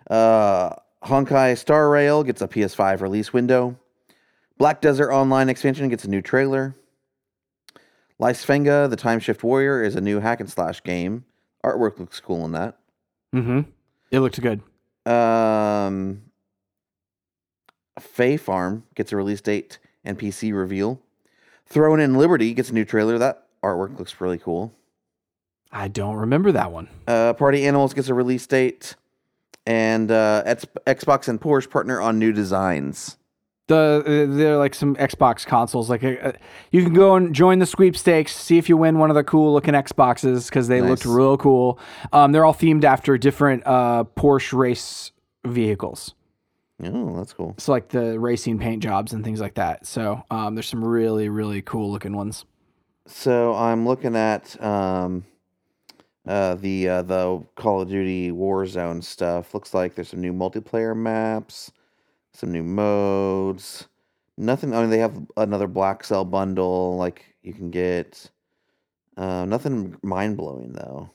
Uh, 0.10 0.76
Honkai 1.04 1.58
Star 1.58 1.90
Rail 1.90 2.24
gets 2.24 2.42
a 2.42 2.48
PS5 2.48 3.02
release 3.02 3.32
window. 3.34 3.78
Black 4.58 4.82
Desert 4.82 5.12
Online 5.12 5.48
expansion 5.50 5.88
gets 5.90 6.04
a 6.04 6.10
new 6.10 6.22
trailer. 6.22 6.76
Lysfanga, 8.20 8.90
the 8.90 8.98
Time 8.98 9.20
Shift 9.20 9.44
Warrior, 9.44 9.82
is 9.82 9.96
a 9.96 10.02
new 10.02 10.20
hack 10.20 10.40
and 10.42 10.50
slash 10.50 10.84
game. 10.84 11.24
Artwork 11.64 12.00
looks 12.00 12.20
cool 12.20 12.46
in 12.46 12.52
that. 12.54 12.78
mm-hmm 13.34 13.62
it 14.12 14.22
looks 14.22 14.40
good 14.40 14.62
Um, 15.06 16.24
Fae 18.00 18.38
Farm 18.38 18.84
gets 18.96 19.12
a 19.12 19.16
release 19.18 19.40
date 19.42 19.78
and 20.04 20.18
PC 20.18 20.52
reveal. 20.54 21.00
Throne 21.68 22.00
and 22.00 22.18
Liberty 22.18 22.54
gets 22.56 22.72
a 22.72 22.74
new 22.74 22.86
trailer. 22.86 23.18
That 23.20 23.46
artwork 23.64 24.00
looks 24.00 24.20
really 24.20 24.40
cool. 24.40 24.74
i 25.72 25.88
don't 25.88 26.16
remember 26.16 26.52
that 26.54 26.72
one 26.72 26.88
Uh, 27.08 27.34
Party 27.34 27.66
Animals 27.68 27.94
gets 27.94 28.08
a 28.10 28.14
release 28.16 28.48
date, 28.48 28.96
and 29.66 30.12
uh, 30.12 30.44
X- 30.46 30.66
Xbox 30.88 31.28
and 31.28 31.40
Porsche 31.40 31.70
partner 31.70 32.00
on 32.02 32.18
new 32.20 32.32
designs. 32.32 33.18
the 33.68 33.76
uh, 34.04 34.36
they're 34.36 34.58
like 34.58 34.74
some 34.74 34.96
xbox 34.96 35.46
consoles 35.46 35.92
like 35.92 36.04
uh, 36.04 36.32
you 36.72 36.84
can 36.84 36.92
go 36.94 37.16
and 37.16 37.36
join 37.36 37.60
the 37.60 37.68
sweepstakes 37.68 38.36
see 38.36 38.58
if 38.58 38.68
you 38.68 38.76
win 38.76 38.98
one 38.98 39.12
of 39.12 39.16
the 39.16 39.24
cool 39.24 39.54
looking 39.54 39.76
xboxes 39.76 40.50
because 40.50 40.68
they 40.68 40.82
looked 40.82 41.06
real 41.06 41.38
cool 41.38 41.78
um, 42.12 42.32
they're 42.32 42.46
all 42.46 42.54
themed 42.54 42.84
after 42.84 43.16
different 43.16 43.62
uh, 43.68 44.04
porsche 44.16 44.54
race 44.58 45.12
vehicles 45.46 46.16
Oh, 46.82 47.18
that's 47.18 47.34
cool. 47.34 47.56
So 47.58 47.74
like 47.74 47.90
the 47.90 48.18
racing 48.18 48.58
paint 48.58 48.82
jobs 48.82 49.12
and 49.12 49.22
things 49.22 49.42
like 49.42 49.56
that. 49.56 49.86
So 49.86 50.24
um, 50.32 50.56
there's 50.56 50.66
some 50.68 50.82
really 50.82 51.28
really 51.28 51.62
cool 51.62 51.92
looking 51.92 52.16
ones. 52.16 52.46
So 53.06 53.54
I'm 53.54 53.86
looking 53.86 54.16
at 54.16 54.56
um, 54.64 55.26
uh, 56.30 56.56
the 56.56 56.88
uh, 56.88 57.02
the 57.02 57.44
Call 57.56 57.82
of 57.82 57.90
Duty 57.90 58.32
Warzone 58.32 59.04
stuff. 59.04 59.54
Looks 59.54 59.74
like 59.74 59.96
there's 59.96 60.10
some 60.10 60.22
new 60.22 60.32
multiplayer 60.32 60.96
maps, 60.96 61.72
some 62.34 62.52
new 62.52 62.64
modes. 62.64 63.88
Nothing. 64.38 64.74
I 64.74 64.80
mean, 64.82 64.90
they 64.92 65.00
have 65.00 65.20
another 65.36 65.68
Black 65.68 66.04
Cell 66.06 66.24
bundle. 66.24 66.96
Like 66.98 67.26
you 67.42 67.54
can 67.54 67.72
get. 67.72 68.30
Uh, 69.18 69.44
nothing 69.44 69.98
mind 70.02 70.38
blowing 70.38 70.72
though. 70.72 71.10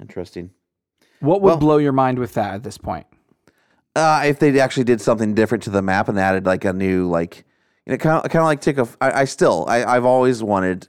Interesting. 0.00 0.50
What 1.20 1.40
would 1.42 1.48
Well- 1.48 1.56
blow 1.58 1.76
your 1.78 1.92
mind 1.92 2.18
with 2.18 2.34
that 2.34 2.54
at 2.54 2.62
this 2.64 2.78
point? 2.78 3.06
Uh, 3.96 4.22
if 4.26 4.40
they 4.40 4.58
actually 4.58 4.82
did 4.84 5.00
something 5.00 5.34
different 5.34 5.62
to 5.64 5.70
the 5.70 5.80
map 5.80 6.08
and 6.08 6.18
added 6.18 6.44
like 6.46 6.64
a 6.64 6.72
new 6.72 7.08
like 7.08 7.44
you 7.86 7.92
know 7.92 7.96
kind 7.98 8.16
of 8.24 8.28
kind 8.28 8.40
of 8.40 8.46
like 8.46 8.60
take 8.60 8.76
a 8.78 8.88
I, 9.00 9.20
I 9.20 9.24
still 9.24 9.64
I 9.68 9.84
I've 9.84 10.04
always 10.04 10.42
wanted 10.42 10.88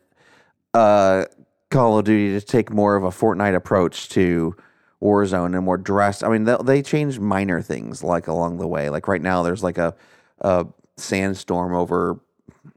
uh 0.76 1.26
Call 1.72 1.98
of 1.98 2.06
Duty 2.06 2.40
to 2.40 2.46
take 2.46 2.72
more 2.72 2.96
of 2.96 3.04
a 3.04 3.10
Fortnite 3.10 3.56
approach 3.56 4.10
to 4.10 4.56
Warzone 5.02 5.56
and 5.56 5.66
more 5.66 5.78
drastic. 5.78 6.28
I 6.28 6.32
mean 6.32 6.44
they 6.44 6.58
they 6.64 6.82
change 6.82 7.20
minor 7.20 7.62
things 7.62 8.04
like 8.04 8.28
along 8.28 8.58
the 8.58 8.68
way. 8.68 8.90
Like 8.90 9.08
right 9.08 9.22
now 9.22 9.44
there's 9.44 9.64
like 9.64 9.78
a 9.78 9.96
a 10.40 10.68
sandstorm 10.98 11.74
over 11.74 12.20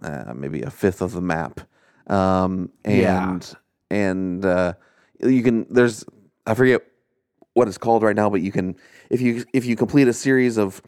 uh, 0.03 0.33
maybe 0.35 0.63
a 0.63 0.71
fifth 0.71 1.03
of 1.03 1.13
the 1.13 1.21
map. 1.21 1.61
Um 2.07 2.71
Yeah. 2.87 3.31
and 3.31 3.55
and 3.91 4.45
uh 4.45 4.73
you 5.21 5.43
can 5.43 5.67
there's 5.71 6.05
I 6.47 6.55
forget 6.55 6.83
what 7.55 7.69
it's 7.69 7.79
called 7.79 8.03
right 8.03 8.17
now, 8.17 8.31
but 8.31 8.41
you 8.41 8.53
can 8.53 8.77
if 9.11 9.21
you 9.21 9.45
if 9.53 9.65
you 9.67 9.77
complete 9.77 10.09
a 10.09 10.13
series 10.13 10.57
of 10.57 10.81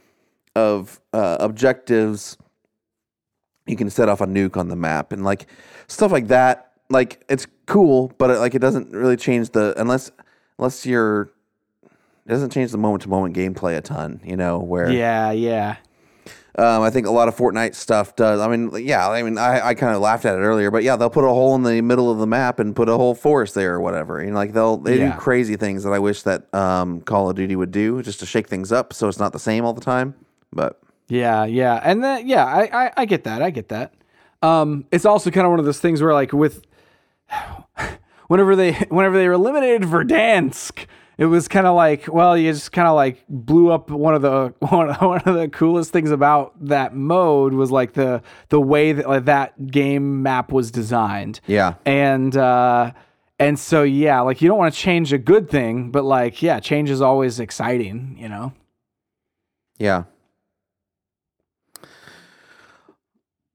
of 0.56 1.00
uh, 1.12 1.36
objectives, 1.40 2.36
you 3.66 3.76
can 3.76 3.88
set 3.90 4.08
off 4.08 4.20
a 4.20 4.26
nuke 4.26 4.56
on 4.56 4.68
the 4.68 4.76
map 4.76 5.12
and 5.12 5.24
like 5.24 5.46
stuff 5.86 6.12
like 6.12 6.28
that. 6.28 6.69
Like 6.90 7.24
it's 7.28 7.46
cool, 7.66 8.12
but 8.18 8.30
it, 8.30 8.38
like 8.38 8.54
it 8.54 8.58
doesn't 8.58 8.90
really 8.92 9.16
change 9.16 9.50
the 9.50 9.74
unless 9.80 10.10
unless 10.58 10.84
you're 10.84 11.30
it 12.26 12.28
doesn't 12.28 12.50
change 12.50 12.72
the 12.72 12.78
moment 12.78 13.02
to 13.02 13.08
moment 13.08 13.34
gameplay 13.36 13.76
a 13.76 13.80
ton. 13.80 14.20
You 14.24 14.36
know 14.36 14.58
where 14.58 14.90
Yeah, 14.90 15.30
yeah. 15.30 15.76
um, 16.58 16.82
I 16.82 16.90
think 16.90 17.06
a 17.06 17.10
lot 17.10 17.28
of 17.28 17.36
Fortnite 17.36 17.74
stuff 17.76 18.16
does. 18.16 18.40
I 18.40 18.48
mean, 18.48 18.70
yeah, 18.84 19.08
I 19.08 19.22
mean, 19.22 19.38
I, 19.38 19.68
I 19.68 19.74
kind 19.74 19.94
of 19.94 20.02
laughed 20.02 20.24
at 20.24 20.34
it 20.34 20.42
earlier, 20.42 20.70
but 20.70 20.82
yeah, 20.82 20.96
they'll 20.96 21.08
put 21.10 21.24
a 21.24 21.28
hole 21.28 21.54
in 21.54 21.62
the 21.62 21.80
middle 21.80 22.10
of 22.10 22.18
the 22.18 22.26
map 22.26 22.58
and 22.58 22.74
put 22.74 22.88
a 22.88 22.96
whole 22.96 23.14
forest 23.14 23.54
there 23.54 23.74
or 23.74 23.80
whatever. 23.80 24.22
You 24.22 24.30
know, 24.30 24.36
like 24.36 24.52
they'll 24.52 24.76
they 24.76 24.98
Yeah. 24.98 25.12
do 25.14 25.18
crazy 25.20 25.56
things 25.56 25.84
that 25.84 25.92
I 25.92 25.98
wish 26.00 26.22
that 26.24 26.52
um, 26.54 27.00
Call 27.02 27.30
of 27.30 27.36
Duty 27.36 27.54
would 27.56 27.70
do 27.70 28.02
just 28.02 28.18
to 28.20 28.26
shake 28.26 28.48
things 28.48 28.72
up 28.72 28.92
so 28.92 29.08
it's 29.08 29.18
not 29.18 29.32
the 29.32 29.38
same 29.38 29.64
all 29.64 29.72
the 29.72 29.80
time. 29.80 30.14
But 30.52 30.80
Yeah, 31.08 31.44
yeah. 31.44 31.80
And 31.84 32.02
then 32.02 32.26
yeah, 32.26 32.44
I, 32.44 32.86
I, 32.86 32.92
I 32.96 33.04
get 33.06 33.22
that. 33.24 33.42
I 33.42 33.50
get 33.50 33.68
that. 33.68 33.94
Um 34.42 34.86
it's 34.90 35.04
also 35.04 35.30
kind 35.30 35.46
of 35.46 35.50
one 35.50 35.58
of 35.60 35.66
those 35.66 35.80
things 35.80 36.00
where 36.02 36.14
like 36.14 36.32
with 36.32 36.62
whenever 38.28 38.56
they 38.56 38.72
whenever 38.88 39.16
they 39.16 39.26
were 39.26 39.34
eliminated 39.34 39.82
Verdansk, 39.82 40.86
it 41.18 41.26
was 41.26 41.48
kind 41.48 41.66
of 41.66 41.74
like, 41.74 42.12
well, 42.12 42.36
you 42.36 42.52
just 42.52 42.72
kind 42.72 42.88
of 42.88 42.94
like 42.94 43.24
blew 43.28 43.70
up 43.70 43.90
one 43.90 44.14
of 44.14 44.22
the 44.22 44.54
one, 44.66 44.88
one 44.94 45.20
of 45.20 45.34
the 45.34 45.48
coolest 45.48 45.92
things 45.92 46.10
about 46.10 46.54
that 46.66 46.94
mode 46.94 47.52
was 47.52 47.70
like 47.70 47.94
the 47.94 48.22
the 48.48 48.60
way 48.60 48.92
that 48.92 49.08
like, 49.08 49.24
that 49.26 49.66
game 49.68 50.22
map 50.22 50.52
was 50.52 50.70
designed. 50.70 51.40
yeah, 51.46 51.74
and 51.84 52.36
uh 52.36 52.92
and 53.38 53.58
so 53.58 53.82
yeah 53.82 54.20
like 54.20 54.42
you 54.42 54.48
don't 54.48 54.58
want 54.58 54.74
to 54.74 54.78
change 54.78 55.14
a 55.14 55.18
good 55.18 55.48
thing 55.48 55.90
but 55.90 56.04
like 56.04 56.42
yeah 56.42 56.60
change 56.60 56.90
is 56.90 57.00
always 57.00 57.40
exciting 57.40 58.14
you 58.18 58.28
know 58.28 58.52
yeah. 59.80 60.04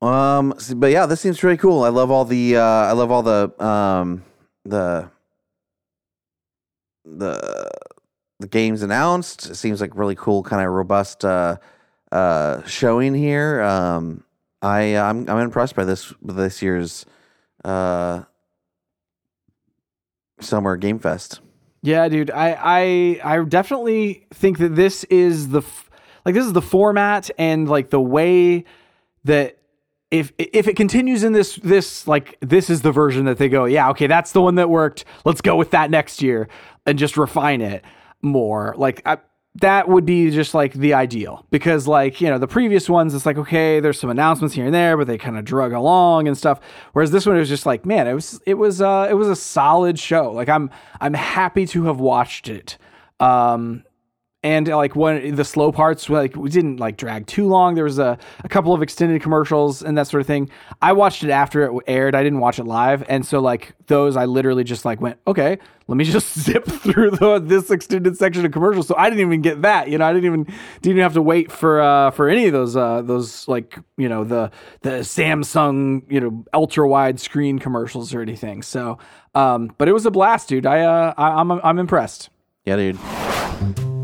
Um, 0.05 0.53
but 0.75 0.91
yeah, 0.91 1.05
this 1.05 1.21
seems 1.21 1.43
really 1.43 1.57
cool. 1.57 1.83
I 1.83 1.89
love 1.89 2.11
all 2.11 2.25
the 2.25 2.57
uh, 2.57 2.61
I 2.61 2.91
love 2.91 3.11
all 3.11 3.23
the 3.23 3.63
um, 3.63 4.23
the 4.63 5.09
the 7.03 7.69
the 8.39 8.47
games 8.47 8.81
announced. 8.81 9.49
It 9.49 9.55
seems 9.55 9.81
like 9.81 9.95
really 9.95 10.15
cool, 10.15 10.43
kind 10.43 10.65
of 10.65 10.71
robust 10.73 11.23
uh, 11.25 11.57
uh, 12.11 12.63
showing 12.63 13.13
here. 13.13 13.61
Um, 13.61 14.23
I 14.61 14.97
I'm 14.97 15.29
I'm 15.29 15.39
impressed 15.39 15.75
by 15.75 15.85
this 15.85 16.13
this 16.21 16.61
year's 16.61 17.05
uh, 17.63 18.23
summer 20.39 20.77
game 20.77 20.99
fest. 20.99 21.39
Yeah, 21.81 22.07
dude. 22.09 22.31
I 22.31 23.19
I 23.23 23.35
I 23.37 23.43
definitely 23.43 24.27
think 24.33 24.57
that 24.57 24.75
this 24.75 25.03
is 25.05 25.49
the 25.49 25.59
f- 25.59 25.89
like 26.25 26.35
this 26.35 26.45
is 26.45 26.53
the 26.53 26.61
format 26.61 27.29
and 27.37 27.69
like 27.69 27.91
the 27.91 28.01
way 28.01 28.65
that 29.23 29.57
if 30.11 30.31
if 30.37 30.67
it 30.67 30.75
continues 30.75 31.23
in 31.23 31.33
this 31.33 31.55
this 31.57 32.07
like 32.07 32.37
this 32.41 32.69
is 32.69 32.81
the 32.81 32.91
version 32.91 33.25
that 33.25 33.37
they 33.37 33.49
go, 33.49 33.65
yeah, 33.65 33.89
okay, 33.89 34.07
that's 34.07 34.31
the 34.31 34.41
one 34.41 34.55
that 34.55 34.69
worked. 34.69 35.05
Let's 35.23 35.41
go 35.41 35.55
with 35.55 35.71
that 35.71 35.89
next 35.89 36.21
year 36.21 36.47
and 36.85 36.97
just 36.97 37.17
refine 37.17 37.61
it 37.61 37.83
more. 38.21 38.75
Like 38.77 39.01
I 39.05 39.17
that 39.61 39.87
would 39.87 40.05
be 40.05 40.31
just 40.31 40.53
like 40.53 40.73
the 40.73 40.93
ideal 40.93 41.45
because 41.49 41.87
like 41.87 42.19
you 42.19 42.29
know 42.29 42.37
the 42.37 42.47
previous 42.47 42.89
ones 42.89 43.13
it's 43.13 43.25
like 43.25 43.37
okay 43.37 43.79
there's 43.79 43.97
some 43.97 44.09
announcements 44.09 44.53
here 44.53 44.65
and 44.65 44.73
there 44.73 44.97
but 44.97 45.07
they 45.07 45.17
kind 45.17 45.37
of 45.37 45.45
drug 45.45 45.71
along 45.71 46.27
and 46.27 46.37
stuff 46.37 46.59
whereas 46.91 47.11
this 47.11 47.25
one 47.25 47.37
was 47.37 47.47
just 47.47 47.65
like 47.65 47.85
man 47.85 48.05
it 48.05 48.13
was 48.13 48.41
it 48.45 48.55
was 48.55 48.81
uh 48.81 49.07
it 49.09 49.13
was 49.13 49.29
a 49.29 49.35
solid 49.35 49.97
show 49.97 50.29
like 50.31 50.49
i'm 50.49 50.69
i'm 50.99 51.13
happy 51.13 51.65
to 51.65 51.85
have 51.85 52.01
watched 52.01 52.49
it 52.49 52.77
um 53.21 53.84
and 54.45 54.67
like 54.67 54.95
when 54.95 55.33
the 55.33 55.43
slow 55.43 55.71
parts 55.71 56.07
like 56.07 56.35
we 56.35 56.51
didn't 56.51 56.77
like 56.77 56.97
drag 56.97 57.25
too 57.25 57.47
long. 57.47 57.73
There 57.73 57.83
was 57.83 57.97
a, 57.97 58.15
a 58.43 58.47
couple 58.47 58.75
of 58.75 58.83
extended 58.83 59.19
commercials 59.23 59.81
and 59.81 59.97
that 59.97 60.05
sort 60.05 60.21
of 60.21 60.27
thing. 60.27 60.51
I 60.83 60.93
watched 60.93 61.23
it 61.23 61.31
after 61.31 61.63
it 61.63 61.83
aired. 61.87 62.13
I 62.13 62.21
didn't 62.21 62.41
watch 62.41 62.59
it 62.59 62.65
live. 62.65 63.03
And 63.09 63.25
so 63.25 63.39
like 63.39 63.73
those 63.87 64.17
i 64.17 64.25
literally 64.25 64.63
just 64.63 64.83
like 64.83 64.99
went 64.99 65.15
okay 65.27 65.59
let 65.87 65.95
me 65.95 66.03
just 66.15 66.39
zip 66.39 66.65
through 66.65 67.11
the, 67.11 67.39
this 67.39 67.69
extended 67.69 68.17
section 68.17 68.45
of 68.45 68.51
commercials. 68.51 68.87
So 68.87 68.93
i 68.95 69.09
didn't 69.09 69.25
even 69.25 69.41
get 69.41 69.63
that 69.63 69.89
you 69.89 69.97
know? 69.97 70.05
I 70.05 70.13
didn't 70.13 70.25
even 70.25 70.43
didn't 70.43 70.91
even 70.91 71.01
have 71.01 71.13
to 71.13 71.23
wait 71.23 71.51
for 71.51 71.81
uh 71.81 72.11
for 72.11 72.29
any 72.29 72.45
of 72.45 72.53
those 72.53 72.77
uh 72.77 73.01
those 73.01 73.47
like 73.47 73.79
you 73.97 74.07
know 74.07 74.23
the 74.23 74.51
the 74.81 75.01
samsung 75.01 76.03
you 76.07 76.19
know 76.21 76.45
ultra 76.53 76.87
wide 76.87 77.19
screen 77.19 77.57
commercials 77.57 78.13
or 78.13 78.21
anything. 78.21 78.61
So 78.61 78.99
um 79.33 79.73
but 79.79 79.87
it 79.87 79.93
was 79.93 80.05
a 80.05 80.11
blast 80.11 80.49
dude. 80.49 80.67
I 80.67 80.81
uh 80.81 81.15
I, 81.17 81.29
i'm 81.39 81.51
i'm 81.51 81.79
impressed. 81.79 82.29
Yeah, 82.63 82.75
dude. 82.75 83.94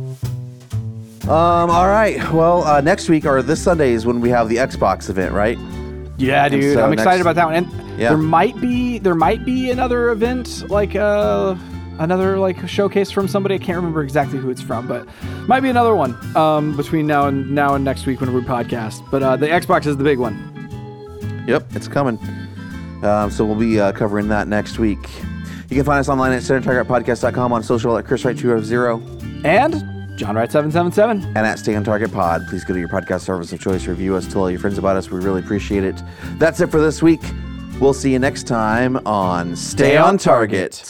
Um. 1.24 1.70
All 1.70 1.88
right. 1.88 2.18
Well, 2.34 2.64
uh, 2.64 2.82
next 2.82 3.08
week 3.10 3.26
or 3.26 3.42
this 3.42 3.62
Sunday 3.62 3.92
is 3.92 4.06
when 4.06 4.22
we 4.22 4.30
have 4.30 4.50
the 4.50 4.56
Xbox 4.58 5.10
event, 5.10 5.34
right? 5.34 5.58
Yeah, 6.18 6.48
dude, 6.50 6.74
so 6.74 6.84
I'm 6.84 6.94
excited 6.94 7.10
next- 7.18 7.22
about 7.22 7.36
that 7.36 7.46
one. 7.46 7.56
And 7.56 8.00
Yeah. 8.00 8.10
there 8.10 8.18
might 8.18 8.60
be 8.62 8.98
there 9.00 9.16
might 9.16 9.44
be 9.46 9.70
another 9.72 10.10
event 10.12 10.64
like 10.70 10.96
uh 10.96 11.56
another 12.00 12.38
like 12.40 12.68
showcase 12.68 13.12
from 13.12 13.28
somebody. 13.28 13.56
I 13.56 13.58
can't 13.60 13.76
remember 13.78 14.02
exactly 14.04 14.40
who 14.40 14.50
it's 14.50 14.62
from, 14.62 14.88
but 14.88 15.08
might 15.48 15.62
be 15.62 15.70
another 15.70 15.96
one 15.96 16.16
um 16.36 16.76
between 16.76 17.06
now 17.08 17.28
and 17.28 17.52
now 17.52 17.76
and 17.76 17.84
next 17.86 18.06
week 18.06 18.20
when 18.22 18.34
we 18.34 18.42
podcast. 18.42 19.02
But 19.12 19.22
uh 19.24 19.36
the 19.36 19.48
Xbox 19.48 19.86
is 19.88 19.98
the 19.98 20.04
big 20.04 20.18
one. 20.20 20.36
Yep, 21.48 21.66
it's 21.76 21.88
coming. 21.88 22.20
Um, 23.04 23.32
so 23.32 23.44
we'll 23.46 23.56
be 23.56 23.80
uh, 23.80 23.92
covering 23.94 24.28
that 24.28 24.48
next 24.48 24.78
week. 24.78 25.00
You 25.70 25.76
can 25.76 25.84
find 25.86 26.00
us 26.00 26.08
online 26.08 26.34
at 26.34 26.44
centertargetpodcast.com 26.44 27.52
on 27.52 27.64
social 27.64 27.98
at 27.98 28.06
ChrisWright250 28.06 29.44
And 29.44 29.84
Jon 30.22 30.36
Wright 30.36 30.52
seven 30.52 30.72
seven 30.72 30.92
seven. 30.92 31.24
and 31.36 31.40
at 31.40 31.58
Stay 31.58 31.74
on 31.76 31.84
Target 31.84 32.12
Pod. 32.14 32.46
Please 32.48 32.64
go 32.64 32.76
to 32.76 32.80
your 32.80 32.88
podcast 32.90 33.22
service 33.22 33.52
of 33.54 33.60
choice, 33.60 33.88
review 33.88 34.16
us, 34.16 34.32
tell 34.32 34.42
all 34.44 34.52
your 34.52 34.60
friends 34.60 34.78
about 34.78 34.96
us. 34.96 35.10
We 35.10 35.20
really 35.20 35.42
appreciate 35.42 35.84
it. 35.84 36.00
That's 36.38 36.60
it 36.60 36.68
for 36.68 36.80
this 36.80 37.02
week. 37.02 37.22
We'll 37.80 37.96
see 37.96 38.12
you 38.14 38.20
next 38.20 38.44
time 38.46 38.98
on 39.08 39.56
Stay 39.56 39.98
on 39.98 40.20
Target. 40.20 40.84